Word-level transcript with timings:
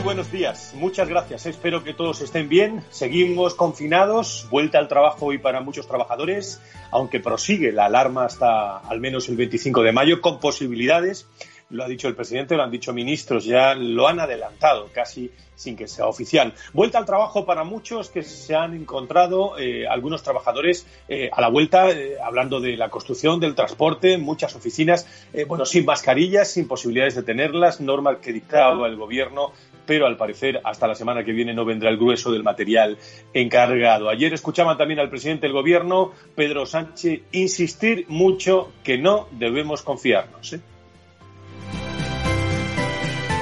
Muy 0.00 0.14
buenos 0.14 0.32
días. 0.32 0.72
Muchas 0.76 1.10
gracias. 1.10 1.44
Espero 1.44 1.84
que 1.84 1.92
todos 1.92 2.22
estén 2.22 2.48
bien. 2.48 2.82
Seguimos 2.88 3.54
confinados, 3.54 4.48
vuelta 4.50 4.78
al 4.78 4.88
trabajo 4.88 5.26
hoy 5.26 5.36
para 5.36 5.60
muchos 5.60 5.86
trabajadores, 5.86 6.58
aunque 6.90 7.20
prosigue 7.20 7.70
la 7.70 7.84
alarma 7.84 8.24
hasta 8.24 8.78
al 8.78 8.98
menos 8.98 9.28
el 9.28 9.36
25 9.36 9.82
de 9.82 9.92
mayo, 9.92 10.22
con 10.22 10.40
posibilidades 10.40 11.26
lo 11.70 11.84
ha 11.84 11.88
dicho 11.88 12.08
el 12.08 12.14
presidente, 12.14 12.56
lo 12.56 12.62
han 12.62 12.70
dicho 12.70 12.92
ministros, 12.92 13.44
ya 13.44 13.74
lo 13.74 14.08
han 14.08 14.20
adelantado 14.20 14.88
casi 14.92 15.30
sin 15.54 15.76
que 15.76 15.86
sea 15.86 16.06
oficial. 16.06 16.54
Vuelta 16.72 16.98
al 16.98 17.04
trabajo 17.04 17.44
para 17.44 17.64
muchos 17.64 18.08
que 18.08 18.22
se 18.22 18.54
han 18.54 18.74
encontrado, 18.74 19.58
eh, 19.58 19.86
algunos 19.86 20.22
trabajadores 20.22 20.86
eh, 21.06 21.28
a 21.30 21.40
la 21.40 21.48
vuelta, 21.48 21.90
eh, 21.90 22.16
hablando 22.22 22.60
de 22.60 22.76
la 22.76 22.88
construcción, 22.88 23.40
del 23.40 23.54
transporte, 23.54 24.16
muchas 24.16 24.54
oficinas, 24.56 25.06
bueno, 25.46 25.66
sin 25.66 25.84
mascarillas, 25.84 26.50
sin 26.50 26.66
posibilidades 26.66 27.14
de 27.14 27.22
tenerlas, 27.22 27.80
normas 27.80 28.18
que 28.18 28.32
dictaba 28.32 28.86
el 28.86 28.96
gobierno, 28.96 29.52
pero 29.90 30.06
al 30.06 30.16
parecer 30.16 30.60
hasta 30.62 30.86
la 30.86 30.94
semana 30.94 31.24
que 31.24 31.32
viene 31.32 31.52
no 31.52 31.64
vendrá 31.64 31.90
el 31.90 31.96
grueso 31.96 32.30
del 32.30 32.44
material 32.44 32.96
encargado. 33.34 34.08
Ayer 34.08 34.32
escuchaban 34.32 34.78
también 34.78 35.00
al 35.00 35.10
presidente 35.10 35.48
del 35.48 35.52
gobierno, 35.52 36.12
Pedro 36.36 36.64
Sánchez, 36.64 37.22
insistir 37.32 38.04
mucho 38.06 38.70
que 38.84 38.98
no 38.98 39.26
debemos 39.32 39.82
confiarnos. 39.82 40.54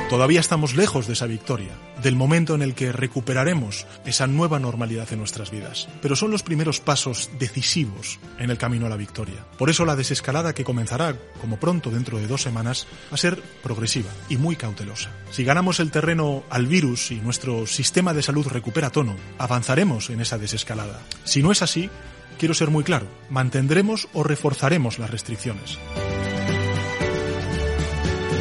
Todavía 0.09 0.41
estamos 0.41 0.75
lejos 0.75 1.07
de 1.07 1.13
esa 1.13 1.27
victoria, 1.27 1.73
del 2.03 2.17
momento 2.17 2.55
en 2.55 2.63
el 2.63 2.75
que 2.75 2.93
recuperaremos 2.93 3.87
esa 4.05 4.27
nueva 4.27 4.59
normalidad 4.59 5.13
en 5.13 5.19
nuestras 5.19 5.51
vidas. 5.51 5.89
Pero 6.01 6.17
son 6.17 6.31
los 6.31 6.43
primeros 6.43 6.81
pasos 6.81 7.31
decisivos 7.39 8.19
en 8.39 8.51
el 8.51 8.59
camino 8.59 8.87
a 8.87 8.89
la 8.89 8.97
victoria. 8.97 9.45
Por 9.57 9.71
eso 9.71 9.85
la 9.85 9.97
desescalada 9.97 10.55
que 10.55 10.65
comenzará, 10.65 11.17
como 11.41 11.59
pronto 11.59 11.91
dentro 11.91 12.19
de 12.19 12.27
dos 12.27 12.43
semanas, 12.43 12.87
va 13.11 13.15
a 13.15 13.19
ser 13.19 13.41
progresiva 13.63 14.11
y 14.29 14.37
muy 14.37 14.57
cautelosa. 14.57 15.11
Si 15.31 15.45
ganamos 15.45 15.81
el 15.81 15.91
terreno 15.91 16.45
al 16.51 16.67
virus 16.67 17.11
y 17.11 17.17
nuestro 17.17 17.67
sistema 17.67 18.15
de 18.15 18.23
salud 18.23 18.47
recupera 18.47 18.91
tono, 18.91 19.17
avanzaremos 19.39 20.11
en 20.11 20.21
esa 20.21 20.39
desescalada. 20.39 21.01
Si 21.25 21.43
no 21.43 21.53
es 21.53 21.63
así, 21.63 21.91
quiero 22.39 22.55
ser 22.55 22.71
muy 22.71 22.85
claro, 22.85 23.07
mantendremos 23.31 24.09
o 24.13 24.23
reforzaremos 24.23 24.99
las 24.99 25.11
restricciones. 25.11 25.79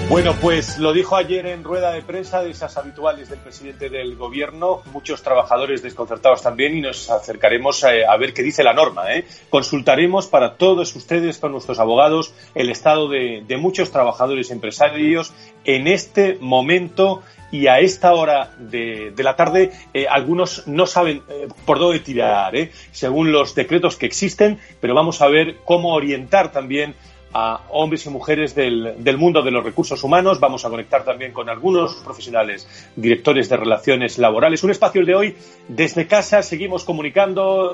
Bueno, 0.10 0.34
pues 0.42 0.78
lo 0.78 0.94
dijo 0.94 1.18
ayer 1.18 1.46
en 1.48 1.66
rueda 1.66 1.92
de 1.92 2.02
prensa 2.02 2.42
de 2.42 2.52
esas 2.52 2.78
habituales 2.78 3.30
del 3.30 3.40
presidente 3.40 3.90
del 3.90 4.16
gobierno, 4.16 4.82
muchos 4.94 5.22
trabajadores 5.22 5.84
desconcertados 5.84 6.42
también 6.42 6.78
y 6.78 6.82
nos 6.82 7.10
acercaremos 7.10 7.84
a, 7.84 8.16
ver 8.16 8.34
qué 8.34 8.42
dice 8.42 8.64
la 8.64 8.74
norma. 8.74 9.14
¿eh? 9.14 9.26
Consultaremos 9.50 10.28
para 10.28 10.56
todos 10.56 10.96
ustedes, 10.96 11.40
con 11.40 11.52
nuestros 11.52 11.78
abogados, 11.80 12.34
el 12.56 12.70
estado 12.70 13.10
de, 13.10 13.44
muchos 13.60 13.92
trabajadores 13.92 14.50
empresarios 14.50 15.34
en 15.66 15.88
este 15.88 16.38
momento 16.40 17.22
y 17.52 17.68
a 17.68 17.80
esta 17.80 18.14
hora 18.14 18.52
de, 18.60 19.14
la 19.18 19.36
tarde 19.36 19.72
eh, 19.94 20.08
algunos 20.10 20.66
no 20.68 20.86
saben 20.86 21.22
eh, 21.28 21.50
por 21.66 21.80
dónde 21.80 22.00
tirar, 22.00 22.54
según 22.94 23.34
los 23.34 23.56
decretos 23.56 23.98
que 23.98 24.06
existen, 24.06 24.58
pero 24.80 24.96
vamos 24.96 25.22
a 25.22 25.28
ver 25.28 25.58
cómo 25.66 25.94
orientar 25.94 26.54
también 26.54 26.96
a 27.34 27.62
hombres 27.70 28.06
y 28.06 28.10
mujeres 28.10 28.56
del, 28.56 28.96
del, 29.00 29.18
mundo 29.18 29.42
de 29.42 29.52
los 29.52 29.64
recursos 29.64 30.04
humanos. 30.04 30.40
Vamos 30.40 30.66
a 30.66 30.70
conectar 30.70 31.04
también 31.04 31.34
con 31.34 31.50
algunos 31.50 31.96
profesionales, 31.96 32.68
directores 32.96 33.50
de 33.50 33.58
relaciones 33.58 34.18
laborales. 34.18 34.64
Un 34.64 34.72
espacio 34.72 35.02
el 35.02 35.08
de 35.08 35.16
hoy 35.16 35.36
desde 35.68 36.08
casa. 36.08 36.42
Seguimos 36.42 36.84
comunicando. 36.84 37.74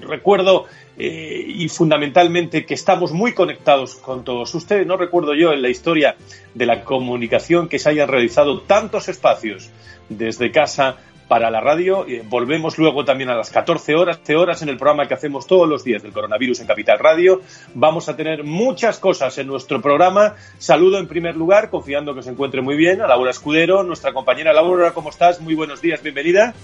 Recuerdo 0.00 0.66
eh, 0.96 1.44
y 1.46 1.68
fundamentalmente 1.68 2.64
que 2.64 2.74
estamos 2.74 3.12
muy 3.12 3.32
conectados 3.32 3.96
con 3.96 4.24
todos 4.24 4.54
ustedes. 4.54 4.86
No 4.86 4.96
recuerdo 4.96 5.34
yo 5.34 5.52
en 5.52 5.62
la 5.62 5.68
historia 5.68 6.16
de 6.54 6.66
la 6.66 6.84
comunicación 6.84 7.68
que 7.68 7.78
se 7.78 7.88
hayan 7.88 8.08
realizado 8.08 8.60
tantos 8.60 9.08
espacios 9.08 9.70
desde 10.08 10.50
casa 10.50 10.98
para 11.28 11.50
la 11.50 11.60
radio. 11.60 12.06
Volvemos 12.24 12.78
luego 12.78 13.04
también 13.04 13.30
a 13.30 13.34
las 13.34 13.50
14 13.50 13.94
horas, 13.94 14.20
horas 14.30 14.62
en 14.62 14.68
el 14.68 14.76
programa 14.76 15.06
que 15.06 15.14
hacemos 15.14 15.46
todos 15.46 15.68
los 15.68 15.84
días 15.84 16.02
del 16.02 16.12
coronavirus 16.12 16.60
en 16.60 16.66
Capital 16.66 16.98
Radio. 16.98 17.42
Vamos 17.74 18.08
a 18.08 18.16
tener 18.16 18.44
muchas 18.44 18.98
cosas 18.98 19.36
en 19.38 19.46
nuestro 19.46 19.80
programa. 19.80 20.34
Saludo 20.58 20.98
en 20.98 21.08
primer 21.08 21.36
lugar, 21.36 21.70
confiando 21.70 22.14
que 22.14 22.22
se 22.22 22.30
encuentre 22.30 22.60
muy 22.62 22.76
bien, 22.76 23.00
a 23.00 23.06
Laura 23.06 23.30
Escudero, 23.30 23.82
nuestra 23.82 24.12
compañera 24.12 24.52
Laura, 24.52 24.92
¿cómo 24.92 25.10
estás? 25.10 25.40
Muy 25.40 25.54
buenos 25.54 25.80
días, 25.80 26.02
bienvenida. 26.02 26.54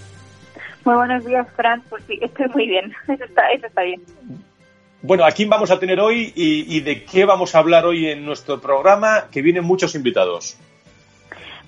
Muy 0.85 0.95
buenos 0.95 1.25
días, 1.25 1.47
Fran. 1.57 1.83
Pues 1.89 2.05
sí, 2.07 2.19
estoy 2.21 2.49
muy 2.49 2.67
bien. 2.67 2.93
Eso 3.09 3.25
está, 3.25 3.51
eso 3.51 3.67
está 3.67 3.83
bien. 3.83 4.01
Bueno, 5.03 5.25
¿a 5.25 5.31
quién 5.31 5.49
vamos 5.49 5.71
a 5.71 5.79
tener 5.79 5.99
hoy 5.99 6.33
y, 6.35 6.77
y 6.77 6.81
de 6.81 7.05
qué 7.05 7.25
vamos 7.25 7.55
a 7.55 7.59
hablar 7.59 7.87
hoy 7.87 8.07
en 8.07 8.25
nuestro 8.25 8.61
programa? 8.61 9.29
Que 9.31 9.41
vienen 9.41 9.65
muchos 9.65 9.95
invitados. 9.95 10.59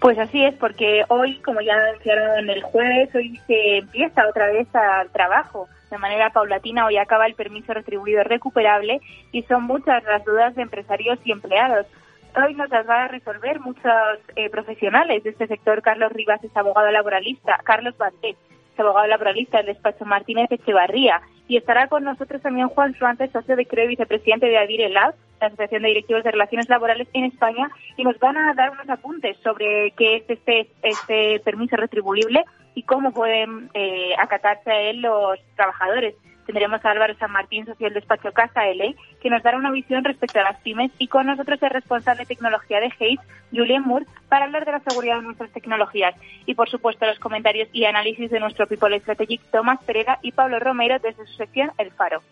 Pues 0.02 0.18
así 0.18 0.44
es, 0.44 0.52
porque 0.56 1.04
hoy, 1.06 1.38
como 1.42 1.60
ya 1.60 1.74
anunciaron 1.76 2.50
el 2.50 2.60
jueves, 2.64 3.14
hoy 3.14 3.40
se 3.46 3.78
empieza 3.78 4.26
otra 4.28 4.50
vez 4.50 4.66
al 4.74 5.08
trabajo 5.10 5.68
de 5.92 5.98
manera 5.98 6.30
paulatina. 6.30 6.86
Hoy 6.86 6.96
acaba 6.96 7.24
el 7.24 7.36
permiso 7.36 7.72
retribuido 7.72 8.24
recuperable 8.24 9.00
y 9.30 9.44
son 9.44 9.62
muchas 9.62 10.02
las 10.02 10.24
dudas 10.24 10.56
de 10.56 10.62
empresarios 10.62 11.20
y 11.24 11.30
empleados. 11.30 11.86
Hoy 12.34 12.52
nos 12.54 12.68
las 12.70 12.88
va 12.88 13.04
a 13.04 13.08
resolver 13.08 13.60
muchos 13.60 14.18
eh, 14.34 14.50
profesionales 14.50 15.22
de 15.22 15.30
este 15.30 15.46
sector. 15.46 15.82
Carlos 15.82 16.10
Rivas 16.10 16.42
es 16.42 16.56
abogado 16.56 16.90
laboralista. 16.90 17.60
Carlos 17.62 17.94
es 18.22 18.36
abogado 18.80 19.06
laboralista 19.06 19.58
del 19.58 19.66
despacho 19.66 20.04
Martínez 20.04 20.50
Echevarría. 20.50 21.20
Y 21.48 21.56
estará 21.56 21.88
con 21.88 22.04
nosotros 22.04 22.40
también 22.40 22.68
Juan 22.68 22.94
Suárez, 22.94 23.30
socio 23.32 23.56
de 23.56 23.66
CREO 23.66 23.84
y 23.84 23.88
vicepresidente 23.88 24.46
de 24.46 24.58
Adire 24.58 24.88
Lab, 24.88 25.14
la 25.40 25.48
Asociación 25.48 25.82
de 25.82 25.88
Directivos 25.88 26.24
de 26.24 26.30
Relaciones 26.30 26.68
Laborales 26.68 27.08
en 27.12 27.24
España, 27.24 27.70
y 27.96 28.04
nos 28.04 28.18
van 28.18 28.36
a 28.36 28.54
dar 28.54 28.70
unos 28.70 28.88
apuntes 28.88 29.36
sobre 29.42 29.90
qué 29.92 30.16
es 30.16 30.24
este, 30.28 30.68
este 30.82 31.40
permiso 31.40 31.76
retribuible 31.76 32.44
y 32.74 32.84
cómo 32.84 33.12
pueden 33.12 33.70
eh, 33.74 34.14
acatarse 34.18 34.70
a 34.70 34.80
él 34.80 35.02
los 35.02 35.38
trabajadores. 35.56 36.14
Tendremos 36.46 36.84
a 36.84 36.90
Álvaro 36.90 37.14
San 37.18 37.30
Martín, 37.30 37.66
socio 37.66 37.86
del 37.86 37.94
despacho 37.94 38.32
Casa 38.32 38.66
L, 38.68 38.96
que 39.20 39.30
nos 39.30 39.42
dará 39.42 39.56
una 39.56 39.70
visión 39.70 40.04
respecto 40.04 40.40
a 40.40 40.44
las 40.44 40.60
pymes 40.60 40.90
y 40.98 41.06
con 41.08 41.26
nosotros 41.26 41.62
el 41.62 41.70
responsable 41.70 42.22
de 42.22 42.26
tecnología 42.26 42.80
de 42.80 42.92
Hayes, 42.98 43.20
Julian 43.52 43.82
Moore, 43.82 44.06
para 44.28 44.46
hablar 44.46 44.64
de 44.64 44.72
la 44.72 44.80
seguridad 44.80 45.16
de 45.16 45.22
nuestras 45.22 45.50
tecnologías. 45.52 46.14
Y 46.46 46.54
por 46.54 46.68
supuesto 46.68 47.06
los 47.06 47.18
comentarios 47.18 47.68
y 47.72 47.84
análisis 47.84 48.30
de 48.30 48.40
nuestro 48.40 48.66
People 48.66 48.98
Strategic, 49.00 49.40
Tomás 49.50 49.82
Pereira 49.84 50.18
y 50.22 50.32
Pablo 50.32 50.58
Romero 50.58 50.98
desde 50.98 51.24
su 51.26 51.34
sección 51.34 51.70
El 51.78 51.92
Faro. 51.92 52.22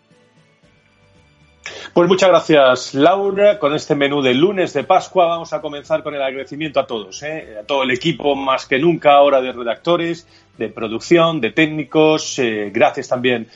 Pues 1.93 2.07
muchas 2.07 2.29
gracias, 2.29 2.93
Laura. 2.93 3.59
Con 3.59 3.75
este 3.75 3.95
menú 3.95 4.21
de 4.21 4.33
lunes 4.33 4.73
de 4.73 4.83
Pascua 4.83 5.27
vamos 5.27 5.53
a 5.53 5.61
comenzar 5.61 6.03
con 6.03 6.15
el 6.15 6.21
agradecimiento 6.21 6.79
a 6.79 6.87
todos, 6.87 7.21
¿eh? 7.23 7.57
a 7.61 7.63
todo 7.65 7.83
el 7.83 7.91
equipo 7.91 8.35
más 8.35 8.65
que 8.65 8.79
nunca 8.79 9.13
ahora 9.13 9.41
de 9.41 9.51
redactores, 9.51 10.27
de 10.57 10.69
producción, 10.69 11.39
de 11.39 11.51
técnicos. 11.51 12.39
Eh, 12.39 12.71
gracias 12.73 13.07
también 13.07 13.47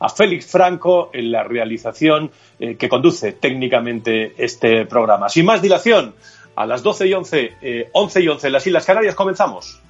a 0.00 0.08
Félix 0.08 0.46
Franco 0.46 1.10
en 1.12 1.30
la 1.30 1.44
realización 1.44 2.30
eh, 2.58 2.76
que 2.76 2.88
conduce 2.88 3.32
técnicamente 3.32 4.34
este 4.36 4.86
programa. 4.86 5.28
Sin 5.28 5.44
más 5.44 5.62
dilación, 5.62 6.14
a 6.56 6.66
las 6.66 6.82
12 6.82 7.06
y 7.06 7.12
11, 7.12 7.52
eh, 7.62 7.90
11 7.92 8.20
y 8.20 8.28
11 8.28 8.46
en 8.46 8.52
las 8.52 8.66
Islas 8.66 8.84
Canarias 8.84 9.14
comenzamos. 9.14 9.80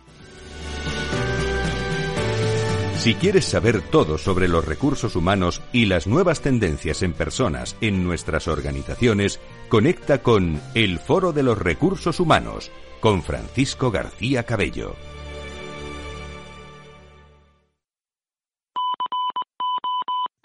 Si 2.99 3.15
quieres 3.15 3.47
saber 3.47 3.81
todo 3.81 4.19
sobre 4.19 4.47
los 4.47 4.67
recursos 4.67 5.17
humanos 5.17 5.63
y 5.73 5.87
las 5.87 6.07
nuevas 6.07 6.43
tendencias 6.43 7.03
en 7.03 7.15
personas 7.15 7.75
en 7.81 8.05
nuestras 8.05 8.47
organizaciones, 8.47 9.41
conecta 9.71 10.23
con 10.23 10.61
El 10.75 10.99
Foro 10.99 11.33
de 11.33 11.43
los 11.43 11.57
Recursos 11.57 12.21
Humanos 12.21 12.71
con 13.01 13.23
Francisco 13.23 13.91
García 13.91 14.43
Cabello. 14.43 14.97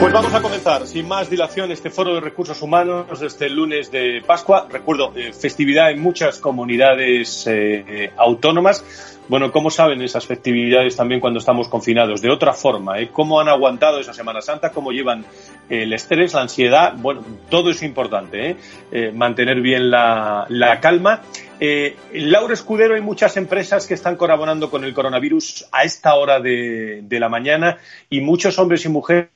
Pues 0.00 0.14
vamos 0.14 0.32
a 0.32 0.40
comenzar, 0.40 0.86
sin 0.86 1.06
más 1.06 1.28
dilación, 1.28 1.70
este 1.70 1.90
foro 1.90 2.14
de 2.14 2.20
recursos 2.20 2.62
humanos 2.62 3.20
este 3.20 3.50
lunes 3.50 3.90
de 3.90 4.22
Pascua. 4.26 4.66
Recuerdo, 4.70 5.12
eh, 5.14 5.34
festividad 5.34 5.90
en 5.90 6.00
muchas 6.00 6.38
comunidades 6.38 7.46
eh, 7.46 7.84
eh, 7.86 8.10
autónomas. 8.16 8.82
Bueno, 9.28 9.52
¿cómo 9.52 9.70
saben 9.70 10.00
esas 10.02 10.26
festividades 10.26 10.96
también 10.96 11.20
cuando 11.20 11.38
estamos 11.38 11.68
confinados? 11.68 12.22
De 12.22 12.30
otra 12.30 12.52
forma, 12.52 12.98
¿eh? 12.98 13.10
¿cómo 13.12 13.40
han 13.40 13.48
aguantado 13.48 14.00
esa 14.00 14.12
Semana 14.14 14.40
Santa? 14.40 14.72
¿Cómo 14.72 14.90
llevan 14.90 15.24
el 15.68 15.92
estrés, 15.92 16.32
la 16.32 16.40
ansiedad? 16.40 16.94
Bueno, 16.96 17.22
todo 17.48 17.70
es 17.70 17.82
importante, 17.82 18.56
¿eh? 18.90 19.12
mantener 19.12 19.60
bien 19.60 19.90
la, 19.90 20.78
calma. 20.80 21.22
Eh, 21.60 21.94
Laura 22.14 22.54
Escudero, 22.54 22.94
hay 22.94 23.02
muchas 23.02 23.36
empresas 23.36 23.86
que 23.86 23.94
están 23.94 24.16
colaborando 24.16 24.70
con 24.70 24.82
el 24.82 24.94
coronavirus 24.94 25.66
a 25.70 25.84
esta 25.84 26.14
hora 26.14 26.40
de, 26.40 27.04
la 27.08 27.28
mañana 27.28 27.76
y 28.08 28.22
muchos 28.22 28.58
hombres 28.58 28.84
y 28.86 28.88
mujeres 28.88 29.28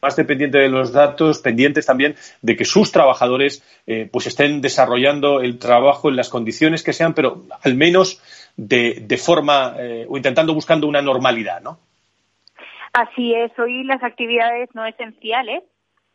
más 0.00 0.16
dependientes 0.16 0.60
de 0.60 0.68
los 0.68 0.92
datos, 0.92 1.40
pendientes 1.40 1.86
también 1.86 2.14
de 2.42 2.56
que 2.56 2.64
sus 2.64 2.92
trabajadores 2.92 3.62
eh, 3.86 4.08
pues 4.10 4.26
estén 4.26 4.60
desarrollando 4.60 5.40
el 5.40 5.58
trabajo 5.58 6.08
en 6.08 6.16
las 6.16 6.28
condiciones 6.28 6.82
que 6.82 6.92
sean, 6.92 7.14
pero 7.14 7.44
al 7.62 7.74
menos 7.74 8.22
de, 8.56 8.98
de 9.00 9.16
forma 9.16 9.74
eh, 9.78 10.06
o 10.08 10.16
intentando 10.16 10.54
buscando 10.54 10.86
una 10.86 11.02
normalidad, 11.02 11.60
¿no? 11.60 11.78
Así 12.92 13.34
es, 13.34 13.56
hoy 13.58 13.84
las 13.84 14.02
actividades 14.02 14.70
no 14.74 14.86
esenciales 14.86 15.62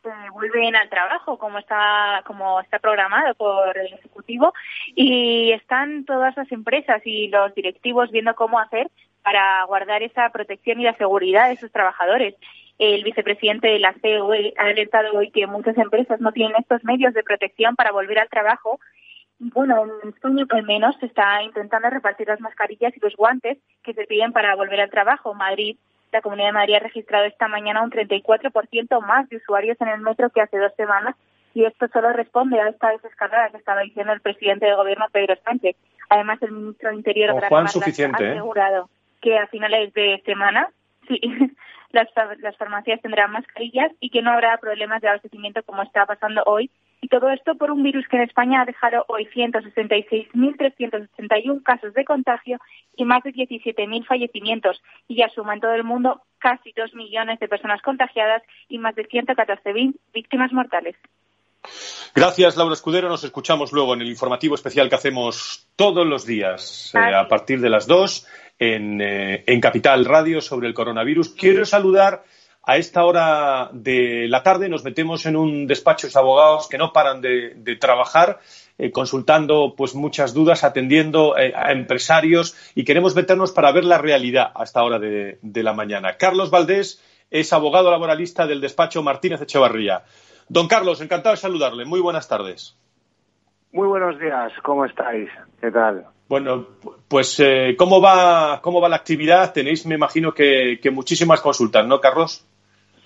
eh, 0.05 0.09
vuelven 0.33 0.75
al 0.75 0.89
trabajo 0.89 1.37
como 1.37 1.59
está 1.59 2.21
como 2.25 2.59
está 2.59 2.79
programado 2.79 3.35
por 3.35 3.77
el 3.77 3.93
ejecutivo 3.93 4.53
y 4.95 5.53
están 5.53 6.03
todas 6.03 6.35
las 6.35 6.51
empresas 6.51 7.01
y 7.05 7.29
los 7.29 7.55
directivos 7.55 8.11
viendo 8.11 8.35
cómo 8.35 8.59
hacer 8.59 8.91
para 9.23 9.63
guardar 9.63 10.03
esa 10.03 10.29
protección 10.29 10.81
y 10.81 10.83
la 10.83 10.97
seguridad 10.97 11.47
de 11.47 11.55
sus 11.55 11.71
trabajadores. 11.71 12.35
El 12.79 13.03
vicepresidente 13.03 13.67
de 13.67 13.79
la 13.79 13.93
COE 13.93 14.53
ha 14.57 14.63
alertado 14.63 15.13
hoy 15.13 15.31
que 15.31 15.47
muchas 15.47 15.77
empresas 15.77 16.19
no 16.19 16.31
tienen 16.31 16.57
estos 16.59 16.83
medios 16.83 17.13
de 17.13 17.23
protección 17.23 17.75
para 17.75 17.91
volver 17.91 18.19
al 18.19 18.29
trabajo 18.29 18.79
bueno, 19.39 19.83
en 20.03 20.09
España 20.09 20.45
al 20.49 20.63
menos 20.63 20.95
se 20.99 21.07
está 21.07 21.41
intentando 21.43 21.89
repartir 21.89 22.27
las 22.27 22.39
mascarillas 22.39 22.95
y 22.95 22.99
los 22.99 23.15
guantes 23.15 23.57
que 23.83 23.93
se 23.93 24.05
piden 24.05 24.31
para 24.31 24.55
volver 24.55 24.79
al 24.79 24.89
trabajo. 24.89 25.33
Madrid, 25.33 25.77
la 26.11 26.21
Comunidad 26.21 26.47
de 26.47 26.53
Madrid 26.53 26.75
ha 26.75 26.79
registrado 26.79 27.25
esta 27.25 27.47
mañana 27.47 27.83
un 27.83 27.91
34% 27.91 29.01
más 29.05 29.27
de 29.29 29.37
usuarios 29.37 29.79
en 29.81 29.89
el 29.89 30.01
metro 30.01 30.29
que 30.29 30.41
hace 30.41 30.57
dos 30.57 30.73
semanas 30.77 31.15
y 31.53 31.65
esto 31.65 31.87
solo 31.91 32.13
responde 32.13 32.59
a 32.59 32.69
esta 32.69 32.91
desescalada 32.91 33.49
que 33.49 33.57
estaba 33.57 33.81
diciendo 33.81 34.13
el 34.13 34.21
presidente 34.21 34.65
del 34.65 34.75
gobierno 34.75 35.05
Pedro 35.11 35.35
Sánchez. 35.43 35.75
Además, 36.09 36.41
el 36.41 36.51
ministro 36.51 36.89
de 36.89 36.95
Interior 36.95 37.31
Juan, 37.47 37.67
ha 37.67 37.69
¿eh? 37.69 38.29
asegurado 38.31 38.89
que 39.21 39.37
a 39.37 39.47
finales 39.47 39.93
de 39.93 40.21
semana 40.25 40.69
sí, 41.07 41.19
las, 41.91 42.07
las 42.39 42.57
farmacias 42.57 43.01
tendrán 43.01 43.31
mascarillas 43.31 43.91
y 43.99 44.09
que 44.09 44.21
no 44.21 44.31
habrá 44.31 44.57
problemas 44.57 45.01
de 45.01 45.09
abastecimiento 45.09 45.63
como 45.63 45.83
está 45.83 46.05
pasando 46.05 46.43
hoy 46.45 46.69
y 47.03 47.07
todo 47.09 47.29
esto 47.29 47.53
por 47.55 47.69
un 47.69 47.83
virus 47.83 48.07
que 48.07 48.15
en 48.15 48.23
España 48.23 48.61
ha 48.61 48.65
dejado 48.65 49.03
hoy 49.09 49.27
166.381 49.35 51.61
casos 51.61 51.93
de 51.93 52.05
contagio 52.05 52.61
y 52.95 53.03
más 53.03 53.21
de 53.23 53.33
17.000 53.33 54.05
fallecimientos. 54.05 54.81
Y 55.09 55.17
ya 55.17 55.27
suma 55.27 55.53
en 55.53 55.59
todo 55.59 55.73
el 55.73 55.83
mundo 55.83 56.21
casi 56.39 56.71
2 56.73 56.95
millones 56.95 57.41
de 57.41 57.49
personas 57.49 57.81
contagiadas 57.81 58.41
y 58.69 58.77
más 58.77 58.95
de 58.95 59.05
114.000 59.05 59.95
víctimas 60.13 60.53
mortales. 60.53 60.95
Gracias, 62.15 62.55
Laura 62.55 62.73
Escudero. 62.73 63.09
Nos 63.09 63.25
escuchamos 63.25 63.73
luego 63.73 63.95
en 63.95 64.01
el 64.01 64.07
informativo 64.07 64.55
especial 64.55 64.87
que 64.87 64.95
hacemos 64.95 65.67
todos 65.75 66.07
los 66.07 66.25
días 66.25 66.95
eh, 66.95 66.99
a 66.99 67.27
partir 67.27 67.59
de 67.59 67.69
las 67.69 67.85
2 67.85 68.25
en, 68.59 69.01
eh, 69.01 69.43
en 69.47 69.61
Capital 69.61 70.05
Radio 70.05 70.41
sobre 70.41 70.67
el 70.67 70.73
coronavirus. 70.73 71.29
Quiero 71.29 71.65
saludar 71.65 72.23
a 72.65 72.77
esta 72.77 73.03
hora 73.03 73.69
de 73.73 74.27
la 74.29 74.41
tarde 74.41 74.69
nos 74.69 74.85
metemos 74.85 75.25
en 75.25 75.35
un 75.35 75.67
despacho 75.67 76.07
de 76.07 76.17
abogados 76.17 76.69
que 76.69 76.77
no 76.77 76.93
paran 76.93 77.19
de, 77.19 77.77
trabajar, 77.79 78.39
eh, 78.77 78.89
consultando 78.89 79.73
pues 79.75 79.95
muchas 79.95 80.33
dudas, 80.33 80.63
atendiendo 80.63 81.37
eh, 81.37 81.53
a 81.53 81.73
empresarios 81.73 82.55
y 82.73 82.85
queremos 82.85 83.15
meternos 83.15 83.51
para 83.51 83.73
ver 83.73 83.83
la 83.83 83.97
realidad 83.97 84.51
a 84.55 84.63
esta 84.63 84.81
hora 84.81 84.97
de, 84.97 85.39
la 85.41 85.73
mañana. 85.73 86.15
Carlos 86.15 86.51
Valdés 86.51 87.03
es 87.29 87.51
abogado 87.51 87.91
laboralista 87.91 88.47
del 88.47 88.61
despacho 88.61 89.03
Martínez 89.03 89.41
Echevarría. 89.41 90.03
Don 90.47 90.69
Carlos, 90.69 91.01
encantado 91.01 91.35
de 91.35 91.41
saludarle. 91.41 91.83
Muy 91.83 91.99
buenas 91.99 92.29
tardes. 92.29 92.77
Muy 93.73 93.87
buenos 93.87 94.17
días. 94.19 94.53
¿Cómo 94.63 94.85
estáis? 94.85 95.29
¿Qué 95.59 95.69
tal? 95.69 96.05
Bueno, 96.33 96.65
pues 97.07 97.39
eh, 97.39 97.75
¿cómo, 97.77 98.01
va, 98.01 98.59
¿cómo 98.63 98.81
va 98.81 98.89
la 98.89 98.95
actividad? 98.95 99.53
Tenéis, 99.53 99.85
me 99.85 99.93
imagino, 99.93 100.33
que 100.33 100.79
muchísimas 100.91 101.39
consultas, 101.41 101.85
¿no, 101.85 101.99
Carlos? 101.99 102.43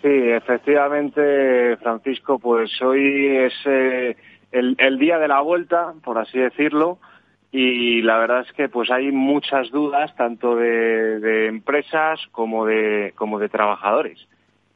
Sí, 0.01 0.07
efectivamente, 0.07 1.75
Francisco, 1.75 2.39
pues 2.39 2.71
hoy 2.81 3.35
es 3.35 3.53
eh, 3.65 4.15
el, 4.53 4.97
día 4.97 5.17
de 5.17 5.27
la 5.27 5.41
vuelta, 5.41 5.93
por 6.05 6.17
así 6.17 6.39
decirlo, 6.39 6.99
y 7.51 8.01
la 8.01 8.17
verdad 8.17 8.45
es 8.47 8.53
que 8.53 8.69
pues 8.69 8.89
hay 8.89 9.11
muchas 9.11 9.71
dudas 9.71 10.15
tanto 10.15 10.55
de, 10.55 11.47
empresas 11.47 12.21
como 12.31 12.65
de 12.65 13.11
como 13.17 13.39
de 13.39 13.49
trabajadores, 13.49 14.25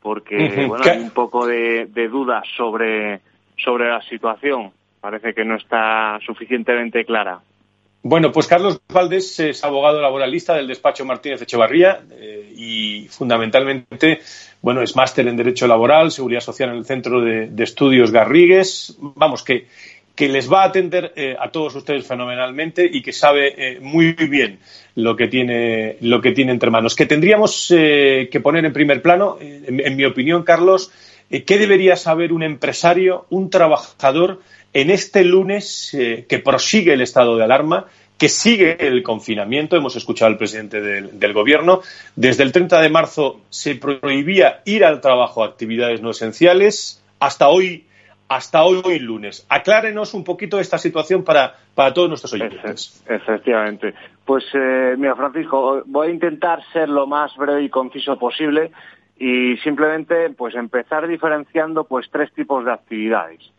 porque 0.02 0.66
bueno 0.68 0.84
hay 0.84 1.00
un 1.00 1.12
poco 1.12 1.48
de, 1.48 1.86
de 1.86 2.10
dudas 2.10 2.44
sobre 2.58 3.22
sobre 3.56 3.88
la 3.88 4.02
situación. 4.02 4.72
Parece 5.00 5.34
que 5.34 5.46
no 5.46 5.56
está 5.56 6.20
suficientemente 6.26 7.06
clara. 7.06 7.40
Bueno, 8.04 8.32
pues 8.32 8.48
Carlos 8.48 8.82
Valdés 8.90 9.40
es 9.40 9.64
abogado 9.64 10.02
laboralista 10.02 10.56
del 10.56 10.68
despacho 10.68 11.06
Martínez 11.06 11.44
Echevarría 11.44 12.02
eh, 12.12 12.52
y 12.56 13.08
fundamentalmente, 13.10 14.22
bueno, 14.62 14.82
es 14.82 14.96
máster 14.96 15.28
en 15.28 15.38
Derecho 15.38 15.68
Laboral, 15.68 16.12
Seguridad 16.12 16.42
Social 16.42 16.70
en 16.72 16.78
el 16.78 16.86
Centro 16.86 17.22
de, 17.22 17.52
Estudios 17.60 18.12
Garrigues. 18.12 18.98
Vamos, 19.00 19.44
que, 19.44 19.68
que 20.16 20.30
les 20.30 20.52
va 20.52 20.64
a 20.64 20.68
atender 20.68 21.14
eh, 21.16 21.36
a 21.40 21.52
todos 21.52 21.76
ustedes 21.76 22.08
fenomenalmente 22.08 22.90
y 22.92 23.04
que 23.04 23.14
sabe 23.14 23.54
eh, 23.56 23.80
muy 23.80 24.14
bien 24.14 24.58
lo 24.96 25.16
que 25.16 25.28
tiene 25.28 25.98
lo 26.02 26.22
que 26.22 26.32
tiene 26.32 26.54
entre 26.54 26.72
manos. 26.72 26.96
Que 26.96 27.06
tendríamos 27.06 27.68
que 27.70 28.42
poner 28.42 28.66
en 28.66 28.74
primer 28.74 29.04
plano, 29.04 29.38
en 29.40 29.96
mi 29.96 30.06
opinión, 30.06 30.42
Carlos, 30.42 30.92
qué 31.30 31.58
debería 31.60 31.96
saber 31.96 32.34
un 32.34 32.42
empresario, 32.42 33.28
un 33.30 33.52
trabajador 33.52 34.42
en 34.74 34.90
este 34.90 35.24
lunes 35.24 35.94
eh, 35.94 36.26
que 36.28 36.40
prosigue 36.40 36.94
el 36.94 37.02
estado 37.02 37.38
de 37.38 37.44
alarma, 37.44 37.88
que 38.18 38.30
sigue 38.30 38.88
el 38.88 39.02
confinamiento, 39.02 39.76
hemos 39.76 39.96
escuchado 39.96 40.30
al 40.32 40.38
presidente 40.38 40.80
del, 40.80 41.34
Gobierno, 41.34 41.82
desde 42.16 42.44
el 42.44 42.52
30 42.52 42.80
de 42.80 42.90
marzo 42.90 43.42
se 43.50 43.76
prohibía 43.76 44.62
ir 44.66 44.86
al 44.86 45.02
trabajo 45.02 45.44
a 45.44 45.48
actividades 45.48 46.02
no 46.02 46.12
esenciales, 46.12 47.04
hasta 47.20 47.48
hoy, 47.48 47.86
hasta 48.28 48.64
hoy, 48.64 49.00
lunes. 49.00 49.46
Aclárenos 49.50 50.14
un 50.14 50.24
poquito 50.24 50.60
esta 50.60 50.78
situación 50.78 51.24
para, 51.24 51.56
para 51.74 51.94
todos 51.94 52.10
nuestros 52.10 52.34
oyentes. 52.34 53.04
Efectivamente. 53.10 53.96
Pues 54.24 54.44
eh, 54.54 54.94
mira, 54.98 55.16
Francisco, 55.16 55.82
voy 55.88 56.10
a 56.10 56.12
intentar 56.12 56.60
ser 56.72 56.90
lo 56.90 57.08
más 57.08 57.36
breve 57.36 57.64
y 57.64 57.70
conciso 57.70 58.20
posible 58.20 58.72
y 59.18 59.58
simplemente 59.64 60.30
pues 60.30 60.54
empezar 60.54 61.08
diferenciando 61.08 61.86
pues 61.86 62.08
tres 62.12 62.32
tipos 62.34 62.64
de 62.66 62.72
actividades 62.72 63.52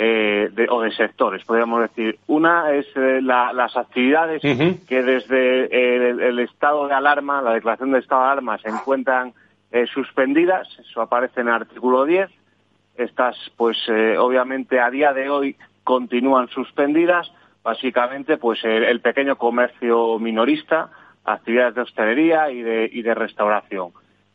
eh, 0.00 0.66
o 0.70 0.80
de 0.80 0.92
sectores, 0.92 1.44
podríamos 1.44 1.80
decir. 1.80 2.20
Una 2.28 2.72
es 2.72 2.86
eh, 2.94 3.20
las 3.20 3.76
actividades 3.76 4.40
que 4.40 5.02
desde 5.02 6.28
el, 6.28 6.38
estado 6.38 6.86
de 6.86 6.94
alarma, 6.94 7.42
la 7.42 7.54
declaración 7.54 7.90
de 7.90 7.98
estado 7.98 8.22
de 8.22 8.28
alarma, 8.28 8.58
se 8.58 8.68
encuentran 8.68 9.32
eh, 9.72 9.86
suspendidas, 9.92 10.68
eso 10.78 11.02
aparece 11.02 11.40
en 11.40 11.48
el 11.48 11.54
artículo 11.54 12.04
10. 12.04 12.30
Estas, 12.96 13.36
pues 13.56 13.76
eh, 13.88 14.16
obviamente 14.18 14.78
a 14.78 14.88
día 14.88 15.12
de 15.12 15.30
hoy 15.30 15.56
continúan 15.82 16.48
suspendidas, 16.48 17.32
básicamente 17.64 18.36
pues 18.36 18.62
el, 18.62 19.00
pequeño 19.00 19.36
comercio 19.36 20.20
minorista, 20.20 20.90
actividades 21.24 21.74
de 21.74 21.80
hostelería 21.82 22.50
y 22.52 22.62
de, 22.62 22.88
y 22.92 23.02
de 23.02 23.14
restauración. 23.14 23.90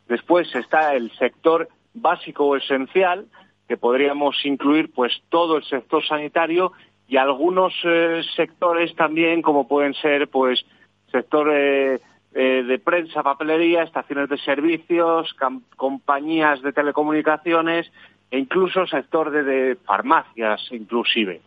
Después 0.08 0.54
está 0.54 0.94
el 0.94 1.10
sector 1.12 1.68
básico 1.94 2.44
o 2.44 2.56
esencial, 2.56 3.26
que 3.68 3.76
podríamos 3.76 4.36
incluir 4.44 4.92
pues 4.92 5.12
todo 5.30 5.56
el 5.56 5.64
sector 5.64 6.04
sanitario 6.06 6.72
y 7.08 7.16
algunos 7.16 7.72
eh, 7.84 8.22
sectores 8.36 8.94
también 8.96 9.42
como 9.42 9.68
pueden 9.68 9.94
ser 9.94 10.28
pues 10.28 10.64
sector 11.10 11.50
eh, 11.52 12.00
eh, 12.34 12.64
de 12.66 12.78
prensa, 12.78 13.22
papelería, 13.22 13.82
estaciones 13.82 14.28
de 14.28 14.38
servicios, 14.38 15.34
compañías 15.76 16.60
de 16.62 16.72
telecomunicaciones 16.72 17.90
e 18.30 18.38
incluso 18.38 18.86
sector 18.86 19.30
de, 19.30 19.76
farmacias 19.84 20.60
inclusive. 20.72 21.40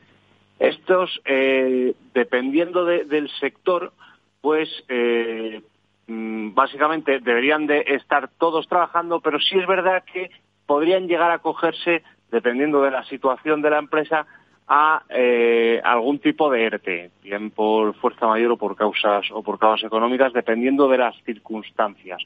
Estos, 0.59 1.21
dependiendo 2.13 2.83
del 2.85 3.29
sector, 3.39 3.91
pues 4.41 4.69
mm, 6.07 6.53
básicamente 6.55 7.19
deberían 7.19 7.67
de 7.67 7.83
estar 7.87 8.29
todos 8.39 8.67
trabajando, 8.67 9.19
pero 9.19 9.39
sí 9.39 9.59
es 9.59 9.67
verdad 9.67 10.03
que 10.11 10.31
podrían 10.67 11.07
llegar 11.07 11.31
a 11.31 11.39
cogerse, 11.39 12.03
dependiendo 12.29 12.81
de 12.83 12.91
la 12.91 13.03
situación 13.05 13.63
de 13.63 13.69
la 13.71 13.79
empresa, 13.79 14.27
a 14.67 15.03
eh, 15.09 15.81
algún 15.83 16.19
tipo 16.19 16.51
de 16.51 16.65
ERTE, 16.65 17.11
bien 17.23 17.51
por 17.51 17.95
fuerza 17.95 18.27
mayor 18.27 18.51
o 18.51 18.57
por 18.57 18.75
causas 18.75 19.25
o 19.31 19.41
por 19.41 19.57
causas 19.57 19.87
económicas, 19.87 20.33
dependiendo 20.33 20.89
de 20.89 20.97
las 20.97 21.15
circunstancias. 21.23 22.21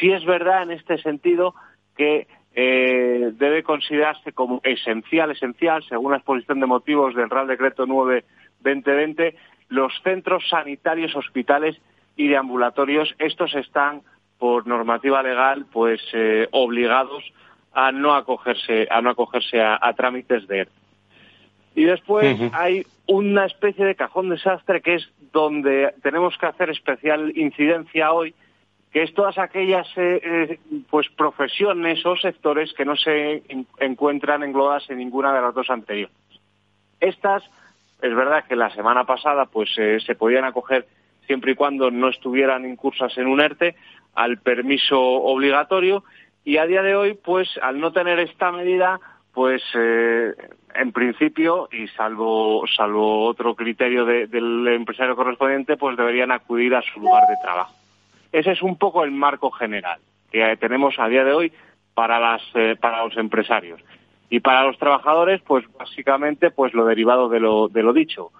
Sí 0.00 0.10
es 0.10 0.24
verdad 0.24 0.62
en 0.62 0.72
este 0.72 0.96
sentido 0.98 1.54
que 1.94 2.26
eh, 2.54 3.32
debe 3.34 3.62
considerarse 3.62 4.32
como 4.32 4.60
esencial, 4.64 5.30
esencial, 5.30 5.84
según 5.84 6.12
la 6.12 6.18
exposición 6.18 6.60
de 6.60 6.66
motivos 6.66 7.14
del 7.14 7.28
Real 7.28 7.48
Decreto 7.48 7.86
9-2020, 7.86 9.34
los 9.68 9.92
centros 10.02 10.48
sanitarios, 10.48 11.14
hospitales 11.14 11.76
y 12.16 12.28
de 12.28 12.36
ambulatorios. 12.38 13.14
Estos 13.18 13.54
están, 13.54 14.00
por 14.38 14.66
normativa 14.66 15.22
legal, 15.22 15.66
pues 15.70 16.00
eh, 16.14 16.48
obligados 16.52 17.24
a 17.74 17.92
no 17.92 18.14
acogerse 18.14 18.86
a 18.90 19.00
no 19.02 19.10
acogerse 19.10 19.60
a, 19.60 19.92
trámites 19.94 20.46
de 20.46 20.60
ERTE. 20.60 20.72
Y 21.74 21.84
después 21.84 22.38
hay 22.52 22.86
una 23.06 23.46
especie 23.46 23.84
de 23.84 23.96
cajón 23.96 24.28
desastre 24.28 24.80
que 24.80 24.94
es 24.94 25.10
donde 25.32 25.92
tenemos 26.02 26.38
que 26.38 26.46
hacer 26.46 26.70
especial 26.70 27.36
incidencia 27.36 28.12
hoy, 28.12 28.34
que 28.92 29.02
es 29.02 29.12
todas 29.12 29.36
aquellas 29.38 29.88
eh, 29.96 30.20
eh, 30.22 30.58
pues 30.88 31.08
profesiones 31.08 32.06
o 32.06 32.16
sectores 32.16 32.72
que 32.74 32.84
no 32.84 32.94
se 32.94 33.42
encuentran 33.80 34.44
englobadas 34.44 34.88
en 34.88 34.98
ninguna 34.98 35.34
de 35.34 35.40
las 35.40 35.52
dos 35.52 35.68
anteriores. 35.68 36.14
Estas, 37.00 37.42
es 38.00 38.14
verdad 38.14 38.44
que 38.44 38.54
la 38.54 38.70
semana 38.70 39.04
pasada 39.04 39.46
pues 39.46 39.70
eh, 39.76 39.98
se 40.06 40.14
podían 40.14 40.44
acoger 40.44 40.86
siempre 41.26 41.52
y 41.52 41.54
cuando 41.56 41.90
no 41.90 42.08
estuvieran 42.08 42.64
incursas 42.64 43.18
en 43.18 43.26
un 43.26 43.40
ERTE 43.40 43.74
al 44.14 44.38
permiso 44.38 45.00
obligatorio 45.00 46.04
y 46.44 46.58
a 46.58 46.66
día 46.66 46.82
de 46.82 46.94
hoy, 46.94 47.14
pues 47.14 47.48
al 47.62 47.80
no 47.80 47.92
tener 47.92 48.18
esta 48.18 48.52
medida, 48.52 49.00
pues 49.32 49.62
eh, 49.74 50.32
en 50.74 50.92
principio, 50.92 51.68
y 51.72 51.88
salvo, 51.88 52.64
salvo 52.76 53.26
otro 53.26 53.54
criterio 53.54 54.04
del 54.04 54.68
empresario 54.68 55.16
correspondiente, 55.16 55.76
pues 55.76 55.96
deberían 55.96 56.32
acudir 56.32 56.74
a 56.74 56.82
su 56.82 57.00
lugar 57.00 57.22
de 57.28 57.36
trabajo. 57.42 57.74
Ese 58.30 58.52
es 58.52 58.62
un 58.62 58.76
poco 58.76 59.04
el 59.04 59.12
marco 59.12 59.50
general 59.50 60.00
que 60.30 60.56
tenemos 60.56 60.98
a 60.98 61.08
día 61.08 61.24
de 61.24 61.32
hoy 61.32 61.52
para, 61.94 62.18
las, 62.18 62.42
eh, 62.54 62.76
para 62.78 63.04
los 63.04 63.16
empresarios. 63.16 63.80
Y 64.28 64.40
para 64.40 64.64
los 64.64 64.78
trabajadores, 64.78 65.40
pues 65.42 65.64
básicamente 65.78 66.50
pues 66.50 66.74
lo 66.74 66.84
derivado 66.84 67.28
de 67.28 67.38
lo, 67.38 67.68
de 67.68 67.82
lo 67.82 67.92
dicho. 67.92 68.32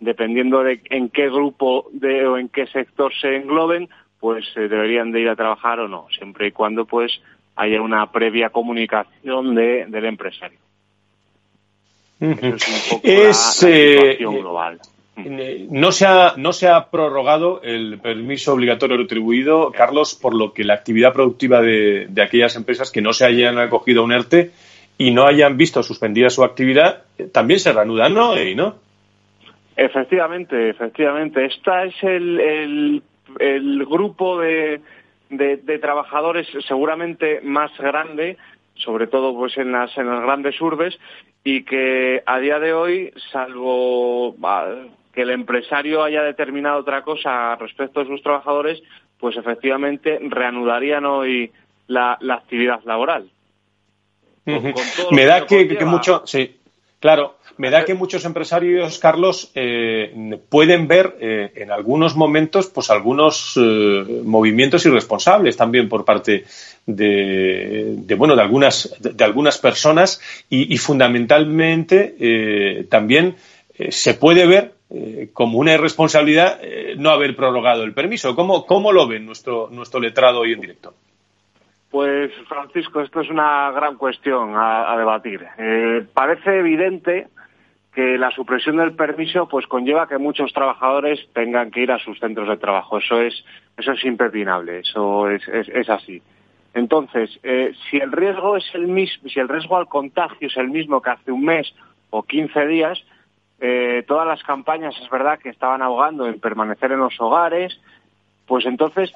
Dependiendo 0.00 0.62
de 0.62 0.80
en 0.86 1.10
qué 1.10 1.28
grupo 1.28 1.88
de, 1.92 2.26
o 2.26 2.38
en 2.38 2.48
qué 2.48 2.66
sector 2.66 3.12
se 3.20 3.36
engloben, 3.36 3.88
pues 4.18 4.46
eh, 4.56 4.68
deberían 4.68 5.12
de 5.12 5.20
ir 5.20 5.28
a 5.28 5.36
trabajar 5.36 5.80
o 5.80 5.88
no, 5.88 6.06
siempre 6.16 6.46
y 6.46 6.52
cuando 6.52 6.86
pues 6.86 7.20
haya 7.56 7.80
una 7.80 8.10
previa 8.10 8.50
comunicación 8.50 9.54
de, 9.54 9.86
del 9.86 10.04
empresario. 10.06 10.58
es 13.02 13.62
eh, 13.66 14.16
global. 14.18 14.80
Eh, 15.16 15.66
no 15.70 15.92
se, 15.92 16.06
ha, 16.06 16.34
no 16.36 16.52
se 16.52 16.68
ha 16.68 16.88
prorrogado 16.90 17.60
el 17.62 17.98
permiso 17.98 18.54
obligatorio 18.54 18.96
retribuido, 18.96 19.70
Carlos, 19.70 20.14
por 20.14 20.34
lo 20.34 20.52
que 20.54 20.64
la 20.64 20.74
actividad 20.74 21.12
productiva 21.12 21.60
de, 21.60 22.08
aquellas 22.22 22.56
empresas 22.56 22.90
que 22.90 23.02
no 23.02 23.12
se 23.12 23.26
hayan 23.26 23.58
acogido 23.58 24.00
a 24.00 24.04
un 24.04 24.12
ERTE 24.12 24.52
y 24.96 25.10
no 25.10 25.26
hayan 25.26 25.56
visto 25.56 25.82
suspendida 25.82 26.30
su 26.30 26.44
actividad, 26.44 27.02
eh, 27.18 27.24
también 27.24 27.60
se 27.60 27.72
reanudan, 27.72 28.14
¿no? 28.14 28.34
¿no? 28.54 28.76
Efectivamente, 29.76 30.70
efectivamente. 30.70 31.44
Este 31.44 31.70
es 31.86 32.02
el, 32.02 33.02
el 33.38 33.84
grupo 33.84 34.38
de, 34.38 34.80
de, 35.32 35.78
trabajadores 35.78 36.46
seguramente 36.66 37.40
más 37.42 37.70
grande, 37.78 38.36
sobre 38.74 39.06
todo 39.06 39.34
pues 39.34 39.56
en 39.56 39.72
las, 39.72 39.96
en 39.96 40.08
las 40.08 40.22
grandes 40.22 40.60
urbes, 40.60 40.98
y 41.44 41.64
que 41.64 42.22
a 42.24 42.38
día 42.38 42.58
de 42.58 42.72
hoy, 42.72 43.12
salvo 43.32 44.36
que 45.12 45.22
el 45.22 45.30
empresario 45.30 46.02
haya 46.02 46.22
determinado 46.22 46.78
otra 46.80 47.02
cosa 47.02 47.56
respecto 47.56 48.00
a 48.00 48.06
sus 48.06 48.22
trabajadores, 48.22 48.82
pues 49.18 49.36
efectivamente 49.36 50.18
reanudarían 50.20 51.04
hoy 51.04 51.52
la, 51.86 52.18
actividad 52.30 52.82
laboral. 52.84 53.28
Me 55.10 55.24
da 55.24 55.46
que, 55.46 55.68
que, 55.68 55.84
mucho, 55.84 56.22
sí, 56.26 56.56
Claro, 57.02 57.34
me 57.56 57.70
da 57.70 57.84
que 57.84 57.94
muchos 57.94 58.24
empresarios, 58.24 59.00
Carlos, 59.00 59.50
eh, 59.56 60.38
pueden 60.48 60.86
ver 60.86 61.16
eh, 61.20 61.50
en 61.56 61.72
algunos 61.72 62.14
momentos, 62.14 62.68
pues 62.68 62.90
algunos 62.90 63.54
eh, 63.56 64.22
movimientos 64.24 64.86
irresponsables 64.86 65.56
también 65.56 65.88
por 65.88 66.04
parte 66.04 66.44
de, 66.86 68.04
bueno, 68.16 68.36
de 68.36 68.42
algunas, 68.42 68.94
de, 69.00 69.24
algunas 69.24 69.58
personas 69.58 70.20
y, 70.48 70.78
fundamentalmente 70.78 72.86
también 72.88 73.34
se 73.88 74.14
puede 74.14 74.46
ver 74.46 74.74
como 75.32 75.58
una 75.58 75.74
irresponsabilidad 75.74 76.60
no 76.98 77.10
haber 77.10 77.34
prorrogado 77.34 77.82
el 77.82 77.94
permiso. 77.94 78.36
¿Cómo, 78.36 78.64
cómo 78.64 78.92
lo 78.92 79.08
ve 79.08 79.18
nuestro, 79.18 79.68
nuestro 79.72 79.98
letrado 79.98 80.40
hoy 80.40 80.52
en 80.52 80.60
directo? 80.60 80.94
Pues 81.92 82.32
Francisco, 82.48 83.02
esto 83.02 83.20
es 83.20 83.28
una 83.28 83.70
gran 83.70 83.96
cuestión 83.96 84.54
a, 84.56 84.96
debatir. 84.96 85.46
Eh, 85.58 86.06
parece 86.14 86.58
evidente 86.58 87.28
que 87.94 88.16
la 88.16 88.30
supresión 88.30 88.78
del 88.78 88.94
permiso 88.94 89.46
pues 89.46 89.66
conlleva 89.66 90.08
que 90.08 90.16
muchos 90.16 90.54
trabajadores 90.54 91.20
tengan 91.34 91.70
que 91.70 91.80
ir 91.82 91.92
a 91.92 91.98
sus 91.98 92.18
centros 92.18 92.48
de 92.48 92.56
trabajo. 92.56 92.96
Eso 92.96 93.20
es 93.20 93.44
eso 93.76 93.92
es 93.92 94.02
impepinable, 94.06 94.78
eso 94.78 95.28
es, 95.28 95.46
es, 95.48 95.90
así. 95.90 96.22
Entonces, 96.72 97.38
eh, 97.42 97.74
si 97.90 97.98
el 97.98 98.10
riesgo 98.10 98.56
es 98.56 98.64
el 98.72 98.88
mismo, 98.88 99.28
si 99.28 99.38
el 99.38 99.50
riesgo 99.50 99.76
al 99.76 99.86
contagio 99.86 100.48
es 100.48 100.56
el 100.56 100.70
mismo 100.70 101.02
que 101.02 101.10
hace 101.10 101.30
un 101.30 101.44
mes 101.44 101.74
o 102.08 102.22
15 102.22 102.66
días, 102.68 103.04
eh, 103.60 104.02
todas 104.08 104.26
las 104.26 104.42
campañas 104.44 104.94
es 104.98 105.10
verdad 105.10 105.38
que 105.38 105.50
estaban 105.50 105.82
ahogando 105.82 106.26
en 106.26 106.40
permanecer 106.40 106.92
en 106.92 107.00
los 107.00 107.20
hogares, 107.20 107.78
pues 108.46 108.64
entonces 108.64 109.12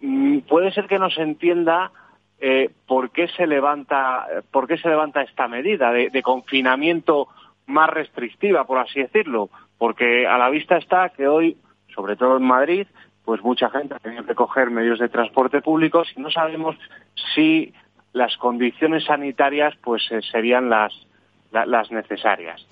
mm, 0.00 0.38
puede 0.48 0.72
ser 0.72 0.86
que 0.86 0.98
no 0.98 1.10
se 1.10 1.20
entienda 1.20 1.92
eh, 2.38 2.70
por 2.86 3.10
qué 3.10 3.28
se 3.28 3.46
levanta 3.46 4.26
por 4.50 4.66
qué 4.66 4.76
se 4.76 4.88
levanta 4.88 5.22
esta 5.22 5.48
medida 5.48 5.90
de, 5.90 6.22
confinamiento 6.22 7.28
más 7.66 7.88
restrictiva, 7.88 8.64
por 8.64 8.78
así 8.78 9.00
decirlo, 9.00 9.48
porque 9.78 10.26
a 10.26 10.36
la 10.36 10.50
vista 10.50 10.76
está 10.76 11.08
que 11.08 11.26
hoy, 11.26 11.56
sobre 11.94 12.14
todo 12.16 12.36
en 12.36 12.42
Madrid, 12.42 12.86
pues 13.24 13.42
mucha 13.42 13.70
gente 13.70 13.94
ha 13.94 13.98
tenido 13.98 14.24
que 14.24 14.34
coger 14.34 14.70
medios 14.70 14.98
de 14.98 15.08
transporte 15.08 15.62
públicos 15.62 16.12
y 16.14 16.20
no 16.20 16.30
sabemos 16.30 16.76
si 17.34 17.72
las 18.12 18.36
condiciones 18.36 19.04
sanitarias 19.04 19.74
pues 19.82 20.06
eh, 20.10 20.20
serían 20.30 20.68
las, 20.68 20.92
las 21.52 21.90
necesarias. 21.90 22.66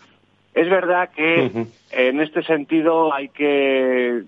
Es 0.52 0.68
verdad 0.68 1.10
que 1.10 1.66
en 1.90 2.20
este 2.20 2.42
sentido 2.42 3.12
hay 3.12 3.28
que 3.30 4.22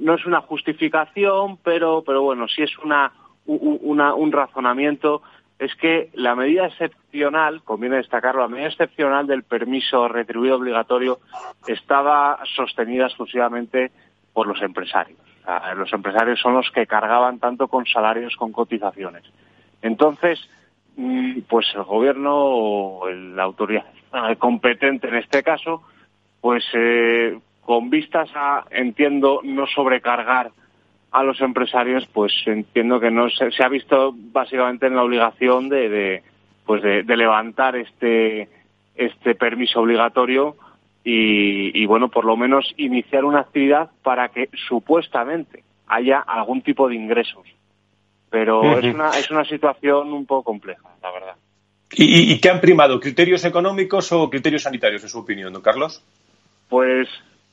no 0.00 0.14
es 0.14 0.26
una 0.26 0.40
justificación, 0.40 1.58
pero 1.62 2.02
pero 2.04 2.22
bueno, 2.22 2.48
sí 2.48 2.62
es 2.62 2.76
una 2.78 3.12
un 3.46 4.32
razonamiento 4.32 5.22
es 5.58 5.74
que 5.76 6.10
la 6.14 6.34
medida 6.34 6.66
excepcional, 6.66 7.62
conviene 7.62 7.96
destacarlo, 7.96 8.42
la 8.42 8.48
medida 8.48 8.68
excepcional 8.68 9.26
del 9.26 9.44
permiso 9.44 10.08
retribuido 10.08 10.56
obligatorio 10.56 11.18
estaba 11.66 12.40
sostenida 12.56 13.06
exclusivamente 13.06 13.92
por 14.32 14.46
los 14.46 14.60
empresarios. 14.62 15.18
los 15.76 15.92
empresarios 15.92 16.40
son 16.40 16.54
los 16.54 16.70
que 16.70 16.86
cargaban 16.86 17.38
tanto 17.38 17.68
con 17.68 17.86
salarios, 17.86 18.34
con 18.36 18.50
cotizaciones. 18.50 19.22
Entonces, 19.82 20.40
mm, 20.96 21.40
pues 21.48 21.66
el 21.74 21.82
gobierno 21.82 22.34
o 22.34 23.10
la 23.10 23.42
autoridad 23.42 23.84
competente 24.38 25.08
en 25.08 25.16
este 25.16 25.42
caso, 25.42 25.82
pues 26.40 26.64
eh, 26.72 27.38
con 27.60 27.90
vistas 27.90 28.28
a, 28.34 28.64
entiendo, 28.70 29.40
no 29.44 29.66
sobrecargar 29.66 30.50
a 31.14 31.22
los 31.22 31.40
empresarios, 31.40 32.04
pues 32.12 32.32
entiendo 32.44 32.98
que 32.98 33.08
no 33.08 33.30
se, 33.30 33.62
ha 33.62 33.68
visto 33.68 34.12
básicamente 34.16 34.86
en 34.86 34.96
la 34.96 35.04
obligación 35.04 35.68
de, 35.68 36.24
pues 36.66 36.82
de, 36.82 37.04
levantar 37.16 37.76
este 37.76 38.48
este 38.96 39.36
permiso 39.36 39.80
obligatorio 39.80 40.56
y, 41.04 41.84
bueno, 41.86 42.08
por 42.08 42.24
lo 42.24 42.36
menos 42.36 42.72
iniciar 42.78 43.24
una 43.24 43.40
actividad 43.40 43.90
para 44.02 44.30
que 44.30 44.48
supuestamente 44.68 45.62
haya 45.86 46.18
algún 46.18 46.62
tipo 46.62 46.88
de 46.88 46.94
ingresos. 46.96 47.46
Pero 48.30 48.78
es, 48.78 48.92
una, 48.92 49.10
es 49.10 49.30
una 49.30 49.44
situación 49.44 50.12
un 50.12 50.26
poco 50.26 50.44
compleja, 50.44 50.88
la 51.02 51.12
verdad. 51.12 51.34
¿Y, 51.92 52.32
¿Y, 52.32 52.40
qué 52.40 52.50
han 52.50 52.60
primado? 52.60 52.98
¿Criterios 52.98 53.44
económicos 53.44 54.10
o 54.12 54.30
criterios 54.30 54.62
sanitarios, 54.62 55.02
en 55.02 55.08
su 55.10 55.18
opinión, 55.18 55.52
don 55.52 55.62
Carlos? 55.62 56.02
Pues, 56.68 57.06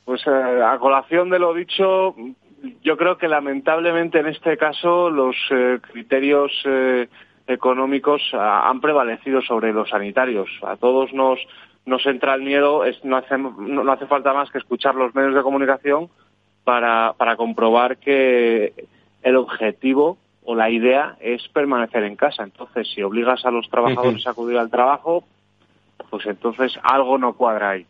pues 0.05 0.21
eh, 0.25 0.61
a 0.63 0.77
colación 0.79 1.29
de 1.29 1.39
lo 1.39 1.53
dicho, 1.53 2.15
yo 2.83 2.97
creo 2.97 3.17
que 3.17 3.27
lamentablemente 3.27 4.19
en 4.19 4.27
este 4.27 4.57
caso 4.57 5.09
los 5.09 5.35
eh, 5.51 5.79
criterios 5.81 6.51
eh, 6.65 7.07
económicos 7.47 8.21
ah, 8.33 8.69
han 8.69 8.81
prevalecido 8.81 9.41
sobre 9.41 9.73
los 9.73 9.89
sanitarios. 9.89 10.49
A 10.63 10.77
todos 10.77 11.13
nos, 11.13 11.39
nos 11.85 12.05
entra 12.05 12.33
el 12.35 12.41
miedo, 12.41 12.85
es, 12.85 13.03
no, 13.03 13.17
hace, 13.17 13.37
no, 13.37 13.91
hace 13.91 14.07
falta 14.07 14.33
más 14.33 14.49
que 14.51 14.57
escuchar 14.57 14.95
los 14.95 15.13
medios 15.13 15.35
de 15.35 15.41
comunicación 15.43 16.09
para, 16.63 17.13
para 17.17 17.35
comprobar 17.35 17.97
que 17.97 18.73
el 19.23 19.35
objetivo 19.35 20.17
o 20.43 20.55
la 20.55 20.69
idea 20.69 21.17
es 21.19 21.47
permanecer 21.49 22.03
en 22.03 22.15
casa. 22.15 22.43
Entonces, 22.43 22.87
si 22.93 23.03
obligas 23.03 23.45
a 23.45 23.51
los 23.51 23.69
trabajadores 23.69 24.25
a 24.25 24.31
acudir 24.31 24.57
al 24.57 24.71
trabajo, 24.71 25.23
pues 26.09 26.25
entonces 26.25 26.73
algo 26.83 27.17
no 27.17 27.33
cuadra 27.33 27.71
ahí. 27.71 27.85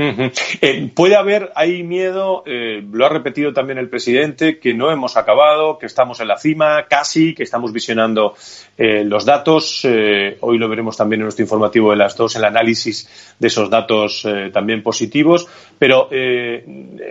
Eh, 0.00 0.90
puede 0.94 1.16
haber, 1.16 1.50
hay 1.56 1.82
miedo, 1.82 2.44
eh, 2.46 2.84
lo 2.88 3.04
ha 3.04 3.08
repetido 3.08 3.52
también 3.52 3.78
el 3.78 3.88
presidente, 3.88 4.60
que 4.60 4.72
no 4.72 4.92
hemos 4.92 5.16
acabado, 5.16 5.76
que 5.76 5.86
estamos 5.86 6.20
en 6.20 6.28
la 6.28 6.36
cima, 6.36 6.86
casi, 6.88 7.34
que 7.34 7.42
estamos 7.42 7.72
visionando 7.72 8.34
eh, 8.76 9.02
los 9.04 9.24
datos. 9.24 9.84
hoy 9.84 10.58
lo 10.58 10.68
veremos 10.68 10.96
también 10.96 11.20
en 11.20 11.24
nuestro 11.24 11.42
informativo 11.42 11.90
de 11.90 11.96
las 11.96 12.16
dos, 12.16 12.36
el 12.36 12.44
análisis 12.44 13.34
de 13.40 13.48
esos 13.48 13.68
datos 13.70 14.26
también 14.52 14.84
positivos. 14.84 15.48
Pero, 15.78 16.08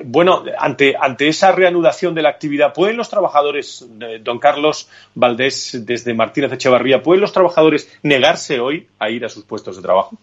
bueno, 0.06 0.44
ante, 0.58 0.96
ante 0.98 1.28
esa 1.28 1.52
reanudación 1.52 2.16
de 2.16 2.22
la 2.22 2.30
actividad, 2.30 2.74
¿pueden 2.74 2.96
los 2.96 3.10
trabajadores, 3.10 3.86
don 4.22 4.40
Carlos 4.40 4.90
Valdés, 5.14 5.86
desde 5.86 6.14
Martínez 6.14 6.54
Echevarría, 6.54 7.04
¿pueden 7.04 7.22
los 7.22 7.34
trabajadores 7.34 7.92
negarse 8.04 8.62
hoy 8.62 8.88
a 9.00 9.10
ir 9.10 9.26
a 9.26 9.30
sus 9.30 9.44
puestos 9.44 9.76
de 9.76 9.82
trabajo? 9.82 10.18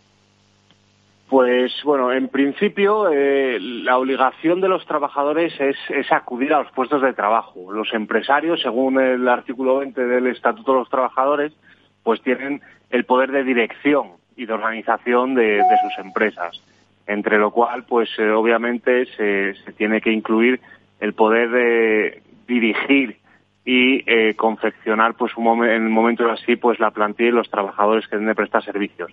Pues 1.28 1.72
bueno, 1.84 2.12
en 2.12 2.28
principio 2.28 3.08
eh, 3.10 3.58
la 3.58 3.96
obligación 3.96 4.60
de 4.60 4.68
los 4.68 4.84
trabajadores 4.86 5.54
es, 5.58 5.76
acudir 6.12 6.52
a 6.52 6.62
los 6.62 6.72
puestos 6.72 7.00
de 7.00 7.14
trabajo. 7.14 7.72
Los 7.72 7.94
empresarios, 7.94 8.60
según 8.60 9.00
el 9.00 9.26
artículo 9.26 9.78
20 9.78 10.04
del 10.04 10.26
Estatuto 10.26 10.72
de 10.72 10.78
los 10.80 10.90
Trabajadores, 10.90 11.52
pues 12.02 12.20
tienen 12.20 12.60
el 12.90 13.04
poder 13.04 13.32
de 13.32 13.42
dirección 13.42 14.12
y 14.36 14.44
de 14.44 14.52
organización 14.52 15.34
de, 15.34 15.62
sus 15.82 16.04
empresas, 16.04 16.60
entre 17.06 17.38
lo 17.38 17.50
cual, 17.52 17.84
pues 17.84 18.10
eh, 18.18 18.30
obviamente 18.30 19.06
se, 19.16 19.54
tiene 19.72 20.02
que 20.02 20.12
incluir 20.12 20.60
el 21.00 21.14
poder 21.14 21.50
de 21.50 22.22
dirigir 22.46 23.16
y 23.64 24.02
eh, 24.06 24.34
confeccionar, 24.34 25.14
pues 25.14 25.34
un 25.38 25.64
en 25.64 25.84
el 25.84 25.88
momento 25.88 26.30
así, 26.30 26.56
pues 26.56 26.78
la 26.78 26.90
plantilla 26.90 27.30
y 27.30 27.32
los 27.32 27.48
trabajadores 27.48 28.06
que 28.06 28.16
deben 28.16 28.28
de 28.28 28.34
prestar 28.34 28.62
servicios. 28.62 29.10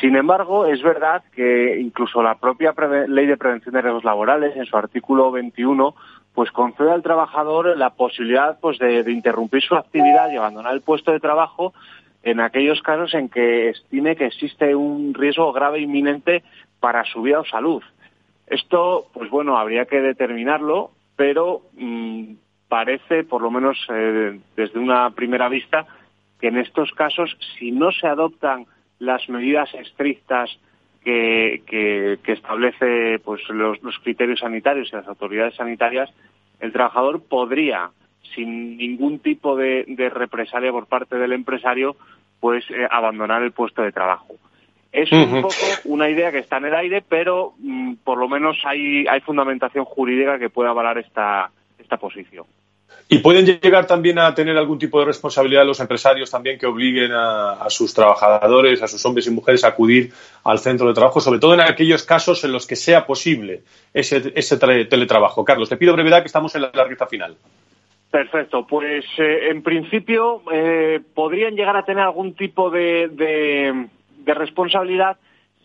Sin 0.00 0.16
embargo, 0.16 0.66
es 0.66 0.82
verdad 0.82 1.22
que 1.34 1.78
incluso 1.80 2.22
la 2.22 2.36
propia 2.36 2.74
Ley 3.08 3.26
de 3.26 3.36
Prevención 3.36 3.74
de 3.74 3.82
Riesgos 3.82 4.04
Laborales, 4.04 4.56
en 4.56 4.64
su 4.64 4.76
artículo 4.76 5.30
21, 5.30 5.94
pues 6.34 6.50
concede 6.50 6.90
al 6.90 7.02
trabajador 7.02 7.76
la 7.76 7.90
posibilidad 7.90 8.58
pues 8.60 8.78
de, 8.78 9.00
interrumpir 9.12 9.62
su 9.62 9.74
actividad 9.74 10.30
y 10.30 10.36
abandonar 10.36 10.72
el 10.72 10.80
puesto 10.80 11.12
de 11.12 11.20
trabajo 11.20 11.74
en 12.22 12.40
aquellos 12.40 12.80
casos 12.80 13.12
en 13.14 13.28
que 13.28 13.70
estime 13.70 14.16
que 14.16 14.26
existe 14.26 14.74
un 14.74 15.12
riesgo 15.12 15.52
grave 15.52 15.78
e 15.78 15.82
inminente 15.82 16.42
para 16.80 17.04
su 17.04 17.22
vida 17.22 17.40
o 17.40 17.44
salud. 17.44 17.82
Esto, 18.46 19.06
pues 19.12 19.28
bueno, 19.30 19.58
habría 19.58 19.84
que 19.86 20.00
determinarlo, 20.00 20.90
pero 21.16 21.62
mm, 21.74 22.34
parece, 22.68 23.24
por 23.24 23.42
lo 23.42 23.50
menos 23.50 23.76
eh, 23.90 24.40
desde 24.56 24.78
una 24.78 25.10
primera 25.10 25.48
vista, 25.48 25.86
que 26.40 26.48
en 26.48 26.58
estos 26.58 26.90
casos, 26.92 27.36
si 27.58 27.72
no 27.72 27.92
se 27.92 28.06
adoptan 28.06 28.66
las 29.02 29.28
medidas 29.28 29.74
estrictas 29.74 30.48
que, 31.02 31.62
que, 31.66 32.32
establece 32.32 33.18
pues 33.18 33.42
los, 33.48 33.78
criterios 34.04 34.40
sanitarios 34.40 34.90
y 34.92 34.96
las 34.96 35.08
autoridades 35.08 35.56
sanitarias, 35.56 36.08
el 36.60 36.72
trabajador 36.72 37.20
podría, 37.20 37.90
sin 38.34 38.76
ningún 38.76 39.18
tipo 39.18 39.56
de, 39.56 39.84
represalia 40.14 40.70
por 40.70 40.86
parte 40.86 41.16
del 41.16 41.32
empresario, 41.32 41.96
pues 42.38 42.64
eh, 42.70 42.86
abandonar 42.88 43.42
el 43.42 43.50
puesto 43.50 43.82
de 43.82 43.90
trabajo. 43.90 44.34
Es 44.92 45.10
un 45.10 45.42
poco 45.42 45.54
una 45.84 46.08
idea 46.08 46.30
que 46.30 46.38
está 46.38 46.58
en 46.58 46.66
el 46.66 46.74
aire, 46.74 47.02
pero 47.02 47.54
mm, 47.58 47.94
por 48.04 48.18
lo 48.18 48.28
menos 48.28 48.58
hay, 48.64 49.06
hay 49.08 49.20
fundamentación 49.22 49.84
jurídica 49.84 50.38
que 50.38 50.50
puede 50.50 50.68
avalar 50.68 50.98
esta, 50.98 51.50
esta 51.78 51.96
posición. 51.96 52.44
¿Y 53.08 53.18
pueden 53.18 53.44
llegar 53.44 53.86
también 53.86 54.18
a 54.18 54.34
tener 54.34 54.56
algún 54.56 54.78
tipo 54.78 54.98
de 54.98 55.04
responsabilidad 55.04 55.66
los 55.66 55.80
empresarios 55.80 56.30
también 56.30 56.58
que 56.58 56.66
obliguen 56.66 57.12
a, 57.12 57.68
sus 57.68 57.92
trabajadores, 57.92 58.82
a 58.82 58.88
sus 58.88 59.04
hombres 59.04 59.26
y 59.26 59.30
mujeres 59.30 59.64
a 59.64 59.68
acudir 59.68 60.12
al 60.44 60.58
centro 60.58 60.88
de 60.88 60.94
trabajo, 60.94 61.20
sobre 61.20 61.38
todo 61.38 61.52
en 61.52 61.60
aquellos 61.60 62.04
casos 62.04 62.42
en 62.44 62.52
los 62.52 62.66
que 62.66 62.74
sea 62.74 63.04
posible 63.04 63.60
ese, 63.92 64.20
teletrabajo? 64.86 65.44
Carlos, 65.44 65.68
te 65.68 65.76
pido 65.76 65.92
brevedad 65.92 66.22
que 66.22 66.28
estamos 66.28 66.54
en 66.54 66.62
la 66.62 66.70
largueza 66.72 67.06
final. 67.06 67.36
Perfecto, 68.10 68.66
pues 68.66 69.04
eh, 69.18 69.50
en 69.50 69.62
principio 69.62 70.42
eh, 70.50 71.00
podrían 71.14 71.54
llegar 71.54 71.76
a 71.76 71.84
tener 71.84 72.04
algún 72.04 72.34
tipo 72.34 72.70
de, 72.70 73.08
de 73.08 74.34
responsabilidad 74.34 75.18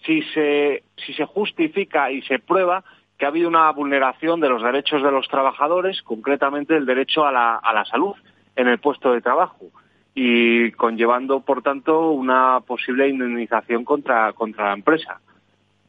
si 0.05 0.21
se, 0.33 0.83
si 1.05 1.13
se 1.13 1.25
justifica 1.25 2.11
y 2.11 2.21
se 2.23 2.39
prueba 2.39 2.83
que 3.17 3.25
ha 3.25 3.29
habido 3.29 3.47
una 3.47 3.71
vulneración 3.71 4.39
de 4.39 4.49
los 4.49 4.61
derechos 4.61 5.01
de 5.01 5.11
los 5.11 5.27
trabajadores, 5.27 6.01
concretamente 6.03 6.75
el 6.75 6.85
derecho 6.85 7.25
a 7.25 7.31
la, 7.31 7.55
a 7.55 7.73
la 7.73 7.85
salud 7.85 8.15
en 8.55 8.67
el 8.67 8.79
puesto 8.79 9.11
de 9.11 9.21
trabajo 9.21 9.71
y 10.13 10.71
conllevando, 10.71 11.41
por 11.41 11.61
tanto, 11.61 12.09
una 12.09 12.59
posible 12.61 13.07
indemnización 13.07 13.85
contra, 13.85 14.33
contra 14.33 14.69
la 14.69 14.73
empresa. 14.73 15.19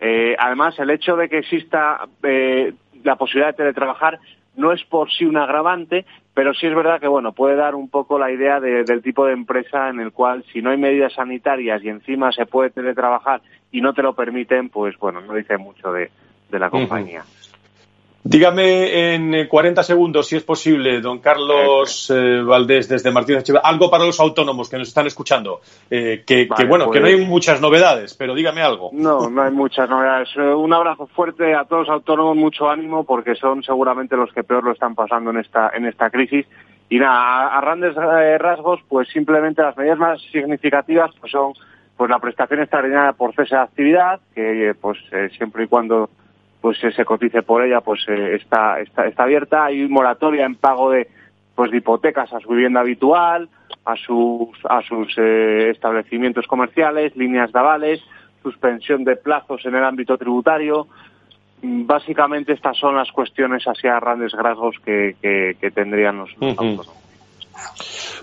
Eh, 0.00 0.36
además, 0.38 0.78
el 0.78 0.90
hecho 0.90 1.16
de 1.16 1.30
que 1.30 1.38
exista 1.38 2.06
eh, 2.22 2.74
la 3.04 3.16
posibilidad 3.16 3.48
de 3.48 3.56
teletrabajar 3.56 4.18
no 4.54 4.72
es 4.72 4.84
por 4.84 5.10
sí 5.10 5.24
un 5.24 5.38
agravante, 5.38 6.04
pero 6.34 6.52
sí 6.52 6.66
es 6.66 6.74
verdad 6.74 7.00
que 7.00 7.08
bueno 7.08 7.32
puede 7.32 7.56
dar 7.56 7.74
un 7.74 7.88
poco 7.88 8.18
la 8.18 8.30
idea 8.30 8.60
del 8.60 9.02
tipo 9.02 9.24
de 9.24 9.32
empresa 9.32 9.88
en 9.88 10.00
el 10.00 10.12
cual 10.12 10.44
si 10.52 10.60
no 10.60 10.70
hay 10.70 10.76
medidas 10.76 11.14
sanitarias 11.14 11.82
y 11.82 11.88
encima 11.88 12.32
se 12.32 12.44
puede 12.44 12.70
teletrabajar 12.70 13.40
y 13.70 13.80
no 13.80 13.94
te 13.94 14.02
lo 14.02 14.14
permiten, 14.14 14.68
pues 14.68 14.98
bueno, 14.98 15.20
no 15.20 15.34
dice 15.34 15.56
mucho 15.58 15.92
de, 15.92 16.10
de 16.50 16.58
la 16.58 16.70
compañía. 16.70 17.24
Dígame 18.30 19.14
en 19.14 19.46
40 19.48 19.82
segundos, 19.82 20.26
si 20.26 20.36
es 20.36 20.42
posible, 20.42 21.00
don 21.00 21.20
Carlos 21.20 22.12
eh, 22.14 22.42
Valdés, 22.42 22.86
desde 22.86 23.10
Martínez 23.10 23.40
Echeverría, 23.40 23.66
algo 23.66 23.90
para 23.90 24.04
los 24.04 24.20
autónomos 24.20 24.68
que 24.68 24.76
nos 24.76 24.88
están 24.88 25.06
escuchando. 25.06 25.60
Eh, 25.88 26.24
que, 26.26 26.46
bueno, 26.68 26.90
que 26.90 27.00
no 27.00 27.06
hay 27.06 27.16
pues- 27.16 27.26
muchas 27.26 27.60
novedades, 27.62 28.14
pero 28.14 28.34
dígame 28.34 28.60
algo. 28.60 28.90
No, 28.92 29.30
no 29.30 29.42
hay 29.42 29.50
muchas 29.50 29.88
novedades. 29.88 30.28
Eh, 30.36 30.40
un 30.42 30.74
abrazo 30.74 31.06
fuerte 31.06 31.54
a 31.54 31.64
todos 31.64 31.86
los 31.86 31.94
autónomos, 31.94 32.36
mucho 32.36 32.68
ánimo, 32.68 33.04
porque 33.04 33.34
son 33.34 33.62
seguramente 33.62 34.14
los 34.14 34.30
que 34.32 34.44
peor 34.44 34.62
lo 34.62 34.72
están 34.72 34.94
pasando 34.94 35.30
en 35.30 35.38
esta, 35.38 35.70
en 35.74 35.86
esta 35.86 36.10
crisis. 36.10 36.44
Y 36.90 36.98
nada, 36.98 37.56
a, 37.56 37.60
grandes 37.62 37.94
rasgos, 37.94 38.80
pues 38.88 39.08
simplemente 39.08 39.62
las 39.62 39.76
medidas 39.76 39.98
más 39.98 40.20
significativas 40.32 41.12
pues 41.18 41.32
son 41.32 41.52
pues 41.96 42.10
la 42.10 42.18
prestación 42.18 42.60
extraordinaria 42.60 43.12
por 43.12 43.34
cese 43.34 43.54
de 43.54 43.62
actividad, 43.62 44.20
que 44.34 44.74
pues 44.80 44.98
siempre 45.36 45.64
y 45.64 45.66
cuando 45.66 46.10
pues 46.60 46.78
se 46.78 47.04
cotice 47.04 47.42
por 47.42 47.64
ella, 47.64 47.80
pues 47.80 48.00
eh, 48.08 48.34
está, 48.34 48.80
está, 48.80 49.06
está 49.06 49.22
abierta. 49.22 49.66
Hay 49.66 49.86
moratoria 49.88 50.44
en 50.44 50.56
pago 50.56 50.90
de, 50.90 51.08
pues 51.54 51.70
de 51.70 51.78
hipotecas 51.78 52.32
a 52.32 52.40
su 52.40 52.50
vivienda 52.50 52.80
habitual, 52.80 53.48
a 53.84 53.96
sus, 53.96 54.50
a 54.68 54.82
sus 54.82 55.12
eh, 55.18 55.70
establecimientos 55.70 56.46
comerciales, 56.46 57.16
líneas 57.16 57.52
de 57.52 57.58
avales, 57.58 58.00
suspensión 58.42 59.04
de 59.04 59.16
plazos 59.16 59.64
en 59.66 59.76
el 59.76 59.84
ámbito 59.84 60.18
tributario. 60.18 60.88
Mm, 61.62 61.86
básicamente 61.86 62.52
estas 62.52 62.76
son 62.76 62.96
las 62.96 63.10
cuestiones 63.12 63.66
así 63.66 63.86
a 63.86 64.00
grandes 64.00 64.32
rasgos 64.32 64.76
que, 64.84 65.16
que, 65.20 65.70
tendrían 65.70 66.18
los, 66.18 66.30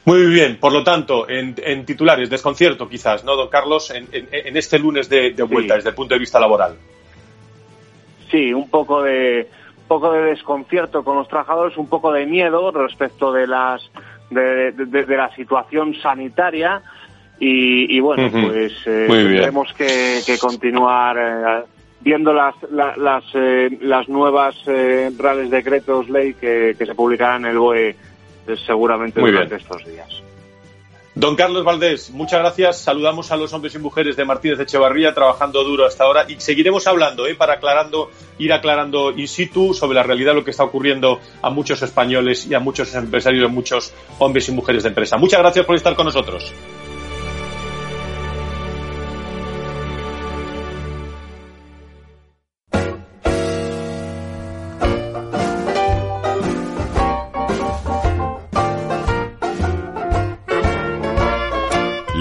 Muy 0.06 0.26
bien, 0.28 0.58
por 0.60 0.74
lo 0.74 0.84
tanto, 0.84 1.28
en, 1.30 1.86
titulares, 1.86 2.30
desconcierto 2.30 2.90
quizás, 2.90 3.24
¿no, 3.24 3.38
don 3.38 3.48
Carlos? 3.48 3.92
En, 3.92 4.08
en, 4.12 4.58
este 4.58 4.78
lunes 4.78 5.08
de, 5.08 5.32
vuelta 5.44 5.76
desde 5.76 5.90
el 5.90 5.96
punto 5.96 6.16
de 6.16 6.20
vista 6.20 6.40
laboral 6.40 6.78
sí, 8.36 8.54
un 8.54 8.70
poco 8.70 9.02
de 9.02 9.48
poco 9.88 10.12
de 10.12 10.24
desconcierto 10.24 11.04
con 11.04 11.16
los 11.16 11.28
trabajadores, 11.28 11.78
un 11.78 11.88
poco 11.88 12.12
de 12.12 12.26
miedo 12.26 12.72
respecto 12.72 13.32
de 13.32 13.48
las 13.48 13.82
de, 14.30 15.06
la 15.08 15.34
situación 15.36 15.96
sanitaria. 15.96 16.82
Y, 17.38 18.00
bueno, 18.00 18.30
pues 18.32 18.74
eh, 18.86 19.08
tenemos 19.10 19.74
que, 19.74 20.38
continuar 20.40 21.18
eh, 21.20 21.64
viendo 22.02 22.34
las, 22.34 22.56
las, 22.72 23.24
eh, 23.34 23.78
las 23.82 24.08
nuevas 24.08 24.56
eh, 24.68 25.12
reales 25.18 25.50
decretos 25.50 26.10
ley 26.10 26.34
que, 26.34 26.76
se 26.78 26.96
publicarán 26.96 27.46
en 27.46 27.52
el 27.52 27.60
BOE 27.60 27.96
seguramente 28.66 29.20
durante 29.20 29.56
estos 29.56 29.86
días. 29.86 30.24
Don 31.16 31.38
Carlos 31.38 31.64
Valdés, 31.64 32.10
muchas 32.10 32.42
gracias. 32.42 32.80
Saludamos 32.80 33.32
a 33.32 33.38
los 33.38 33.54
hombres 33.54 33.74
y 33.74 33.80
mujeres 33.80 34.18
de 34.18 34.26
Martínez 34.26 34.60
Echevarría 34.60 35.14
trabajando 35.14 35.64
duro 35.64 35.86
hasta 35.86 36.04
ahora 36.04 36.26
y 36.28 36.42
seguiremos 36.42 36.86
hablando 36.88 37.26
¿eh? 37.26 37.36
para 37.36 37.54
aclarando, 37.54 38.12
ir 38.38 38.52
aclarando 38.52 39.12
in 39.12 39.30
situ 39.30 39.74
sobre 39.74 39.96
la 39.96 40.04
realidad 40.04 40.36
lo 40.36 40.44
que 40.44 40.52
está 40.52 40.66
ocurriendo 40.66 41.22
a 41.42 41.50
muchos 41.50 41.82
españoles 41.82 42.46
y 42.48 42.54
a 42.54 42.60
muchos 42.60 42.94
empresarios 42.96 43.46
a 43.46 43.48
muchos 43.48 43.94
hombres 44.20 44.50
y 44.50 44.52
mujeres 44.52 44.84
de 44.84 44.90
empresa. 44.90 45.16
Muchas 45.16 45.40
gracias 45.40 45.66
por 45.66 45.78
estar 45.78 45.96
con 45.96 46.06
nosotros. 46.06 46.54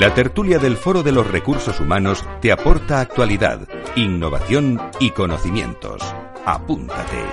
La 0.05 0.12
tertulia 0.12 0.59
del 0.59 0.77
Foro 0.77 1.03
de 1.03 1.12
los 1.12 1.27
Recursos 1.27 1.81
Humanos 1.81 2.23
te 2.43 2.53
aporta 2.53 3.01
actualidad, 3.01 3.67
innovación 3.97 4.79
y 5.01 5.12
conocimientos. 5.12 6.03
Apúntate. 6.45 7.25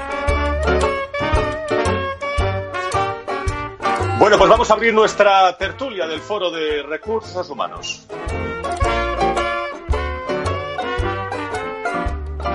Bueno, 4.18 4.38
pues 4.38 4.50
vamos 4.50 4.72
a 4.72 4.74
abrir 4.74 4.94
nuestra 4.94 5.58
tertulia 5.58 6.08
del 6.08 6.22
Foro 6.22 6.50
de 6.50 6.82
Recursos 6.84 7.50
Humanos. 7.50 8.08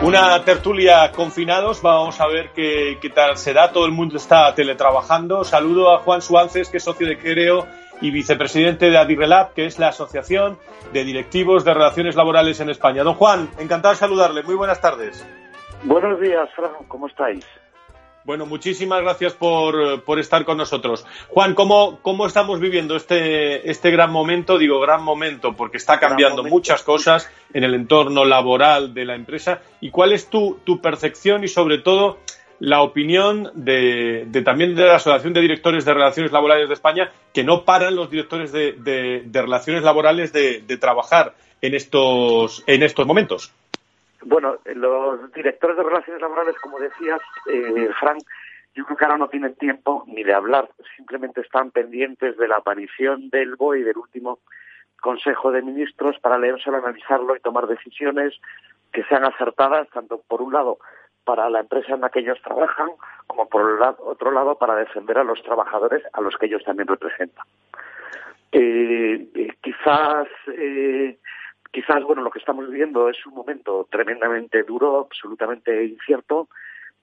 Una 0.02 0.42
tertulia 0.46 1.12
confinados, 1.12 1.82
vamos 1.82 2.18
a 2.22 2.26
ver 2.26 2.52
qué, 2.54 2.96
qué, 3.02 3.10
tal 3.10 3.36
se 3.36 3.52
da. 3.52 3.70
Todo 3.70 3.84
el 3.84 3.92
mundo 3.92 4.16
está 4.16 4.54
teletrabajando. 4.54 5.44
Saludo 5.44 5.92
a 5.92 5.98
Juan 5.98 6.22
Suárez, 6.22 6.70
que 6.70 6.78
es 6.78 6.82
socio 6.82 7.06
de 7.06 7.18
Creo 7.18 7.66
y 8.00 8.10
vicepresidente 8.10 8.90
de 8.90 8.98
Adirrelab, 8.98 9.54
que 9.54 9.66
es 9.66 9.78
la 9.78 9.88
Asociación 9.88 10.58
de 10.92 11.04
Directivos 11.04 11.64
de 11.64 11.74
Relaciones 11.74 12.16
Laborales 12.16 12.60
en 12.60 12.70
España. 12.70 13.02
Don 13.02 13.14
Juan, 13.14 13.48
encantado 13.58 13.94
de 13.94 14.00
saludarle. 14.00 14.42
Muy 14.42 14.54
buenas 14.54 14.80
tardes. 14.80 15.26
Buenos 15.84 16.20
días, 16.20 16.48
Fran. 16.54 16.72
¿Cómo 16.88 17.06
estáis? 17.06 17.44
Bueno, 18.26 18.44
muchísimas 18.44 19.02
gracias 19.02 19.34
por, 19.34 20.02
por 20.02 20.18
estar 20.18 20.44
con 20.44 20.56
nosotros. 20.58 21.06
Juan, 21.28 21.54
¿cómo, 21.54 22.00
¿cómo, 22.02 22.26
estamos 22.26 22.58
viviendo 22.58 22.96
este, 22.96 23.70
este 23.70 23.92
gran 23.92 24.10
momento? 24.10 24.58
Digo 24.58 24.80
gran 24.80 25.00
momento 25.00 25.54
porque 25.54 25.76
está 25.76 26.00
cambiando 26.00 26.42
muchas 26.42 26.82
cosas 26.82 27.30
en 27.54 27.62
el 27.62 27.74
entorno 27.74 28.24
laboral 28.24 28.92
de 28.94 29.04
la 29.04 29.14
empresa. 29.14 29.60
¿Y 29.80 29.90
cuál 29.90 30.10
es 30.10 30.28
tu, 30.28 30.58
tu 30.64 30.80
percepción 30.80 31.44
y 31.44 31.48
sobre 31.48 31.78
todo 31.78 32.18
la 32.60 32.82
opinión 32.82 33.50
de, 33.54 34.26
también 34.44 34.74
de 34.74 34.84
la 34.84 34.96
Asociación 34.96 35.32
de 35.32 35.40
Directores 35.40 35.84
de 35.84 35.94
Relaciones 35.94 36.32
Laborales 36.32 36.68
de 36.68 36.74
España, 36.74 37.10
que 37.32 37.44
no 37.44 37.64
paran 37.64 37.96
los 37.96 38.10
directores 38.10 38.52
de, 38.52 39.24
relaciones 39.32 39.82
laborales 39.82 40.32
de, 40.32 40.78
trabajar 40.78 41.34
en 41.60 41.74
estos, 41.74 42.64
en 42.66 42.82
estos 42.82 43.06
momentos. 43.06 43.52
Bueno, 44.22 44.56
los 44.74 45.32
directores 45.32 45.76
de 45.76 45.82
relaciones 45.82 46.20
laborales, 46.20 46.56
como 46.60 46.78
decías, 46.78 47.20
eh, 47.52 47.88
Frank, 48.00 48.22
yo 48.74 48.84
creo 48.84 48.96
que 48.96 49.04
ahora 49.04 49.18
no 49.18 49.28
tienen 49.28 49.54
tiempo 49.54 50.04
ni 50.06 50.22
de 50.22 50.34
hablar, 50.34 50.68
simplemente 50.96 51.40
están 51.40 51.70
pendientes 51.70 52.36
de 52.36 52.48
la 52.48 52.56
aparición 52.56 53.30
del 53.30 53.56
BOE 53.56 53.80
y 53.80 53.82
del 53.82 53.96
último 53.96 54.40
Consejo 55.00 55.50
de 55.52 55.62
Ministros 55.62 56.18
para 56.20 56.38
leérselo, 56.38 56.78
analizarlo 56.78 57.36
y 57.36 57.40
tomar 57.40 57.66
decisiones 57.66 58.34
que 58.92 59.04
sean 59.04 59.24
acertadas, 59.24 59.88
tanto 59.90 60.22
por 60.26 60.42
un 60.42 60.52
lado 60.52 60.78
para 61.26 61.50
la 61.50 61.60
empresa 61.60 61.94
en 61.94 62.00
la 62.00 62.08
que 62.08 62.20
ellos 62.20 62.38
trabajan, 62.42 62.88
como 63.26 63.48
por 63.48 63.82
otro 63.98 64.30
lado 64.30 64.54
para 64.56 64.76
defender 64.76 65.18
a 65.18 65.24
los 65.24 65.42
trabajadores 65.42 66.02
a 66.12 66.20
los 66.20 66.36
que 66.36 66.46
ellos 66.46 66.62
también 66.64 66.86
representan. 66.86 67.44
Eh, 68.52 69.28
eh, 69.34 69.52
quizás, 69.60 70.28
eh, 70.56 71.18
quizás, 71.72 72.04
bueno, 72.04 72.22
lo 72.22 72.30
que 72.30 72.38
estamos 72.38 72.70
viviendo 72.70 73.08
es 73.08 73.26
un 73.26 73.34
momento 73.34 73.88
tremendamente 73.90 74.62
duro, 74.62 75.00
absolutamente 75.00 75.84
incierto, 75.84 76.48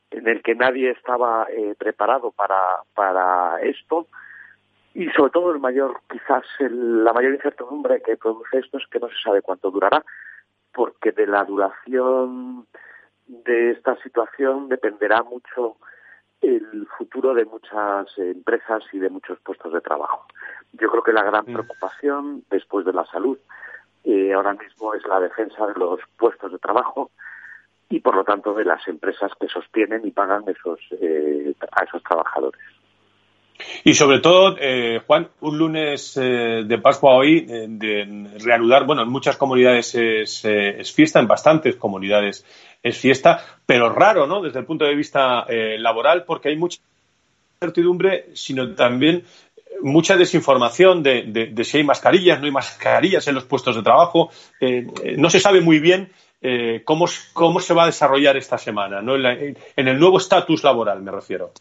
en 0.10 0.28
el 0.28 0.42
que 0.42 0.56
nadie 0.56 0.92
estaba 0.92 1.48
preparado 1.78 2.32
para, 2.32 2.78
para 2.94 3.60
esto 3.62 4.08
y 4.94 5.10
sobre 5.10 5.32
todo 5.32 5.52
el 5.52 5.60
mayor, 5.60 6.00
quizás 6.10 6.44
la 6.60 7.12
mayor 7.14 7.34
incertidumbre 7.34 8.02
que 8.02 8.16
produce 8.16 8.60
esto 8.60 8.78
es 8.78 8.88
que 8.88 9.00
no 9.00 9.10
se 9.10 9.22
sabe 9.24 9.42
cuánto 9.42 9.72
durará, 9.72 10.04
porque 10.72 11.12
de 11.12 11.28
la 11.28 11.44
duración 11.44 12.68
de 13.46 13.72
esta 13.72 13.96
situación 14.04 14.70
dependerá 14.70 15.24
mucho 15.24 15.78
el 16.42 16.88
futuro 16.98 17.34
de 17.34 17.46
muchas 17.46 18.08
empresas 18.18 18.84
y 18.92 19.00
de 19.00 19.10
muchos 19.10 19.40
puestos 19.40 19.72
de 19.74 19.82
trabajo. 19.82 20.26
Yo 20.74 20.90
creo 20.90 21.04
que 21.04 21.14
la 21.14 21.24
gran 21.24 21.46
mm. 21.46 21.54
preocupación 21.54 22.44
después 22.50 22.86
de 22.86 22.94
la 22.94 23.06
salud 23.06 23.38
eh, 24.04 24.34
ahora 24.34 24.54
mismo 24.54 24.94
es 24.94 25.06
la 25.06 25.20
defensa 25.20 25.66
de 25.68 25.74
los 25.76 26.00
puestos 26.18 26.52
de 26.52 26.60
trabajo 26.60 27.12
y 27.90 28.00
por 28.02 28.16
lo 28.16 28.24
tanto 28.24 28.54
de 28.54 28.66
las 28.66 28.86
empresas 28.88 29.32
que 29.40 29.48
sostienen 29.48 30.06
y 30.06 30.12
pagan 30.12 30.44
esos, 30.48 30.80
eh, 31.00 31.54
a 31.72 31.84
esos 31.84 32.04
trabajadores. 32.04 32.62
Y 33.84 33.94
sobre 33.94 34.20
todo, 34.20 34.56
eh, 34.60 35.02
Juan, 35.06 35.30
un 35.42 35.58
lunes 35.58 36.18
eh, 36.18 36.64
de 36.66 36.78
Pascua 36.80 37.16
hoy, 37.16 37.46
eh, 37.50 37.66
de 37.68 38.30
reanudar, 38.44 38.86
bueno, 38.86 39.04
en 39.04 39.10
muchas 39.10 39.38
comunidades 39.38 39.94
es, 39.96 40.46
es, 40.46 40.94
fiesta, 40.94 41.20
en 41.20 41.28
bastantes 41.28 41.76
comunidades 41.76 42.46
es 42.84 42.98
fiesta, 42.98 43.40
pero 43.66 43.90
raro, 43.90 44.28
¿no? 44.28 44.42
Desde 44.42 44.60
el 44.60 44.66
punto 44.66 44.86
de 44.86 44.94
vista 44.94 45.46
laboral, 45.78 46.26
porque 46.26 46.50
hay 46.50 46.58
mucha 46.58 46.80
incertidumbre, 47.56 48.28
sino 48.34 48.76
también 48.76 49.24
mucha 49.82 50.18
desinformación 50.18 51.02
de, 51.02 51.54
si 51.64 51.78
hay 51.78 51.84
mascarillas, 51.84 52.40
no 52.40 52.46
hay 52.46 52.52
mascarillas 52.52 53.28
en 53.28 53.36
los 53.36 53.46
puestos 53.46 53.76
de 53.76 53.84
trabajo. 53.84 54.30
no 55.18 55.30
se 55.30 55.40
sabe 55.40 55.62
muy 55.62 55.80
bien 55.80 56.12
cómo, 56.84 57.06
cómo 57.32 57.60
se 57.62 57.74
va 57.74 57.84
a 57.84 57.88
desarrollar 57.88 58.36
esta 58.36 58.58
semana, 58.58 59.02
¿no? 59.02 59.16
en 59.16 59.56
el 59.76 59.98
nuevo 59.98 60.18
estatus 60.18 60.64
laboral, 60.64 61.02
me 61.02 61.12
refiero. 61.12 61.52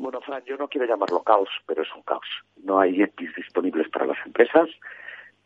Bueno, 0.00 0.22
Fran, 0.22 0.42
yo 0.46 0.56
no 0.56 0.66
quiero 0.66 0.86
llamarlo 0.86 1.22
caos, 1.22 1.50
pero 1.66 1.82
es 1.82 1.88
un 1.94 2.02
caos. 2.02 2.24
No 2.64 2.80
hay 2.80 3.02
EPIs 3.02 3.34
disponibles 3.36 3.86
para 3.90 4.06
las 4.06 4.16
empresas, 4.24 4.70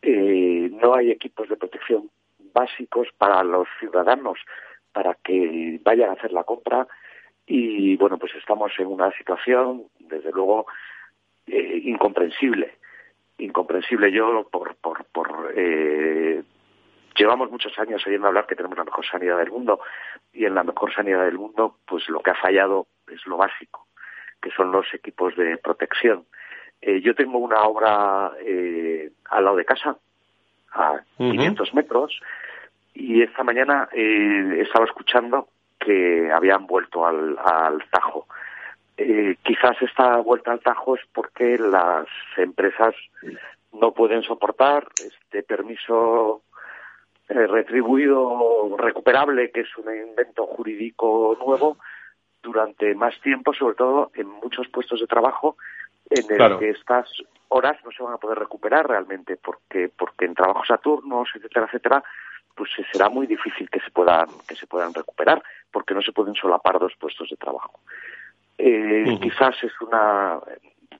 eh, 0.01 0.69
no 0.71 0.95
hay 0.95 1.11
equipos 1.11 1.49
de 1.49 1.57
protección 1.57 2.09
básicos 2.53 3.09
para 3.17 3.43
los 3.43 3.67
ciudadanos 3.81 4.39
para 4.95 5.15
que 5.15 5.79
vayan 5.83 6.09
a 6.09 6.13
hacer 6.13 6.31
la 6.31 6.45
compra 6.45 6.87
y 7.45 7.97
bueno, 7.97 8.17
pues 8.17 8.33
estamos 8.35 8.71
en 8.79 8.87
una 8.87 9.11
situación, 9.11 9.83
desde 9.99 10.31
luego, 10.31 10.65
eh, 11.47 11.81
incomprensible. 11.83 12.77
Incomprensible 13.37 14.09
yo 14.11 14.47
por, 14.49 14.75
por, 14.77 15.03
por 15.11 15.53
eh, 15.53 16.41
llevamos 17.17 17.51
muchos 17.51 17.77
años 17.77 18.01
oyendo 18.07 18.27
hablar 18.27 18.47
que 18.47 18.55
tenemos 18.55 18.77
la 18.77 18.85
mejor 18.85 19.05
sanidad 19.05 19.37
del 19.37 19.51
mundo 19.51 19.81
y 20.33 20.45
en 20.45 20.55
la 20.55 20.63
mejor 20.63 20.93
sanidad 20.93 21.25
del 21.25 21.37
mundo, 21.37 21.75
pues 21.85 22.07
lo 22.07 22.21
que 22.21 22.31
ha 22.31 22.35
fallado 22.35 22.87
es 23.11 23.27
lo 23.27 23.35
básico 23.35 23.85
que 24.45 24.51
son 24.51 24.71
los 24.71 24.85
equipos 24.93 25.35
de 25.35 25.57
protección. 25.57 26.25
Eh, 26.79 27.01
yo 27.01 27.15
tengo 27.15 27.39
una 27.39 27.63
obra 27.63 28.33
eh, 28.45 29.09
al 29.31 29.43
lado 29.43 29.57
de 29.57 29.65
casa, 29.65 29.97
a 30.71 30.99
500 31.17 31.73
metros, 31.73 32.21
y 32.95 33.21
esta 33.21 33.43
mañana 33.43 33.89
eh, 33.91 34.61
estaba 34.61 34.85
escuchando 34.85 35.49
que 35.79 36.31
habían 36.31 36.65
vuelto 36.65 37.05
al, 37.05 37.37
al 37.37 37.83
Tajo. 37.91 38.25
Eh, 38.97 39.35
quizás 39.43 39.79
esta 39.81 40.17
vuelta 40.17 40.53
al 40.53 40.61
Tajo 40.61 40.95
es 40.95 41.01
porque 41.13 41.57
las 41.57 42.07
empresas 42.37 42.95
no 43.73 43.91
pueden 43.91 44.23
soportar 44.23 44.87
este 44.97 45.43
permiso 45.43 46.41
retribuido 47.27 48.77
recuperable, 48.77 49.51
que 49.51 49.61
es 49.61 49.77
un 49.77 49.93
invento 49.93 50.45
jurídico 50.45 51.35
nuevo, 51.43 51.77
durante 52.45 52.93
más 52.95 53.19
tiempo, 53.21 53.53
sobre 53.53 53.75
todo 53.75 54.11
en 54.13 54.27
muchos 54.27 54.67
puestos 54.69 55.01
de 55.01 55.07
trabajo 55.07 55.57
en 56.09 56.25
el 56.29 56.59
que 56.59 56.69
estas 56.69 57.09
horas 57.49 57.77
no 57.83 57.91
se 57.91 58.03
van 58.03 58.13
a 58.13 58.17
poder 58.17 58.37
recuperar 58.37 58.87
realmente, 58.87 59.37
porque 59.37 59.89
porque 59.89 60.25
en 60.25 60.35
trabajos 60.35 60.69
a 60.69 60.77
turnos, 60.77 61.27
etcétera, 61.33 61.65
etcétera, 61.65 62.03
pues 62.55 62.69
será 62.91 63.09
muy 63.09 63.27
difícil 63.27 63.69
que 63.69 63.79
se 63.79 63.91
puedan 63.91 64.27
que 64.47 64.55
se 64.55 64.67
puedan 64.67 64.93
recuperar, 64.93 65.43
porque 65.71 65.93
no 65.93 66.01
se 66.01 66.11
pueden 66.11 66.35
solapar 66.35 66.79
dos 66.79 66.93
puestos 66.99 67.29
de 67.29 67.37
trabajo. 67.37 67.79
Eh, 68.57 69.17
Quizás 69.21 69.55
es 69.63 69.73
una 69.81 70.39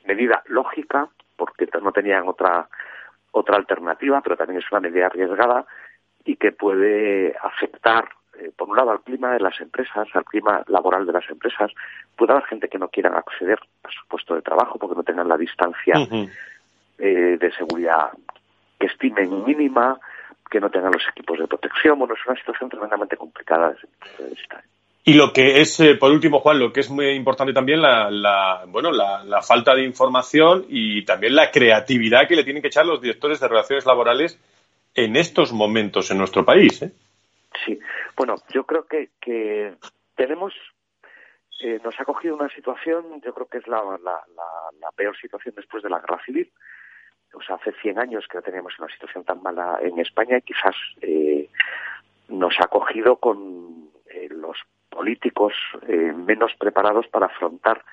medida 0.06 0.44
lógica, 0.48 1.08
porque 1.36 1.68
no 1.82 1.92
tenían 1.92 2.28
otra 2.28 2.68
otra 3.32 3.58
alternativa, 3.58 4.22
pero 4.22 4.38
también 4.38 4.60
es 4.60 4.72
una 4.72 4.82
medida 4.82 5.08
arriesgada 5.08 5.66
y 6.24 6.38
que 6.38 6.52
puede 6.52 7.36
afectar 7.42 8.10
eh, 8.40 8.52
por 8.56 8.70
un 8.70 8.76
lado, 8.76 8.92
al 8.92 9.02
clima 9.02 9.32
de 9.32 9.40
las 9.40 9.60
empresas, 9.62 10.08
al 10.14 10.26
clima 10.26 10.64
laboral 10.68 11.06
de 11.06 11.14
las 11.14 11.30
empresas. 11.30 11.72
Puede 12.16 12.34
haber 12.34 12.46
gente 12.46 12.68
que 12.68 12.78
no 12.78 12.90
quiera 12.90 13.18
acceder 13.18 13.60
a 13.84 13.90
su 13.90 14.06
puesto 14.08 14.36
de 14.36 14.42
trabajo 14.42 14.78
porque 14.78 14.96
no 14.96 15.04
tengan 15.04 15.30
la 15.30 15.38
distancia 15.38 15.96
eh, 16.98 17.38
de 17.40 17.52
seguridad 17.54 18.12
que 18.80 18.88
estimen 18.88 19.46
mínima. 19.46 20.00
Que 20.50 20.60
no 20.60 20.70
tengan 20.70 20.92
los 20.92 21.08
equipos 21.10 21.40
de 21.40 21.48
protección. 21.48 22.00
Bueno, 22.00 22.14
es 22.14 22.26
una 22.26 22.38
situación 22.38 22.70
tremendamente 22.70 23.18
complicada 23.18 23.70
desde 23.70 23.88
mi 23.88 23.98
punto 23.98 24.24
de 24.24 24.30
vista. 24.30 24.64
Y 25.08 25.14
lo 25.14 25.32
que 25.32 25.62
es, 25.62 25.80
eh, 25.82 25.96
por 25.96 26.12
último, 26.12 26.40
Juan, 26.40 26.58
lo 26.58 26.74
que 26.74 26.80
es 26.80 26.90
muy 26.90 27.10
importante 27.10 27.54
también, 27.54 27.80
la, 27.80 28.64
bueno, 28.68 28.92
la, 28.92 29.42
falta 29.44 29.76
de 29.76 29.84
información 29.84 30.66
y 30.68 31.06
también 31.06 31.36
la 31.36 31.52
creatividad 31.52 32.28
que 32.28 32.36
le 32.36 32.44
tienen 32.44 32.64
que 32.64 32.70
echar 32.70 32.88
los 32.88 33.00
directores 33.00 33.40
de 33.40 33.48
relaciones 33.48 33.86
laborales 33.86 34.40
en 34.96 35.16
estos 35.16 35.54
momentos 35.54 36.10
en 36.10 36.18
nuestro 36.18 36.44
país. 36.44 36.82
¿eh? 36.82 36.92
Sí, 37.64 37.80
bueno, 38.18 38.34
yo 38.52 38.64
creo 38.64 38.88
que, 38.88 39.10
que 39.22 39.76
tenemos, 40.16 40.56
eh, 41.62 41.80
nos 41.84 41.94
ha 42.00 42.06
cogido 42.06 42.36
una 42.36 42.50
situación, 42.50 43.22
yo 43.24 43.32
creo 43.32 43.48
que 43.48 43.60
es 43.60 43.68
la, 43.68 43.84
la, 44.04 44.20
la, 44.80 44.92
peor 44.96 45.16
situación 45.18 45.54
después 45.56 45.84
de 45.84 45.90
la 45.92 46.00
guerra 46.00 46.20
civil. 46.26 46.52
O 47.36 47.42
sea, 47.42 47.56
hace 47.56 47.72
100 47.82 48.00
años 48.00 48.26
que 48.30 48.38
no 48.38 48.42
teníamos 48.42 48.78
una 48.80 48.88
situación 48.90 49.24
tan 49.24 49.42
mala 49.44 49.80
en 49.82 50.00
España 50.00 50.38
y 50.38 50.42
quizás 50.42 50.76
eh, 51.02 51.50
nos 52.30 52.56
ha 52.60 52.68
cogido 52.68 53.18
con 53.18 53.90
eh, 54.10 54.30
los 54.32 54.58
políticos 54.96 55.54
eh, 55.88 56.14
menos 56.14 56.54
preparados 56.58 57.08
para 57.08 57.26
afrontar 57.26 57.84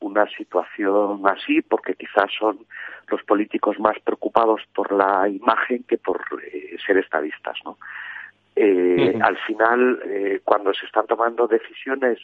una 0.00 0.26
situación 0.28 1.22
así, 1.26 1.62
porque 1.62 1.94
quizás 1.94 2.30
son 2.38 2.66
los 3.08 3.22
políticos 3.24 3.78
más 3.78 3.98
preocupados 4.00 4.62
por 4.74 4.92
la 4.92 5.28
imagen 5.28 5.84
que 5.84 5.96
por 5.98 6.20
eh, 6.44 6.76
ser 6.86 6.98
estadistas, 6.98 7.56
¿no? 7.64 7.78
Eh, 8.56 9.18
al 9.22 9.38
final, 9.38 10.02
cuando 10.44 10.74
se 10.74 10.84
están 10.84 11.06
tomando 11.06 11.46
decisiones 11.46 12.18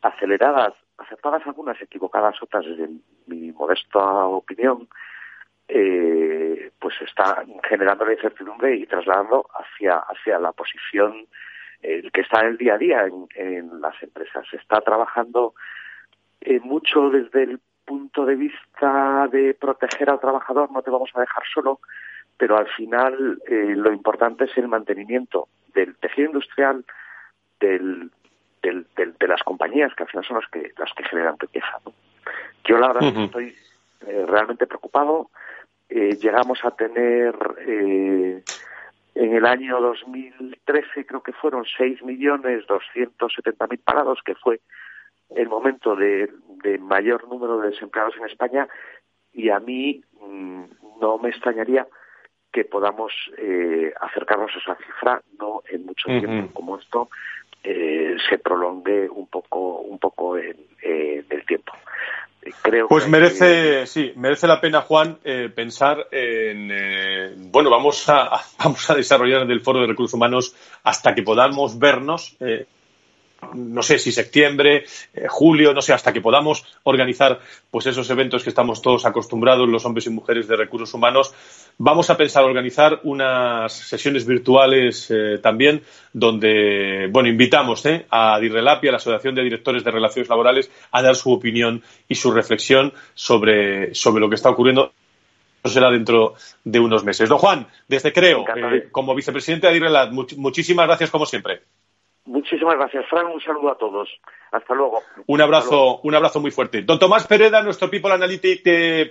aceleradas, 0.00 0.72
aceptadas 0.96 1.46
algunas, 1.46 1.80
equivocadas 1.82 2.42
otras, 2.42 2.64
desde 2.64 2.88
mi 3.26 3.52
modesta 3.52 4.26
opinión, 4.26 4.88
pues 5.66 6.94
está 7.00 7.42
generando 7.68 8.04
la 8.04 8.12
incertidumbre 8.12 8.76
y 8.76 8.86
trasladando 8.86 9.46
hacia, 9.54 9.96
hacia 9.96 10.38
la 10.38 10.52
posición 10.52 11.26
el 11.84 12.10
que 12.10 12.22
está 12.22 12.40
en 12.40 12.48
el 12.48 12.56
día 12.56 12.74
a 12.74 12.78
día 12.78 13.06
en, 13.34 13.80
las 13.80 14.02
empresas. 14.02 14.46
Se 14.50 14.56
está 14.56 14.80
trabajando 14.80 15.54
eh, 16.40 16.58
mucho 16.60 17.10
desde 17.10 17.42
el 17.42 17.60
punto 17.84 18.24
de 18.24 18.36
vista 18.36 19.28
de 19.30 19.54
proteger 19.54 20.08
al 20.08 20.20
trabajador, 20.20 20.72
no 20.72 20.82
te 20.82 20.90
vamos 20.90 21.10
a 21.14 21.20
dejar 21.20 21.42
solo, 21.52 21.80
pero 22.38 22.56
al 22.56 22.68
final 22.68 23.42
eh, 23.46 23.74
lo 23.76 23.92
importante 23.92 24.44
es 24.44 24.56
el 24.56 24.68
mantenimiento 24.68 25.48
del 25.74 25.94
tejido 25.96 26.28
industrial, 26.28 26.84
del, 27.60 28.10
del, 28.62 28.86
de 28.96 29.28
las 29.28 29.42
compañías, 29.42 29.94
que 29.94 30.04
al 30.04 30.08
final 30.08 30.24
son 30.24 30.40
las 30.40 30.50
que, 30.50 30.72
las 30.78 30.92
que 30.94 31.04
generan 31.04 31.38
riqueza. 31.38 31.80
Yo 32.64 32.78
la 32.78 32.92
verdad 32.92 33.24
estoy 33.24 33.54
eh, 34.06 34.24
realmente 34.26 34.66
preocupado. 34.66 35.30
Llegamos 35.88 36.58
a 36.64 36.72
tener 36.72 37.34
en 39.14 39.34
el 39.34 39.46
año 39.46 39.80
2013 39.80 41.06
creo 41.06 41.22
que 41.22 41.32
fueron 41.32 41.64
6.270.000 41.64 43.80
parados, 43.84 44.18
que 44.24 44.34
fue 44.34 44.60
el 45.30 45.48
momento 45.48 45.94
de, 45.96 46.28
mayor 46.80 47.26
número 47.28 47.60
de 47.60 47.70
desempleados 47.70 48.16
en 48.16 48.26
España. 48.26 48.68
Y 49.32 49.48
a 49.50 49.60
mí 49.60 50.02
mm, 50.20 50.64
no 51.00 51.18
me 51.18 51.30
extrañaría 51.30 51.86
que 52.52 52.64
podamos 52.64 53.12
eh, 53.38 53.94
acercarnos 54.00 54.50
a 54.54 54.58
esa 54.58 54.76
cifra 54.84 55.22
no 55.38 55.62
en 55.68 55.86
mucho 55.86 56.06
tiempo 56.06 56.52
como 56.54 56.78
esto 56.78 57.08
eh, 57.64 58.16
se 58.28 58.38
prolongue 58.38 59.08
un 59.10 59.26
poco 59.26 59.80
un 59.80 59.98
poco 59.98 60.38
en 60.38 60.56
el 60.80 61.44
tiempo 61.46 61.72
pues 62.88 63.08
merece, 63.08 63.86
sí, 63.86 64.12
merece 64.16 64.46
la 64.46 64.60
pena, 64.60 64.82
Juan, 64.82 65.18
eh, 65.24 65.50
pensar 65.54 66.08
en, 66.10 66.70
eh, 66.70 67.34
bueno, 67.36 67.70
vamos 67.70 68.08
a, 68.08 68.40
vamos 68.62 68.88
a 68.90 68.94
desarrollar 68.94 69.50
el 69.50 69.60
Foro 69.60 69.80
de 69.80 69.86
Recursos 69.86 70.14
Humanos 70.14 70.54
hasta 70.82 71.14
que 71.14 71.22
podamos 71.22 71.78
vernos 71.78 72.36
eh, 72.40 72.66
no 73.54 73.82
sé 73.82 73.98
si 73.98 74.12
septiembre, 74.12 74.84
eh, 75.14 75.26
julio, 75.28 75.74
no 75.74 75.82
sé, 75.82 75.92
hasta 75.92 76.12
que 76.12 76.20
podamos 76.20 76.64
organizar 76.84 77.40
pues 77.70 77.86
esos 77.86 78.08
eventos 78.10 78.42
que 78.42 78.50
estamos 78.50 78.80
todos 78.80 79.04
acostumbrados, 79.04 79.68
los 79.68 79.84
hombres 79.84 80.06
y 80.06 80.10
mujeres 80.10 80.48
de 80.48 80.56
recursos 80.56 80.94
humanos. 80.94 81.34
Vamos 81.78 82.08
a 82.10 82.16
pensar 82.16 82.44
organizar 82.44 83.00
unas 83.04 83.72
sesiones 83.72 84.26
virtuales 84.26 85.10
eh, 85.10 85.38
también, 85.42 85.82
donde, 86.12 87.08
bueno, 87.10 87.28
invitamos 87.28 87.84
eh, 87.86 88.06
a 88.10 88.38
Dirrelapi, 88.38 88.88
a 88.88 88.92
la 88.92 88.96
Asociación 88.98 89.34
de 89.34 89.42
Directores 89.42 89.84
de 89.84 89.90
Relaciones 89.90 90.28
Laborales, 90.28 90.70
a 90.92 91.02
dar 91.02 91.16
su 91.16 91.32
opinión 91.32 91.82
y 92.08 92.14
su 92.14 92.30
reflexión 92.32 92.92
sobre, 93.14 93.94
sobre 93.94 94.20
lo 94.20 94.28
que 94.28 94.36
está 94.36 94.50
ocurriendo 94.50 94.92
será 95.64 95.90
dentro 95.90 96.34
de 96.62 96.78
unos 96.78 97.04
meses. 97.04 97.28
Don 97.28 97.38
Juan, 97.38 97.66
desde 97.88 98.12
Creo, 98.12 98.44
como 98.90 99.14
vicepresidente 99.14 99.66
de 99.66 99.72
Adirrelat, 99.72 100.12
muchísimas 100.12 100.86
gracias 100.86 101.10
como 101.10 101.26
siempre. 101.26 101.62
Muchísimas 102.26 102.76
gracias, 102.76 103.04
Fran. 103.10 103.26
Un 103.26 103.40
saludo 103.40 103.70
a 103.70 103.76
todos. 103.76 104.08
Hasta 104.50 104.74
luego. 104.74 105.02
Un 105.26 105.40
abrazo, 105.40 106.00
un 106.02 106.14
abrazo 106.14 106.40
muy 106.40 106.50
fuerte. 106.50 106.82
Don 106.82 106.98
Tomás 106.98 107.26
Pereda, 107.26 107.62
nuestro 107.62 107.90
People 107.90 108.12
Analytic 108.12 108.62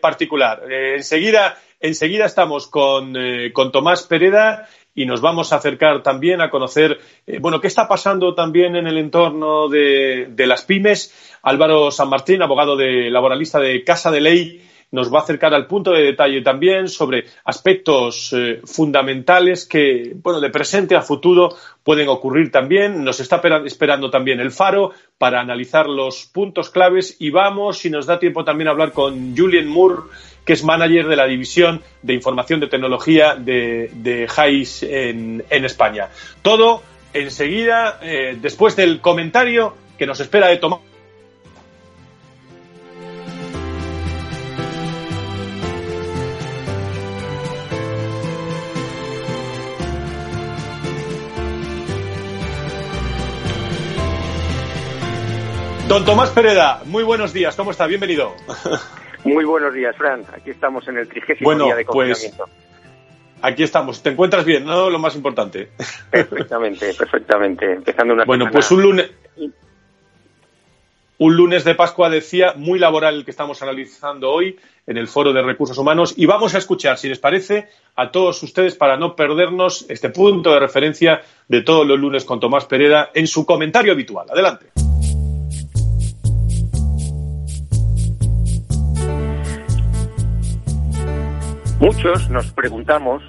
particular. 0.01 0.63
Eh, 0.71 0.95
enseguida, 0.95 1.57
enseguida 1.79 2.25
estamos 2.25 2.67
con, 2.67 3.15
eh, 3.15 3.53
con, 3.53 3.71
Tomás 3.71 4.03
Pereda 4.03 4.67
y 4.95 5.05
nos 5.05 5.21
vamos 5.21 5.53
a 5.53 5.57
acercar 5.57 6.01
también 6.01 6.41
a 6.41 6.49
conocer, 6.49 6.99
eh, 7.27 7.37
bueno, 7.39 7.61
qué 7.61 7.67
está 7.67 7.87
pasando 7.87 8.33
también 8.33 8.75
en 8.75 8.87
el 8.87 8.97
entorno 8.97 9.69
de, 9.69 10.27
de 10.29 10.47
las 10.47 10.63
pymes. 10.63 11.39
Álvaro 11.43 11.91
San 11.91 12.09
Martín, 12.09 12.41
abogado 12.41 12.75
de 12.75 13.11
laboralista 13.11 13.59
de 13.59 13.83
Casa 13.83 14.09
de 14.09 14.21
Ley 14.21 14.69
nos 14.93 15.11
va 15.11 15.19
a 15.19 15.21
acercar 15.23 15.55
al 15.55 15.65
punto 15.65 15.91
de 15.91 16.03
detalle 16.03 16.41
también 16.43 16.87
sobre 16.87 17.25
aspectos 17.45 18.31
eh, 18.31 18.61
fundamentales 18.63 19.65
que, 19.65 20.13
bueno, 20.21 20.39
de 20.39 20.51
presente 20.51 20.95
a 20.95 21.01
futuro 21.01 21.49
pueden 21.83 22.07
ocurrir 22.09 22.51
también. 22.51 23.03
Nos 23.03 23.19
está 23.19 23.41
esperando 23.65 24.11
también 24.11 24.39
el 24.39 24.51
Faro 24.51 24.91
para 25.17 25.41
analizar 25.41 25.89
los 25.89 26.25
puntos 26.25 26.69
claves 26.69 27.15
y 27.17 27.31
vamos, 27.31 27.79
si 27.79 27.89
nos 27.89 28.05
da 28.05 28.19
tiempo, 28.19 28.45
también 28.45 28.67
a 28.67 28.71
hablar 28.71 28.91
con 28.91 29.35
Julian 29.35 29.67
Moore, 29.67 30.03
que 30.45 30.53
es 30.53 30.63
manager 30.63 31.07
de 31.07 31.15
la 31.15 31.25
división 31.25 31.81
de 32.03 32.13
información 32.13 32.59
de 32.59 32.67
tecnología 32.67 33.33
de, 33.33 33.89
de 33.95 34.27
JAIS 34.27 34.83
en, 34.83 35.43
España. 35.49 36.09
Todo 36.43 36.83
enseguida, 37.13 37.99
eh, 38.03 38.37
después 38.39 38.75
del 38.75 39.01
comentario 39.01 39.75
que 39.97 40.05
nos 40.05 40.19
espera 40.19 40.49
de 40.49 40.57
Tomás. 40.57 40.92
Don 55.93 56.05
Tomás 56.05 56.31
Pereda, 56.31 56.81
muy 56.85 57.03
buenos 57.03 57.33
días, 57.33 57.55
¿cómo 57.55 57.69
está? 57.69 57.85
Bienvenido. 57.85 58.33
Muy 59.25 59.45
buenos 59.45 59.75
días, 59.75 59.95
Fran. 59.95 60.25
Aquí 60.35 60.49
estamos 60.49 60.87
en 60.87 60.97
el 60.97 61.07
trigésimo 61.07 61.53
día 61.53 61.75
de 61.75 61.85
pues, 61.85 62.17
confinamiento. 62.17 62.45
Pues, 62.47 63.39
aquí 63.43 63.61
estamos. 63.61 64.01
¿Te 64.01 64.09
encuentras 64.09 64.43
bien? 64.43 64.65
¿No? 64.65 64.89
Lo 64.89 64.97
más 64.97 65.15
importante. 65.15 65.69
Perfectamente, 66.09 66.95
perfectamente. 66.95 67.73
Empezando 67.73 68.15
una 68.15 68.25
Bueno, 68.25 68.49
pues 68.51 68.71
un 68.71 68.81
lunes... 68.81 69.11
Un 71.19 71.35
lunes 71.37 71.63
de 71.63 71.75
Pascua, 71.75 72.09
decía, 72.09 72.55
muy 72.57 72.79
laboral 72.79 73.13
el 73.17 73.23
que 73.23 73.29
estamos 73.29 73.61
analizando 73.61 74.31
hoy 74.31 74.59
en 74.87 74.97
el 74.97 75.07
Foro 75.07 75.31
de 75.31 75.43
Recursos 75.43 75.77
Humanos 75.77 76.15
y 76.17 76.25
vamos 76.25 76.55
a 76.55 76.57
escuchar, 76.57 76.97
si 76.97 77.07
les 77.07 77.19
parece, 77.19 77.69
a 77.95 78.09
todos 78.09 78.41
ustedes 78.41 78.75
para 78.75 78.97
no 78.97 79.15
perdernos 79.15 79.85
este 79.89 80.09
punto 80.09 80.53
de 80.53 80.59
referencia 80.59 81.21
de 81.47 81.61
todos 81.61 81.85
los 81.85 81.99
lunes 81.99 82.25
con 82.25 82.39
Tomás 82.39 82.65
Pereda 82.65 83.11
en 83.13 83.27
su 83.27 83.45
comentario 83.45 83.93
habitual. 83.93 84.25
Adelante. 84.31 84.71
Muchos 91.83 92.29
nos 92.29 92.49
preguntamos 92.53 93.21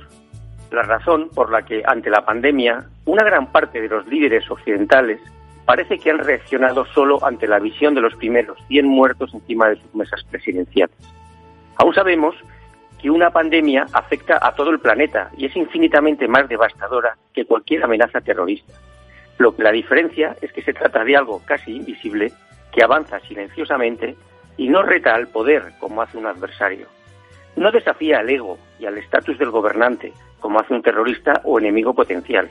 la 0.71 0.83
razón 0.83 1.29
por 1.35 1.51
la 1.51 1.63
que 1.63 1.83
ante 1.85 2.09
la 2.09 2.25
pandemia 2.25 2.85
una 3.05 3.25
gran 3.25 3.51
parte 3.51 3.81
de 3.81 3.89
los 3.89 4.07
líderes 4.07 4.49
occidentales 4.49 5.21
parece 5.65 5.99
que 5.99 6.13
han 6.13 6.21
reaccionado 6.21 6.87
solo 6.87 7.19
ante 7.27 7.49
la 7.49 7.59
visión 7.59 7.97
de 7.97 8.01
los 8.01 8.15
primeros 8.15 8.57
100 8.69 8.87
muertos 8.87 9.35
encima 9.35 9.71
de 9.71 9.81
sus 9.83 9.93
mesas 9.97 10.23
presidenciales. 10.31 10.97
Aún 11.79 11.95
sabemos 11.95 12.37
que 13.03 13.11
una 13.11 13.31
pandemia 13.31 13.87
afecta 13.93 14.39
a 14.41 14.55
todo 14.55 14.71
el 14.71 14.79
planeta 14.79 15.33
y 15.37 15.47
es 15.47 15.57
infinitamente 15.57 16.29
más 16.29 16.49
devastadora 16.49 17.17
que 17.33 17.47
cualquier 17.47 17.83
amenaza 17.83 18.21
terrorista. 18.21 18.73
Lo 19.37 19.57
que 19.57 19.65
la 19.65 19.73
diferencia 19.73 20.37
es 20.41 20.53
que 20.53 20.63
se 20.63 20.75
trata 20.75 21.03
de 21.03 21.17
algo 21.17 21.43
casi 21.45 21.75
invisible 21.75 22.31
que 22.71 22.85
avanza 22.85 23.19
silenciosamente 23.19 24.15
y 24.57 24.69
no 24.69 24.85
reta 24.85 25.13
al 25.13 25.27
poder 25.27 25.73
como 25.81 26.03
hace 26.03 26.19
un 26.19 26.27
adversario. 26.27 26.94
No 27.57 27.71
desafía 27.71 28.19
al 28.19 28.31
ego 28.31 28.59
y 28.79 28.87
al 28.87 28.99
estatus 28.99 29.39
del 29.39 29.51
gobernante, 29.51 30.13
como 30.41 30.61
hace 30.61 30.75
un 30.75 30.83
terrorista 30.83 31.41
o 31.45 31.59
enemigo 31.59 31.95
potencial. 31.95 32.49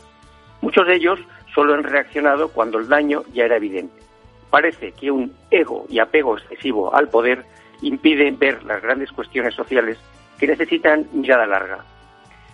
Muchos 0.61 0.87
de 0.87 0.95
ellos 0.95 1.19
solo 1.53 1.73
han 1.73 1.83
reaccionado 1.83 2.49
cuando 2.49 2.79
el 2.79 2.87
daño 2.87 3.23
ya 3.33 3.45
era 3.45 3.57
evidente. 3.57 4.01
Parece 4.49 4.91
que 4.93 5.11
un 5.11 5.35
ego 5.51 5.85
y 5.89 5.99
apego 5.99 6.37
excesivo 6.37 6.95
al 6.95 7.09
poder 7.09 7.43
impide 7.81 8.31
ver 8.31 8.63
las 8.63 8.81
grandes 8.81 9.11
cuestiones 9.11 9.53
sociales 9.55 9.97
que 10.39 10.47
necesitan 10.47 11.07
mirada 11.11 11.45
larga. 11.45 11.79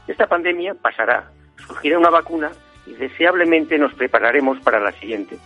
Esta 0.07 0.27
pandemia 0.27 0.73
pasará, 0.73 1.29
surgirá 1.67 1.99
una 1.99 2.09
vacuna 2.09 2.51
y 2.87 2.93
deseablemente 2.93 3.77
nos 3.77 3.93
prepararemos 3.93 4.59
para 4.61 4.79
la 4.79 4.91
siguiente. 4.93 5.37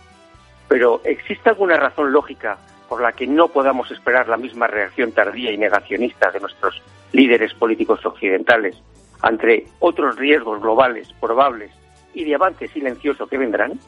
Pero 0.68 1.02
¿existe 1.04 1.50
alguna 1.50 1.76
razón 1.76 2.12
lógica 2.12 2.56
por 2.88 3.00
la 3.00 3.12
que 3.12 3.26
no 3.26 3.48
podamos 3.48 3.90
esperar 3.90 4.28
la 4.28 4.36
misma 4.36 4.66
reacción 4.66 5.12
tardía 5.12 5.52
y 5.52 5.58
negacionista 5.58 6.30
de 6.30 6.40
nuestros 6.40 6.82
líderes 7.12 7.54
políticos 7.54 8.04
occidentales 8.04 8.76
ante 9.22 9.66
otros 9.78 10.16
riesgos 10.16 10.60
globales 10.60 11.12
probables 11.20 11.70
y 12.12 12.24
de 12.24 12.34
avance 12.34 12.68
silencioso 12.68 13.26
que 13.26 13.38
vendrán? 13.38 13.78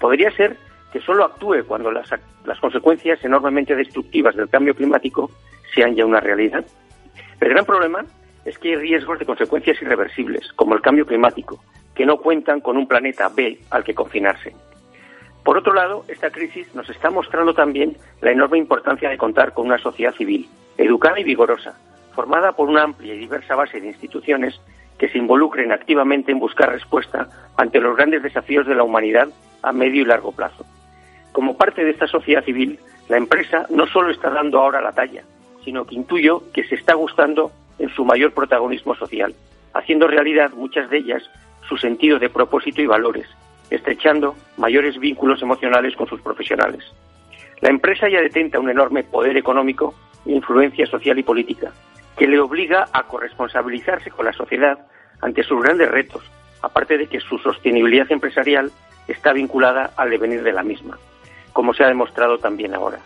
Podría 0.00 0.30
ser 0.32 0.56
que 0.92 1.00
solo 1.00 1.24
actúe 1.24 1.64
cuando 1.66 1.90
las, 1.90 2.08
las 2.44 2.60
consecuencias 2.60 3.24
enormemente 3.24 3.74
destructivas 3.74 4.36
del 4.36 4.48
cambio 4.48 4.74
climático 4.74 5.30
sean 5.74 5.94
ya 5.94 6.04
una 6.04 6.20
realidad. 6.20 6.64
El 7.40 7.48
gran 7.48 7.64
problema 7.64 8.04
es 8.44 8.58
que 8.58 8.70
hay 8.70 8.76
riesgos 8.76 9.18
de 9.18 9.26
consecuencias 9.26 9.80
irreversibles, 9.80 10.52
como 10.54 10.74
el 10.74 10.82
cambio 10.82 11.06
climático, 11.06 11.62
que 11.94 12.06
no 12.06 12.18
cuentan 12.18 12.60
con 12.60 12.76
un 12.76 12.86
planeta 12.86 13.28
B 13.28 13.60
al 13.70 13.84
que 13.84 13.94
confinarse. 13.94 14.52
Por 15.44 15.58
otro 15.58 15.74
lado, 15.74 16.04
esta 16.08 16.30
crisis 16.30 16.72
nos 16.74 16.88
está 16.88 17.10
mostrando 17.10 17.52
también 17.52 17.96
la 18.20 18.30
enorme 18.30 18.58
importancia 18.58 19.10
de 19.10 19.18
contar 19.18 19.52
con 19.52 19.66
una 19.66 19.78
sociedad 19.78 20.14
civil, 20.14 20.48
educada 20.78 21.18
y 21.18 21.24
vigorosa, 21.24 21.74
formada 22.14 22.52
por 22.52 22.68
una 22.68 22.82
amplia 22.82 23.14
y 23.14 23.18
diversa 23.18 23.56
base 23.56 23.80
de 23.80 23.88
instituciones 23.88 24.60
que 24.98 25.08
se 25.08 25.18
involucren 25.18 25.72
activamente 25.72 26.30
en 26.30 26.38
buscar 26.38 26.70
respuesta 26.70 27.28
ante 27.56 27.80
los 27.80 27.96
grandes 27.96 28.22
desafíos 28.22 28.66
de 28.66 28.76
la 28.76 28.84
humanidad 28.84 29.28
a 29.62 29.72
medio 29.72 30.02
y 30.02 30.04
largo 30.04 30.30
plazo. 30.30 30.64
Como 31.32 31.56
parte 31.56 31.84
de 31.84 31.90
esta 31.90 32.06
sociedad 32.06 32.44
civil, 32.44 32.78
la 33.08 33.16
empresa 33.16 33.66
no 33.70 33.86
solo 33.86 34.10
está 34.10 34.30
dando 34.30 34.60
ahora 34.60 34.80
la 34.80 34.92
talla, 34.92 35.24
sino 35.64 35.84
que 35.86 35.96
intuyo 35.96 36.44
que 36.52 36.64
se 36.64 36.76
está 36.76 36.94
gustando 36.94 37.50
en 37.78 37.88
su 37.88 38.04
mayor 38.04 38.32
protagonismo 38.32 38.94
social, 38.94 39.34
haciendo 39.74 40.06
realidad 40.06 40.52
muchas 40.52 40.88
de 40.88 40.98
ellas 40.98 41.28
su 41.68 41.76
sentido 41.76 42.18
de 42.18 42.30
propósito 42.30 42.80
y 42.80 42.86
valores, 42.86 43.26
estrechando 43.74 44.36
mayores 44.56 44.98
vínculos 44.98 45.42
emocionales 45.42 45.96
con 45.96 46.06
sus 46.06 46.20
profesionales. 46.20 46.84
La 47.60 47.70
empresa 47.70 48.08
ya 48.08 48.20
detenta 48.20 48.58
un 48.58 48.70
enorme 48.70 49.04
poder 49.04 49.36
económico 49.36 49.94
e 50.26 50.32
influencia 50.32 50.86
social 50.86 51.18
y 51.18 51.22
política, 51.22 51.72
que 52.16 52.26
le 52.26 52.40
obliga 52.40 52.88
a 52.92 53.04
corresponsabilizarse 53.04 54.10
con 54.10 54.26
la 54.26 54.32
sociedad 54.32 54.78
ante 55.20 55.42
sus 55.42 55.62
grandes 55.62 55.90
retos, 55.90 56.22
aparte 56.60 56.98
de 56.98 57.06
que 57.06 57.20
su 57.20 57.38
sostenibilidad 57.38 58.10
empresarial 58.10 58.70
está 59.08 59.32
vinculada 59.32 59.92
al 59.96 60.10
devenir 60.10 60.42
de 60.42 60.52
la 60.52 60.62
misma, 60.62 60.98
como 61.52 61.72
se 61.74 61.84
ha 61.84 61.88
demostrado 61.88 62.38
también 62.38 62.74
ahora. 62.74 62.98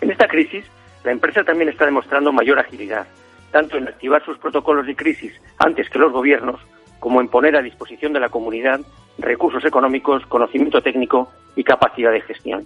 En 0.00 0.10
esta 0.10 0.28
crisis, 0.28 0.64
la 1.04 1.12
empresa 1.12 1.44
también 1.44 1.68
está 1.68 1.84
demostrando 1.84 2.32
mayor 2.32 2.58
agilidad, 2.58 3.06
tanto 3.50 3.76
en 3.76 3.88
activar 3.88 4.24
sus 4.24 4.38
protocolos 4.38 4.86
de 4.86 4.96
crisis 4.96 5.32
antes 5.58 5.88
que 5.90 5.98
los 5.98 6.12
gobiernos, 6.12 6.60
como 7.02 7.20
en 7.20 7.26
poner 7.26 7.56
a 7.56 7.62
disposición 7.62 8.12
de 8.12 8.20
la 8.20 8.28
comunidad 8.28 8.80
recursos 9.18 9.64
económicos, 9.64 10.24
conocimiento 10.26 10.80
técnico 10.82 11.32
y 11.56 11.64
capacidad 11.64 12.12
de 12.12 12.20
gestión. 12.20 12.64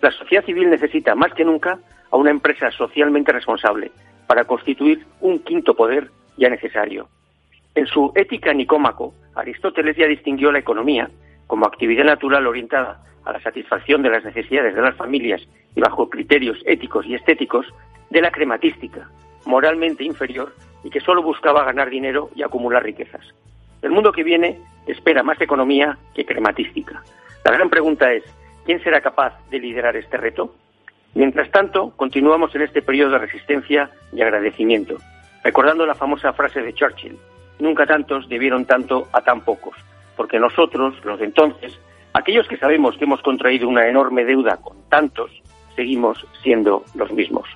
La 0.00 0.12
sociedad 0.12 0.44
civil 0.44 0.70
necesita 0.70 1.16
más 1.16 1.34
que 1.34 1.44
nunca 1.44 1.80
a 2.08 2.16
una 2.16 2.30
empresa 2.30 2.70
socialmente 2.70 3.32
responsable 3.32 3.90
para 4.28 4.44
constituir 4.44 5.04
un 5.20 5.40
quinto 5.40 5.74
poder 5.74 6.08
ya 6.36 6.48
necesario. 6.48 7.08
En 7.74 7.88
su 7.88 8.12
Ética 8.14 8.52
Nicómaco, 8.52 9.12
Aristóteles 9.34 9.96
ya 9.96 10.06
distinguió 10.06 10.52
la 10.52 10.60
economía 10.60 11.10
como 11.48 11.66
actividad 11.66 12.04
natural 12.04 12.46
orientada 12.46 13.02
a 13.24 13.32
la 13.32 13.40
satisfacción 13.40 14.02
de 14.02 14.10
las 14.10 14.24
necesidades 14.24 14.76
de 14.76 14.82
las 14.82 14.94
familias 14.94 15.42
y 15.74 15.80
bajo 15.80 16.08
criterios 16.08 16.58
éticos 16.64 17.04
y 17.06 17.16
estéticos 17.16 17.66
de 18.10 18.20
la 18.20 18.30
crematística, 18.30 19.10
moralmente 19.46 20.04
inferior 20.04 20.54
y 20.84 20.90
que 20.90 21.00
solo 21.00 21.22
buscaba 21.22 21.64
ganar 21.64 21.90
dinero 21.90 22.30
y 22.34 22.42
acumular 22.42 22.82
riquezas. 22.82 23.22
El 23.82 23.90
mundo 23.90 24.12
que 24.12 24.22
viene 24.22 24.58
espera 24.86 25.22
más 25.22 25.40
economía 25.40 25.98
que 26.14 26.24
crematística. 26.24 27.02
La 27.44 27.52
gran 27.52 27.70
pregunta 27.70 28.12
es, 28.12 28.24
¿quién 28.64 28.82
será 28.82 29.00
capaz 29.00 29.34
de 29.50 29.60
liderar 29.60 29.96
este 29.96 30.16
reto? 30.16 30.54
Mientras 31.14 31.50
tanto, 31.50 31.92
continuamos 31.96 32.54
en 32.54 32.62
este 32.62 32.82
periodo 32.82 33.12
de 33.12 33.18
resistencia 33.18 33.90
y 34.12 34.20
agradecimiento, 34.20 34.96
recordando 35.42 35.86
la 35.86 35.94
famosa 35.94 36.32
frase 36.32 36.60
de 36.60 36.74
Churchill, 36.74 37.18
nunca 37.58 37.86
tantos 37.86 38.28
debieron 38.28 38.66
tanto 38.66 39.08
a 39.12 39.20
tan 39.22 39.40
pocos, 39.40 39.76
porque 40.16 40.38
nosotros, 40.38 40.94
los 41.04 41.18
de 41.18 41.26
entonces, 41.26 41.78
aquellos 42.12 42.46
que 42.48 42.56
sabemos 42.56 42.96
que 42.96 43.04
hemos 43.04 43.22
contraído 43.22 43.68
una 43.68 43.88
enorme 43.88 44.24
deuda 44.24 44.58
con 44.58 44.76
tantos, 44.88 45.30
seguimos 45.74 46.26
siendo 46.42 46.84
los 46.94 47.12
mismos. 47.12 47.48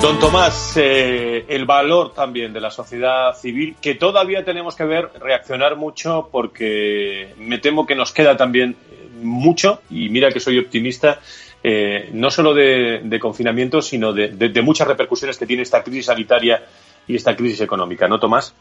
Don 0.00 0.18
Tomás, 0.18 0.78
eh, 0.78 1.44
el 1.46 1.66
valor 1.66 2.14
también 2.14 2.54
de 2.54 2.60
la 2.60 2.70
sociedad 2.70 3.34
civil, 3.34 3.76
que 3.82 3.96
todavía 3.96 4.42
tenemos 4.42 4.74
que 4.74 4.84
ver 4.84 5.10
reaccionar 5.20 5.76
mucho 5.76 6.30
porque 6.32 7.34
me 7.36 7.58
temo 7.58 7.84
que 7.84 7.94
nos 7.94 8.10
queda 8.10 8.34
también 8.34 8.76
mucho, 9.20 9.82
y 9.90 10.08
mira 10.08 10.30
que 10.30 10.40
soy 10.40 10.58
optimista, 10.58 11.20
eh, 11.62 12.08
no 12.14 12.30
solo 12.30 12.54
de, 12.54 13.18
confinamiento, 13.20 13.82
sino 13.82 14.14
de, 14.14 14.28
de, 14.28 14.62
muchas 14.62 14.88
repercusiones 14.88 15.36
que 15.36 15.44
tiene 15.44 15.64
esta 15.64 15.82
crisis 15.84 16.06
sanitaria 16.06 16.62
y 17.06 17.16
esta 17.16 17.36
crisis 17.36 17.60
económica, 17.60 18.08
¿no, 18.08 18.18
Tomás? 18.18 18.54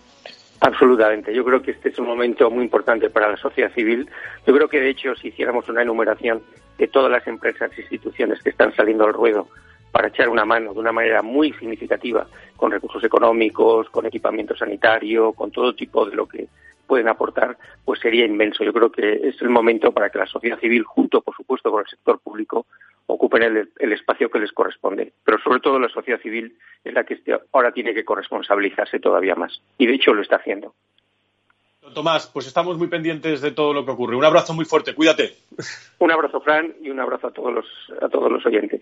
Absolutamente. 0.60 1.34
Yo 1.34 1.46
creo 1.46 1.62
que 1.62 1.72
este 1.72 1.88
es 1.88 2.00
un 2.00 2.08
momento 2.08 2.52
muy 2.52 2.66
importante 2.66 3.10
para 3.10 3.30
la 3.30 3.38
sociedad 3.38 3.72
civil. 3.74 4.10
Yo 4.46 4.54
creo 4.54 4.68
que, 4.68 4.82
de 4.82 4.90
hecho, 4.90 5.16
si 5.16 5.30
hiciéramos 5.30 5.70
una 5.70 5.84
enumeración 5.84 6.42
de 6.78 6.88
todas 6.90 7.10
las 7.10 7.26
empresas 7.28 7.72
e 7.78 7.82
instituciones 7.82 8.44
que 8.44 8.50
están 8.50 8.76
saliendo 8.76 9.06
al 9.06 9.14
ruedo 9.14 9.48
para 9.92 10.10
echar 10.10 10.30
una 10.30 10.46
mano 10.46 10.74
de 10.74 10.80
una 10.80 10.92
manera 10.92 11.22
muy 11.22 11.54
significativa 11.54 12.28
con 12.56 12.72
recursos 12.72 13.04
económicos, 13.04 13.90
con 13.90 14.06
equipamiento 14.06 14.56
sanitario, 14.56 15.34
con 15.34 15.52
todo 15.52 15.74
tipo 15.74 16.06
de 16.06 16.16
lo 16.16 16.28
que 16.28 16.48
pueden 16.90 17.08
aportar, 17.08 17.58
pues 17.86 18.00
sería 18.00 18.26
inmenso. 18.26 18.64
Yo 18.64 18.74
creo 18.74 18.92
que 18.92 19.28
es 19.30 19.40
el 19.42 19.50
momento 19.50 19.92
para 19.92 20.10
que 20.10 20.18
la 20.18 20.26
sociedad 20.26 20.60
civil, 20.60 20.84
junto, 20.84 21.22
por 21.22 21.36
supuesto, 21.36 21.72
con 21.72 21.82
el 21.82 21.88
sector 21.88 22.20
público, 22.20 22.66
ocupen 23.06 23.44
el, 23.44 23.94
espacio 23.94 24.30
que 24.30 24.40
les 24.40 24.52
corresponde. 24.52 25.14
Pero 25.24 25.40
sobre 25.40 25.60
todo 25.60 25.80
la 25.80 25.90
sociedad 25.90 26.20
civil 26.20 26.58
es 26.84 26.94
la 26.94 27.04
que 27.04 27.14
este, 27.14 27.38
ahora 27.54 27.72
tiene 27.72 27.94
que 27.94 28.04
corresponsabilizarse 28.04 29.00
todavía 29.00 29.36
más. 29.36 29.62
Y 29.78 29.86
de 29.86 29.94
hecho 29.94 30.14
lo 30.14 30.22
está 30.22 30.38
haciendo. 30.38 30.74
Tomás, 31.94 32.28
pues 32.28 32.46
estamos 32.46 32.78
muy 32.78 32.88
pendientes 32.88 33.42
de 33.42 33.52
todo 33.52 33.74
lo 33.74 33.86
que 33.86 33.92
ocurre. 33.92 34.16
Un 34.16 34.26
abrazo 34.26 34.54
muy 34.54 34.66
fuerte, 34.66 34.94
cuídate. 34.94 35.36
Un 36.00 36.12
abrazo, 36.12 36.42
Fran, 36.42 36.76
y 36.82 36.90
un 36.90 37.00
abrazo 37.00 37.28
a 37.28 37.32
todos 37.32 37.54
los, 37.54 37.66
a 38.02 38.10
todos 38.10 38.32
los 38.32 38.46
oyentes. 38.46 38.82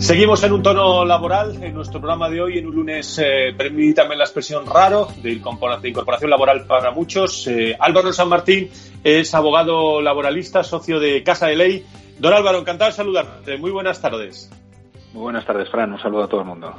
Seguimos 0.00 0.42
en 0.44 0.52
un 0.52 0.62
tono 0.62 1.04
laboral 1.04 1.62
en 1.62 1.74
nuestro 1.74 2.00
programa 2.00 2.30
de 2.30 2.40
hoy, 2.40 2.56
en 2.56 2.66
un 2.66 2.74
lunes, 2.74 3.18
eh, 3.18 3.52
permítame 3.56 4.16
la 4.16 4.24
expresión 4.24 4.64
raro, 4.66 5.08
de 5.22 5.30
incorporación 5.30 6.30
laboral 6.30 6.64
para 6.66 6.90
muchos. 6.90 7.46
Eh, 7.46 7.76
Álvaro 7.78 8.10
San 8.10 8.30
Martín 8.30 8.70
es 9.04 9.34
abogado 9.34 10.00
laboralista, 10.00 10.64
socio 10.64 10.98
de 10.98 11.22
Casa 11.22 11.48
de 11.48 11.56
Ley. 11.56 11.86
Don 12.18 12.32
Álvaro, 12.32 12.58
encantado 12.58 12.90
de 12.90 12.96
saludarte. 12.96 13.58
Muy 13.58 13.70
buenas 13.70 14.00
tardes. 14.00 14.50
Muy 15.12 15.22
buenas 15.22 15.44
tardes, 15.44 15.68
Fran. 15.68 15.92
Un 15.92 16.00
saludo 16.00 16.24
a 16.24 16.28
todo 16.28 16.40
el 16.40 16.46
mundo. 16.46 16.74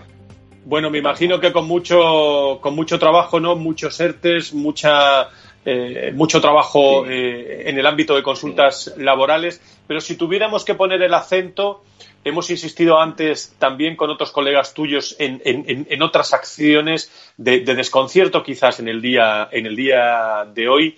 Bueno, 0.65 0.89
me 0.89 0.97
imagino 0.97 1.39
que 1.39 1.51
con 1.51 1.67
mucho, 1.67 2.57
con 2.59 2.75
mucho 2.75 2.97
trabajo, 2.97 3.39
¿no? 3.39 3.55
Muchos 3.55 3.99
ERTES, 3.99 4.53
mucha, 4.55 5.29
eh, 5.63 6.11
mucho 6.15 6.41
trabajo 6.41 7.05
eh, 7.05 7.69
en 7.69 7.77
el 7.77 7.85
ámbito 7.85 8.15
de 8.15 8.23
consultas 8.23 8.95
laborales. 8.97 9.61
Pero 9.87 10.01
si 10.01 10.15
tuviéramos 10.15 10.65
que 10.65 10.73
poner 10.73 11.01
el 11.03 11.13
acento 11.13 11.83
hemos 12.23 12.49
insistido 12.49 12.99
antes 12.99 13.55
también 13.59 13.95
con 13.95 14.09
otros 14.09 14.31
colegas 14.31 14.73
tuyos 14.73 15.15
en, 15.19 15.41
en, 15.43 16.01
otras 16.01 16.33
acciones 16.33 17.11
de, 17.37 17.61
desconcierto 17.61 18.43
quizás 18.43 18.79
en 18.79 18.87
el 18.87 19.01
día, 19.01 19.49
en 19.51 19.65
el 19.65 19.75
día 19.75 20.45
de 20.53 20.67
hoy. 20.67 20.97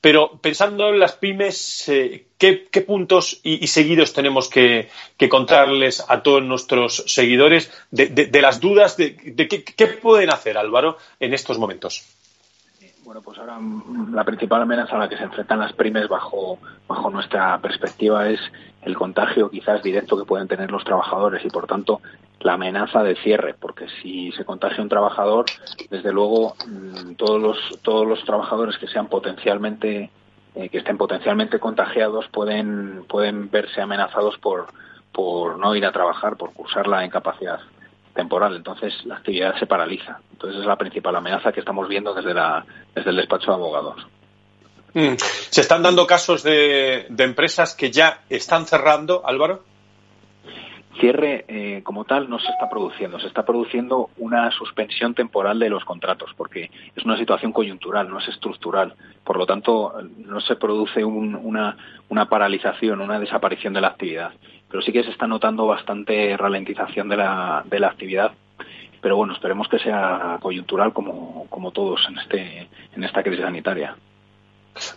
Pero 0.00 0.38
pensando 0.40 0.88
en 0.88 0.98
las 0.98 1.12
pymes, 1.12 1.88
eh, 1.88 2.26
¿qué, 2.36 2.84
puntos 2.84 3.38
y, 3.44 3.64
seguidos 3.68 4.12
tenemos 4.12 4.48
que, 4.48 4.88
contarles 5.30 6.04
a 6.08 6.22
todos 6.22 6.42
nuestros 6.42 7.04
seguidores 7.06 7.70
de, 7.92 8.40
las 8.42 8.60
dudas 8.60 8.96
de, 8.96 9.14
qué, 9.16 9.62
qué 9.62 9.86
pueden 9.86 10.30
hacer, 10.30 10.58
Álvaro, 10.58 10.98
en 11.20 11.34
estos 11.34 11.56
momentos? 11.58 12.04
Bueno, 13.04 13.20
pues 13.20 13.38
ahora 13.38 13.58
la 14.12 14.24
principal 14.24 14.62
amenaza 14.62 14.96
a 14.96 15.00
la 15.00 15.08
que 15.08 15.16
se 15.16 15.24
enfrentan 15.24 15.58
las 15.58 15.72
pymes 15.72 16.08
bajo, 16.08 16.58
bajo 16.88 17.10
nuestra 17.10 17.58
perspectiva 17.58 18.28
es 18.28 18.40
el 18.82 18.96
contagio 18.96 19.50
quizás 19.50 19.82
directo 19.82 20.18
que 20.18 20.24
pueden 20.24 20.48
tener 20.48 20.70
los 20.70 20.84
trabajadores 20.84 21.44
y 21.44 21.48
por 21.48 21.66
tanto 21.66 22.00
la 22.40 22.54
amenaza 22.54 23.02
de 23.02 23.14
cierre, 23.16 23.54
porque 23.54 23.86
si 24.02 24.32
se 24.32 24.44
contagia 24.44 24.82
un 24.82 24.88
trabajador, 24.88 25.46
desde 25.90 26.12
luego 26.12 26.54
mm, 26.66 27.14
todos 27.14 27.40
los, 27.40 27.58
todos 27.82 28.06
los 28.06 28.24
trabajadores 28.24 28.76
que 28.78 28.88
sean 28.88 29.06
potencialmente 29.06 30.10
eh, 30.54 30.68
que 30.68 30.78
estén 30.78 30.98
potencialmente 30.98 31.58
contagiados 31.58 32.28
pueden, 32.28 33.04
pueden 33.08 33.50
verse 33.50 33.80
amenazados 33.80 34.36
por, 34.38 34.66
por 35.10 35.58
no 35.58 35.74
ir 35.74 35.86
a 35.86 35.92
trabajar, 35.92 36.36
por 36.36 36.52
cursar 36.52 36.86
la 36.88 37.04
incapacidad 37.06 37.60
temporal. 38.14 38.56
Entonces 38.56 38.92
la 39.06 39.16
actividad 39.16 39.56
se 39.58 39.66
paraliza. 39.66 40.20
Entonces 40.32 40.60
es 40.60 40.66
la 40.66 40.76
principal 40.76 41.16
amenaza 41.16 41.52
que 41.52 41.60
estamos 41.60 41.88
viendo 41.88 42.12
desde, 42.12 42.34
la, 42.34 42.66
desde 42.94 43.10
el 43.10 43.16
despacho 43.16 43.50
de 43.50 43.56
abogados. 43.56 44.06
Mm. 44.94 45.14
¿Se 45.16 45.60
están 45.60 45.82
dando 45.82 46.06
casos 46.06 46.42
de, 46.42 47.06
empresas 47.18 47.74
que 47.74 47.90
ya 47.90 48.20
están 48.28 48.66
cerrando, 48.66 49.22
Álvaro? 49.26 49.64
Cierre 51.00 51.46
eh, 51.48 51.80
como 51.82 52.04
tal 52.04 52.28
no 52.28 52.38
se 52.38 52.48
está 52.48 52.68
produciendo, 52.68 53.18
se 53.18 53.26
está 53.26 53.46
produciendo 53.46 54.10
una 54.18 54.50
suspensión 54.50 55.14
temporal 55.14 55.58
de 55.58 55.70
los 55.70 55.86
contratos 55.86 56.30
porque 56.36 56.70
es 56.94 57.04
una 57.04 57.16
situación 57.16 57.52
coyuntural, 57.52 58.10
no 58.10 58.18
es 58.18 58.28
estructural. 58.28 58.94
Por 59.24 59.38
lo 59.38 59.46
tanto, 59.46 59.94
no 60.18 60.40
se 60.40 60.56
produce 60.56 61.02
una, 61.02 61.76
una 62.10 62.28
paralización, 62.28 63.00
una 63.00 63.18
desaparición 63.18 63.72
de 63.72 63.80
la 63.80 63.88
actividad. 63.88 64.32
Pero 64.68 64.82
sí 64.82 64.92
que 64.92 65.02
se 65.02 65.10
está 65.10 65.26
notando 65.26 65.66
bastante 65.66 66.36
ralentización 66.36 67.08
de 67.08 67.16
la, 67.16 67.62
de 67.64 67.80
la 67.80 67.88
actividad. 67.88 68.32
Pero 69.00 69.16
bueno, 69.16 69.32
esperemos 69.32 69.68
que 69.68 69.78
sea 69.78 70.38
coyuntural 70.40 70.92
como, 70.92 71.46
como 71.48 71.70
todos 71.70 72.06
en, 72.08 72.18
este, 72.18 72.68
en 72.94 73.04
esta 73.04 73.22
crisis 73.22 73.44
sanitaria. 73.44 73.96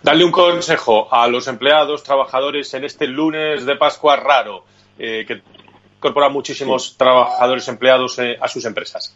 Darle 0.04 0.24
un 0.24 0.32
consejo 0.32 1.14
a 1.14 1.28
los 1.28 1.48
empleados, 1.48 2.04
trabajadores 2.04 2.74
en 2.74 2.86
este 2.86 3.08
lunes 3.08 3.66
de 3.66 3.76
Pascua 3.76 4.16
raro, 4.16 4.64
eh, 4.98 5.26
que 5.28 5.42
incorporar 5.98 6.32
muchísimos 6.32 6.96
trabajadores 6.98 7.68
empleados 7.68 8.20
eh, 8.20 8.38
a 8.40 8.48
sus 8.48 8.66
empresas. 8.66 9.16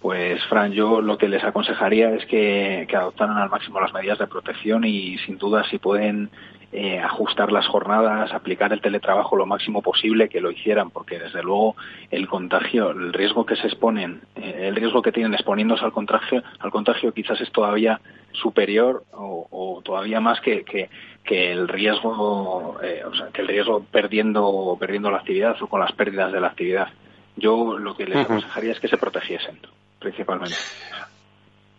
Pues, 0.00 0.42
Fran, 0.48 0.72
yo 0.72 1.00
lo 1.00 1.18
que 1.18 1.28
les 1.28 1.44
aconsejaría 1.44 2.14
es 2.14 2.24
que, 2.24 2.86
que 2.88 2.96
adoptaran 2.96 3.36
al 3.36 3.50
máximo 3.50 3.80
las 3.80 3.92
medidas 3.92 4.18
de 4.18 4.26
protección 4.26 4.84
y, 4.84 5.18
sin 5.18 5.36
duda, 5.36 5.62
si 5.70 5.78
pueden 5.78 6.30
eh, 6.72 7.00
ajustar 7.00 7.50
las 7.50 7.66
jornadas, 7.66 8.32
aplicar 8.32 8.72
el 8.72 8.80
teletrabajo 8.80 9.36
lo 9.36 9.44
máximo 9.44 9.82
posible, 9.82 10.28
que 10.28 10.40
lo 10.40 10.50
hicieran, 10.52 10.90
porque 10.90 11.18
desde 11.18 11.42
luego 11.42 11.74
el 12.10 12.28
contagio, 12.28 12.90
el 12.90 13.12
riesgo 13.12 13.44
que 13.44 13.56
se 13.56 13.66
exponen, 13.66 14.20
eh, 14.36 14.68
el 14.68 14.76
riesgo 14.76 15.02
que 15.02 15.10
tienen 15.10 15.34
exponiéndose 15.34 15.84
al 15.84 15.92
contagio, 15.92 16.42
al 16.60 16.70
contagio 16.70 17.12
quizás 17.12 17.40
es 17.40 17.50
todavía 17.50 18.00
superior 18.32 19.02
o, 19.12 19.48
o 19.50 19.82
todavía 19.82 20.20
más 20.20 20.40
que, 20.40 20.62
que, 20.64 20.88
que 21.24 21.50
el 21.50 21.66
riesgo, 21.66 22.78
eh, 22.82 23.02
o 23.04 23.14
sea, 23.14 23.28
que 23.28 23.42
el 23.42 23.48
riesgo 23.48 23.84
perdiendo, 23.90 24.76
perdiendo 24.78 25.10
la 25.10 25.18
actividad 25.18 25.56
o 25.60 25.66
con 25.66 25.80
las 25.80 25.92
pérdidas 25.92 26.32
de 26.32 26.40
la 26.40 26.48
actividad. 26.48 26.88
Yo 27.36 27.78
lo 27.78 27.96
que 27.96 28.04
les 28.04 28.16
uh 28.16 28.20
-huh. 28.20 28.24
aconsejaría 28.24 28.72
es 28.72 28.80
que 28.80 28.88
se 28.88 28.96
protegiesen, 28.96 29.58
principalmente. 29.98 30.56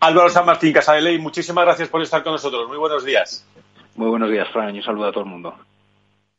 Álvaro 0.01 0.29
San 0.29 0.45
Martín, 0.45 0.73
Casa 0.73 0.93
de 0.93 1.01
Ley, 1.01 1.19
muchísimas 1.19 1.63
gracias 1.63 1.87
por 1.87 2.01
estar 2.01 2.23
con 2.23 2.33
nosotros. 2.33 2.67
Muy 2.67 2.77
buenos 2.77 3.05
días. 3.05 3.45
Muy 3.95 4.09
buenos 4.09 4.29
días, 4.29 4.47
Fran, 4.51 4.75
y 4.75 4.79
un 4.79 4.83
saludo 4.83 5.07
a 5.07 5.11
todo 5.11 5.23
el 5.23 5.29
mundo. 5.29 5.55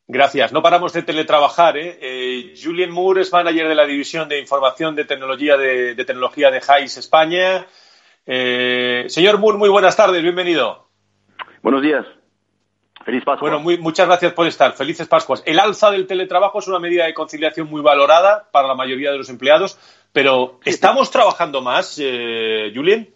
Gracias. 0.09 0.53
No 0.53 0.63
paramos 0.63 0.93
de 0.93 1.03
teletrabajar. 1.03 1.77
¿eh? 1.77 1.99
Eh, 2.01 2.55
Julien 2.63 2.91
Moore 2.91 3.23
es 3.23 3.33
manager 3.33 3.69
de 3.69 3.75
la 3.75 3.87
División 3.87 4.29
de 4.29 4.41
Información 4.41 4.95
de 4.95 5.05
Tecnología 5.05 5.57
de, 5.57 5.95
de 5.95 6.05
Tecnología 6.05 6.51
de 6.51 6.61
JAIS 6.61 6.97
España. 6.97 7.67
Eh, 8.27 9.05
señor 9.09 9.39
Moore, 9.39 9.59
muy 9.59 9.69
buenas 9.69 9.97
tardes. 9.97 10.23
Bienvenido. 10.23 10.89
Buenos 11.63 11.83
días. 11.83 12.05
Feliz 13.05 13.25
Pascua. 13.25 13.49
Bueno, 13.49 13.63
muy, 13.63 13.79
muchas 13.79 14.07
gracias 14.07 14.33
por 14.33 14.47
estar. 14.47 14.73
Felices 14.73 15.09
Pascuas. 15.09 15.43
El 15.47 15.59
alza 15.59 15.91
del 15.91 16.07
teletrabajo 16.07 16.59
es 16.59 16.69
una 16.69 16.79
medida 16.79 17.07
de 17.07 17.15
conciliación 17.15 17.69
muy 17.69 17.83
valorada 17.83 18.49
para 18.53 18.69
la 18.69 18.75
mayoría 18.75 19.11
de 19.11 19.19
los 19.19 19.29
empleados, 19.29 19.79
pero 20.13 20.61
¿estamos 20.65 21.11
trabajando 21.11 21.63
más, 21.63 21.99
eh, 22.01 22.71
Julien? 22.75 23.13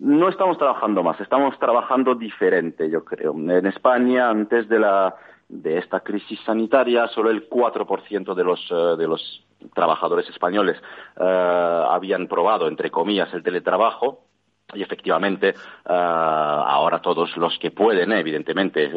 No 0.00 0.28
estamos 0.28 0.58
trabajando 0.58 1.02
más, 1.02 1.20
estamos 1.20 1.58
trabajando 1.58 2.14
diferente, 2.14 2.90
yo 2.90 3.04
creo. 3.04 3.32
En 3.32 3.66
España, 3.66 4.28
antes 4.28 4.68
de, 4.68 4.80
la, 4.80 5.14
de 5.48 5.78
esta 5.78 6.00
crisis 6.00 6.40
sanitaria, 6.44 7.06
solo 7.08 7.30
el 7.30 7.48
4% 7.48 8.34
de 8.34 8.44
los, 8.44 8.70
uh, 8.70 8.96
de 8.96 9.06
los 9.06 9.44
trabajadores 9.72 10.28
españoles 10.28 10.76
uh, 11.16 11.22
habían 11.22 12.26
probado, 12.26 12.66
entre 12.68 12.90
comillas, 12.90 13.32
el 13.32 13.42
teletrabajo 13.42 14.24
y 14.72 14.82
efectivamente, 14.82 15.54
uh, 15.86 15.92
ahora 15.92 17.00
todos 17.00 17.36
los 17.36 17.58
que 17.58 17.70
pueden, 17.70 18.12
eh, 18.12 18.20
evidentemente, 18.20 18.90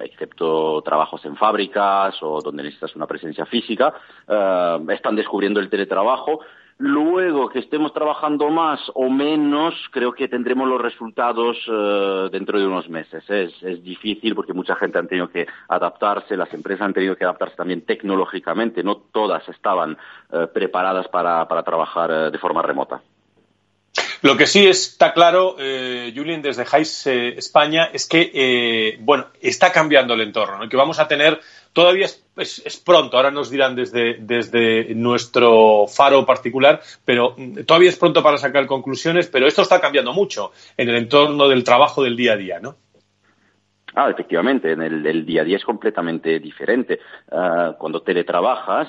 excepto 0.00 0.82
trabajos 0.82 1.24
en 1.24 1.36
fábricas 1.36 2.20
o 2.22 2.40
donde 2.40 2.62
necesitas 2.62 2.96
una 2.96 3.06
presencia 3.06 3.46
física, 3.46 3.92
uh, 4.26 4.90
están 4.90 5.16
descubriendo 5.16 5.60
el 5.60 5.68
teletrabajo. 5.68 6.40
Luego 6.82 7.50
que 7.50 7.58
estemos 7.58 7.92
trabajando 7.92 8.48
más 8.48 8.80
o 8.94 9.10
menos, 9.10 9.74
creo 9.90 10.12
que 10.12 10.28
tendremos 10.28 10.66
los 10.66 10.80
resultados 10.80 11.58
dentro 12.32 12.58
de 12.58 12.66
unos 12.66 12.88
meses. 12.88 13.22
Es, 13.28 13.52
es, 13.62 13.82
difícil 13.82 14.34
porque 14.34 14.54
mucha 14.54 14.74
gente 14.76 14.98
ha 14.98 15.02
tenido 15.02 15.28
que 15.28 15.46
adaptarse, 15.68 16.38
las 16.38 16.52
empresas 16.54 16.86
han 16.86 16.94
tenido 16.94 17.16
que 17.16 17.24
adaptarse 17.24 17.54
también 17.54 17.84
tecnológicamente. 17.84 18.82
No 18.82 18.96
todas 18.96 19.46
estaban 19.50 19.98
preparadas 20.54 21.06
para, 21.08 21.46
para 21.48 21.62
trabajar 21.62 22.30
de 22.32 22.38
forma 22.38 22.62
remota. 22.62 23.02
Lo 24.22 24.36
que 24.36 24.46
sí 24.46 24.66
está 24.66 25.14
claro, 25.14 25.56
eh, 25.58 26.12
Julien, 26.14 26.42
desde 26.42 26.66
JAIS 26.66 27.06
eh, 27.06 27.28
España, 27.38 27.88
es 27.92 28.06
que, 28.06 28.30
eh, 28.34 28.98
bueno, 29.00 29.28
está 29.40 29.72
cambiando 29.72 30.12
el 30.12 30.20
entorno, 30.20 30.58
¿no? 30.58 30.68
que 30.68 30.76
vamos 30.76 30.98
a 30.98 31.08
tener, 31.08 31.40
todavía 31.72 32.04
es, 32.04 32.22
es, 32.36 32.76
pronto, 32.76 33.16
ahora 33.16 33.30
nos 33.30 33.48
dirán 33.48 33.74
desde, 33.74 34.18
desde 34.20 34.94
nuestro 34.94 35.86
faro 35.86 36.26
particular, 36.26 36.82
pero 37.02 37.34
mm, 37.34 37.62
todavía 37.64 37.88
es 37.88 37.96
pronto 37.96 38.22
para 38.22 38.36
sacar 38.36 38.66
conclusiones, 38.66 39.26
pero 39.28 39.46
esto 39.46 39.62
está 39.62 39.80
cambiando 39.80 40.12
mucho 40.12 40.52
en 40.76 40.90
el 40.90 40.96
entorno 40.96 41.48
del 41.48 41.64
trabajo 41.64 42.02
del 42.02 42.16
día 42.16 42.34
a 42.34 42.36
día, 42.36 42.60
¿no? 42.60 42.76
Ah, 43.94 44.10
efectivamente, 44.10 44.70
en 44.72 44.82
el, 44.82 45.04
el 45.06 45.26
día 45.26 45.42
a 45.42 45.44
día 45.44 45.56
es 45.56 45.64
completamente 45.64 46.38
diferente. 46.38 47.00
Uh, 47.32 47.72
cuando 47.76 48.02
teletrabajas, 48.02 48.88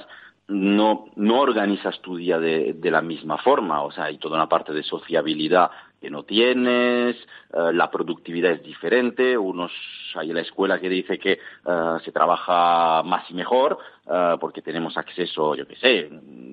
no, 0.52 1.06
no 1.16 1.40
organizas 1.40 2.00
tu 2.02 2.18
día 2.18 2.38
de, 2.38 2.74
de, 2.74 2.92
la 2.92 3.02
misma 3.02 3.38
forma, 3.38 3.84
o 3.84 3.92
sea, 3.92 4.06
hay 4.06 4.18
toda 4.18 4.36
una 4.36 4.50
parte 4.50 4.74
de 4.74 4.84
sociabilidad 4.84 5.72
que 6.02 6.10
no 6.10 6.24
tienes, 6.24 7.16
uh, 7.54 7.72
la 7.72 7.90
productividad 7.90 8.52
es 8.52 8.64
diferente, 8.64 9.38
unos 9.38 9.72
hay 10.16 10.34
la 10.34 10.42
escuela 10.42 10.80
que 10.80 10.90
dice 10.90 11.18
que 11.18 11.40
uh, 11.66 12.00
se 12.00 12.12
trabaja 12.12 13.02
más 13.04 13.30
y 13.30 13.34
mejor, 13.34 13.78
uh, 14.06 14.38
porque 14.40 14.62
tenemos 14.62 14.98
acceso, 14.98 15.56
yo 15.56 15.66
qué 15.68 15.76
sé, 15.78 16.10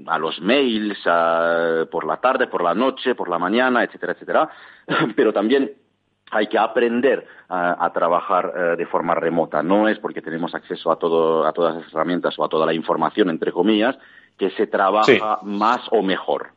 a 0.07 0.19
los 0.19 0.41
mails 0.41 0.99
por 1.91 2.07
la 2.07 2.19
tarde, 2.21 2.47
por 2.47 2.63
la 2.63 2.75
noche, 2.75 3.15
por 3.15 3.29
la 3.29 3.39
mañana, 3.39 3.83
etcétera, 3.83 4.13
etcétera, 4.13 4.51
pero 5.17 5.33
también 5.33 5.73
hay 6.31 6.47
que 6.47 6.59
aprender 6.59 7.27
a, 7.49 7.85
a 7.85 7.93
trabajar 7.93 8.47
uh, 8.47 8.77
de 8.77 8.87
forma 8.87 9.15
remota. 9.15 9.63
No 9.63 9.89
es 9.89 9.99
porque 9.99 10.23
tenemos 10.23 10.55
acceso 10.55 10.91
a, 10.91 10.99
todo, 10.99 11.47
a 11.47 11.53
todas 11.53 11.77
esas 11.77 11.93
herramientas 11.93 12.39
o 12.39 12.45
a 12.45 12.49
toda 12.49 12.67
la 12.67 12.75
información, 12.75 13.31
entre 13.31 13.53
comillas, 13.53 13.97
que 14.37 14.51
se 14.51 14.67
trabaja 14.67 15.05
sí. 15.07 15.19
más 15.43 15.81
o 15.91 16.03
mejor. 16.03 16.51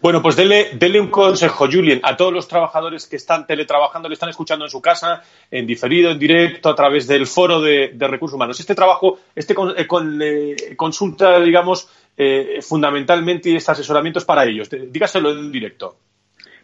Bueno, 0.00 0.22
pues 0.22 0.36
dele, 0.36 0.70
dele, 0.78 0.98
un 1.00 1.10
consejo, 1.10 1.66
Julien, 1.70 2.00
a 2.02 2.16
todos 2.16 2.32
los 2.32 2.48
trabajadores 2.48 3.06
que 3.06 3.16
están 3.16 3.46
teletrabajando, 3.46 4.08
le 4.08 4.14
están 4.14 4.30
escuchando 4.30 4.64
en 4.64 4.70
su 4.70 4.80
casa, 4.80 5.22
en 5.50 5.66
diferido, 5.66 6.10
en 6.10 6.18
directo, 6.18 6.70
a 6.70 6.74
través 6.74 7.06
del 7.06 7.26
foro 7.26 7.60
de, 7.60 7.90
de 7.92 8.08
recursos 8.08 8.36
humanos. 8.36 8.58
Este 8.58 8.74
trabajo, 8.74 9.18
este 9.34 9.54
con, 9.54 9.74
eh, 9.76 9.86
con, 9.86 10.18
eh, 10.22 10.56
consulta, 10.76 11.38
digamos, 11.40 11.90
eh, 12.16 12.60
fundamentalmente 12.62 13.50
y 13.50 13.56
este 13.56 13.72
asesoramiento 13.72 14.18
es 14.18 14.24
para 14.24 14.46
ellos. 14.46 14.70
Dígaselo 14.70 15.30
en 15.30 15.52
directo. 15.52 15.96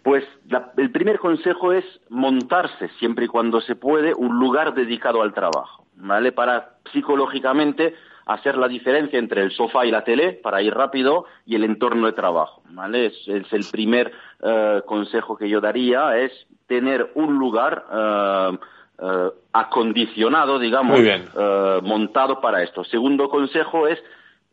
Pues 0.02 0.24
la, 0.48 0.72
el 0.76 0.90
primer 0.90 1.18
consejo 1.18 1.72
es 1.72 1.84
montarse, 2.08 2.88
siempre 2.98 3.26
y 3.26 3.28
cuando 3.28 3.60
se 3.60 3.76
puede, 3.76 4.14
un 4.14 4.38
lugar 4.38 4.74
dedicado 4.74 5.22
al 5.22 5.32
trabajo, 5.32 5.86
¿vale? 5.96 6.32
Para 6.32 6.70
psicológicamente 6.92 7.94
hacer 8.26 8.56
la 8.56 8.68
diferencia 8.68 9.18
entre 9.18 9.42
el 9.42 9.52
sofá 9.52 9.84
y 9.86 9.90
la 9.90 10.04
tele 10.04 10.32
para 10.32 10.62
ir 10.62 10.74
rápido 10.74 11.26
y 11.46 11.54
el 11.54 11.64
entorno 11.64 12.06
de 12.06 12.12
trabajo, 12.12 12.62
¿vale? 12.70 13.06
Es, 13.06 13.28
es 13.28 13.52
el 13.52 13.64
primer 13.70 14.12
uh, 14.40 14.84
consejo 14.86 15.36
que 15.36 15.48
yo 15.48 15.60
daría, 15.60 16.18
es 16.18 16.32
tener 16.66 17.10
un 17.14 17.38
lugar 17.38 17.84
uh, 17.92 19.04
uh, 19.04 19.32
acondicionado, 19.52 20.58
digamos, 20.58 21.00
montado 21.82 22.40
para 22.40 22.62
esto. 22.62 22.84
Segundo 22.84 23.28
consejo 23.28 23.86
es 23.86 24.02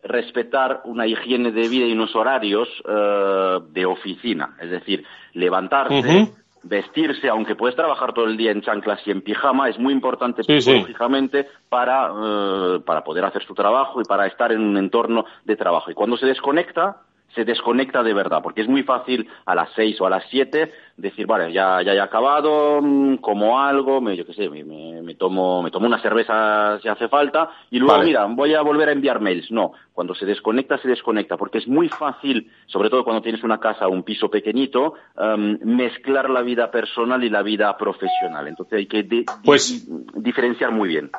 respetar 0.04 0.82
una 0.86 1.06
higiene 1.08 1.52
de 1.52 1.68
vida 1.68 1.86
y 1.86 1.94
unos 1.94 2.16
horarios 2.16 2.68
uh, 2.86 3.62
de 3.72 3.86
oficina, 3.86 4.56
es 4.62 4.70
decir, 4.70 5.04
levantarse, 5.34 5.94
uh 5.96 6.02
-huh. 6.02 6.34
vestirse, 6.64 7.28
aunque 7.30 7.56
puedes 7.56 7.76
trabajar 7.76 8.14
todo 8.14 8.26
el 8.26 8.38
día 8.38 8.52
en 8.52 8.62
chanclas 8.62 9.06
y 9.06 9.12
en 9.12 9.22
pijama, 9.22 9.70
es 9.70 9.78
muy 9.78 9.94
importante 9.94 10.44
sí, 10.44 10.62
psicológicamente 10.62 11.44
sí. 11.44 11.50
para, 11.70 12.14
uh, 12.14 12.82
para 12.82 13.04
poder 13.04 13.26
hacer 13.26 13.44
su 13.44 13.54
trabajo 13.54 14.02
y 14.02 14.06
para 14.06 14.26
estar 14.28 14.52
en 14.52 14.62
un 14.62 14.78
entorno 14.78 15.26
de 15.46 15.56
trabajo. 15.56 15.92
Y 15.92 15.94
cuando 15.94 16.18
se 16.18 16.26
desconecta, 16.26 16.98
se 17.36 17.46
desconecta 17.46 18.04
de 18.04 18.14
verdad, 18.14 18.42
porque 18.42 18.62
es 18.62 18.68
muy 18.68 18.84
fácil 18.84 19.30
a 19.46 19.56
las 19.56 19.70
seis 19.76 20.00
o 20.02 20.06
a 20.06 20.10
las 20.10 20.24
siete 20.30 20.72
decir, 20.98 21.26
vale, 21.28 21.52
ya, 21.54 21.82
ya 21.82 21.94
he 21.94 22.00
acabado, 22.00 22.82
mm, 22.82 23.18
como 23.18 23.60
algo, 23.60 24.02
me, 24.02 24.16
yo 24.18 24.26
qué 24.26 24.34
sé, 24.34 24.50
me, 24.50 24.64
me, 24.64 25.16
tomo, 25.16 25.62
me 25.62 25.72
tomo 25.72 25.88
una 25.88 26.02
cerveza 26.02 26.80
si 26.82 26.88
hace 26.88 27.08
falta, 27.08 27.50
y 27.72 27.80
luego, 27.80 28.04
mira, 28.04 28.26
voy 28.26 28.54
a 28.54 28.62
volver 28.62 28.90
a 28.90 28.92
enviar 28.92 29.22
mails. 29.22 29.50
No, 29.52 29.72
cuando 29.94 30.14
se 30.16 30.26
desconecta, 30.26 30.78
se 30.78 30.88
desconecta, 30.88 31.38
porque 31.38 31.60
es 31.60 31.68
muy 31.68 31.90
fácil, 31.90 32.52
sobre 32.66 32.90
todo 32.90 33.04
cuando 33.04 33.22
tienes 33.22 33.44
una 33.44 33.60
casa 33.60 33.88
o 33.88 33.92
un 33.92 34.04
piso 34.04 34.30
pequeñito, 34.30 34.96
em, 35.18 35.58
mezclar 35.64 36.30
la 36.30 36.42
vida 36.42 36.70
personal 36.70 37.24
y 37.24 37.30
la 37.30 37.44
vida 37.44 37.76
profesional. 37.78 38.48
Entonces 38.48 38.80
hay 38.80 38.86
que 38.88 39.26
pues 39.44 39.88
diferenciar 40.16 40.72
muy 40.72 40.90
bien. 40.90 41.12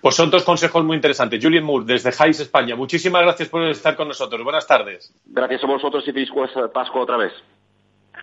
Pues 0.00 0.14
son 0.14 0.30
dos 0.30 0.44
consejos 0.44 0.84
muy 0.84 0.96
interesantes. 0.96 1.42
Julian 1.42 1.64
Moore, 1.64 1.84
desde 1.86 2.12
Jais, 2.12 2.40
España. 2.40 2.76
Muchísimas 2.76 3.22
gracias 3.22 3.48
por 3.48 3.62
estar 3.64 3.96
con 3.96 4.08
nosotros. 4.08 4.42
Buenas 4.44 4.66
tardes. 4.66 5.14
Gracias 5.26 5.62
a 5.64 5.66
vosotros 5.66 6.04
y 6.06 6.12
feliz 6.12 6.30
Pascua 6.72 7.02
otra 7.02 7.16
vez. 7.16 7.32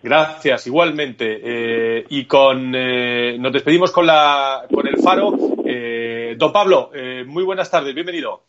Gracias, 0.02 0.66
igualmente. 0.66 1.40
Eh, 1.42 2.06
y 2.08 2.24
con 2.24 2.74
eh, 2.74 3.36
nos 3.38 3.52
despedimos 3.52 3.92
con, 3.92 4.06
la, 4.06 4.66
con 4.72 4.86
el 4.86 4.96
faro. 5.02 5.32
Eh, 5.64 6.34
don 6.38 6.52
Pablo, 6.52 6.90
muy 7.26 7.44
buenas 7.44 7.70
tardes, 7.70 7.94
bienvenido. 7.94 8.42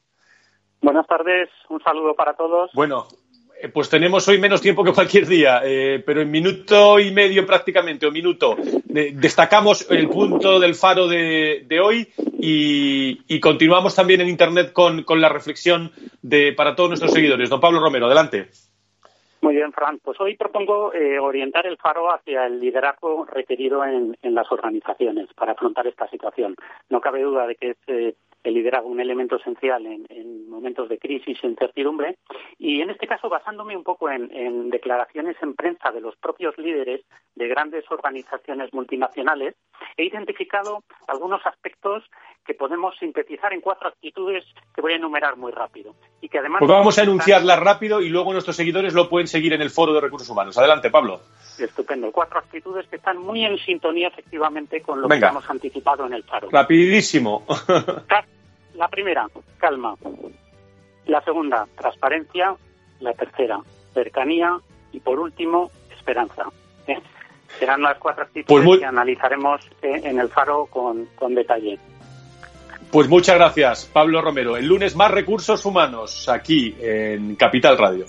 Buenas 0.82 1.06
tardes, 1.06 1.50
un 1.70 1.80
saludo 1.84 2.16
para 2.16 2.34
todos. 2.34 2.72
Bueno, 2.74 3.06
eh, 3.12 3.31
pues 3.74 3.90
tenemos 3.90 4.28
hoy 4.28 4.40
menos 4.40 4.62
tiempo 4.62 4.84
que 4.84 4.94
cualquier 4.94 5.28
día, 5.28 5.62
eh, 5.64 6.02
pero 6.06 6.22
en 6.22 6.32
minuto 6.32 7.00
y 7.00 7.12
medio 7.12 7.46
prácticamente, 7.46 8.06
o 8.06 8.12
minuto, 8.12 8.56
destacamos 8.86 9.90
el 9.90 10.10
punto 10.10 10.60
del 10.60 10.76
faro 10.76 11.08
de, 11.08 11.80
hoy 11.84 12.08
y, 12.40 13.40
continuamos 13.40 13.96
también 13.96 14.22
en 14.22 14.30
Internet 14.30 14.74
con, 14.74 15.04
la 15.20 15.30
reflexión 15.30 15.92
de, 16.22 16.54
para 16.54 16.76
todos 16.76 16.90
nuestros 16.90 17.14
seguidores. 17.14 17.50
Don 17.50 17.60
Pablo 17.60 17.80
Romero, 17.80 18.06
adelante. 18.06 18.50
Muy 19.42 19.56
bien, 19.56 19.72
Fran. 19.74 20.00
Pues 20.00 20.20
hoy 20.22 20.36
propongo 20.36 20.94
eh, 20.94 21.18
orientar 21.20 21.66
el 21.66 21.78
faro 21.78 22.14
hacia 22.14 22.46
el 22.46 22.60
liderazgo 22.60 23.26
requerido 23.26 23.84
en, 23.84 24.16
las 24.22 24.52
organizaciones 24.52 25.34
para 25.34 25.54
afrontar 25.54 25.88
esta 25.88 26.08
situación. 26.10 26.56
No 26.90 27.02
cabe 27.02 27.24
duda 27.24 27.48
de 27.48 27.56
que 27.56 27.70
es 27.72 28.16
el 28.44 28.54
liderazgo 28.54 28.90
un 28.90 29.00
elemento 29.00 29.36
esencial 29.38 29.86
en, 29.86 30.50
momentos 30.50 30.90
de 30.90 31.00
crisis 31.00 31.40
e 31.44 31.48
incertidumbre. 31.48 32.18
Y 32.60 32.82
en 32.82 32.90
este 32.90 33.08
caso, 33.08 33.30
basándome 33.30 33.76
un 33.76 33.84
poco 33.84 34.10
en, 34.10 34.70
declaraciones 34.70 35.36
en 35.42 35.56
prensa 35.56 35.92
de 35.92 36.02
los 36.02 36.16
propios 36.18 36.58
líderes 36.58 37.02
de 37.36 37.48
grandes 37.48 37.90
organizaciones 37.90 38.74
multinacionales, 38.74 39.56
he 39.98 40.06
identificado 40.06 40.84
algunos 41.08 41.44
aspectos 41.46 42.04
que 42.46 42.54
podemos 42.54 42.96
sintetizar 43.00 43.54
en 43.54 43.62
cuatro 43.62 43.88
actitudes 43.88 44.44
que 44.76 44.82
voy 44.82 44.94
a 44.94 44.98
enumerar 44.98 45.38
muy 45.38 45.52
rápido. 45.52 45.96
Y 46.22 46.30
que 46.30 46.40
además. 46.40 46.60
Pues 46.60 46.72
vamos 46.72 46.98
a 47.00 47.04
enunciarlas 47.04 47.60
rápido 47.60 48.02
y 48.02 48.10
luego 48.10 48.34
nuestros 48.34 48.56
seguidores 48.56 48.94
lo 48.94 49.10
pueden 49.10 49.28
seguir 49.28 49.54
en 49.54 49.62
el 49.62 49.70
foro 49.70 49.94
de 49.94 50.02
recursos 50.02 50.30
humanos. 50.30 50.58
Adelante, 50.58 50.90
Pablo. 50.90 51.22
Estupendo. 51.58 52.12
Cuatro 52.12 52.40
actitudes 52.40 52.88
que 52.88 52.98
están 52.98 53.18
muy 53.18 53.46
en 53.46 53.58
sintonía, 53.60 54.10
efectivamente, 54.10 54.82
con 54.82 55.02
lo 55.02 55.08
que 55.08 55.18
hemos 55.18 55.50
anticipado 55.50 56.06
en 56.06 56.14
el 56.14 56.24
faro. 56.24 56.50
Rapidísimo. 56.52 57.46
La 58.76 58.88
primera, 58.88 59.28
calma. 59.58 59.96
La 61.06 61.22
segunda, 61.22 61.68
transparencia. 61.78 62.56
La 63.00 63.14
tercera, 63.14 63.60
cercanía. 63.94 64.58
Y 64.92 65.00
por 65.00 65.20
último, 65.20 65.72
esperanza. 65.96 66.44
¿Eh? 66.88 67.00
Serán 67.60 67.82
las 67.82 67.98
cuatro 67.98 68.24
actitudes 68.24 68.66
pues 68.66 68.80
que 68.80 68.86
analizaremos 68.86 69.62
eh, 69.82 70.02
en 70.04 70.20
el 70.20 70.30
faro 70.30 70.66
con, 70.68 71.06
con 71.16 71.36
detalle. 71.36 71.80
Pues 72.92 73.08
muchas 73.08 73.36
gracias, 73.36 73.86
Pablo 73.86 74.22
Romero. 74.22 74.58
El 74.58 74.68
lunes 74.68 74.96
más 74.96 75.12
recursos 75.12 75.66
humanos 75.66 76.28
aquí 76.28 76.76
en 76.80 77.36
Capital 77.36 77.78
Radio. 77.78 78.06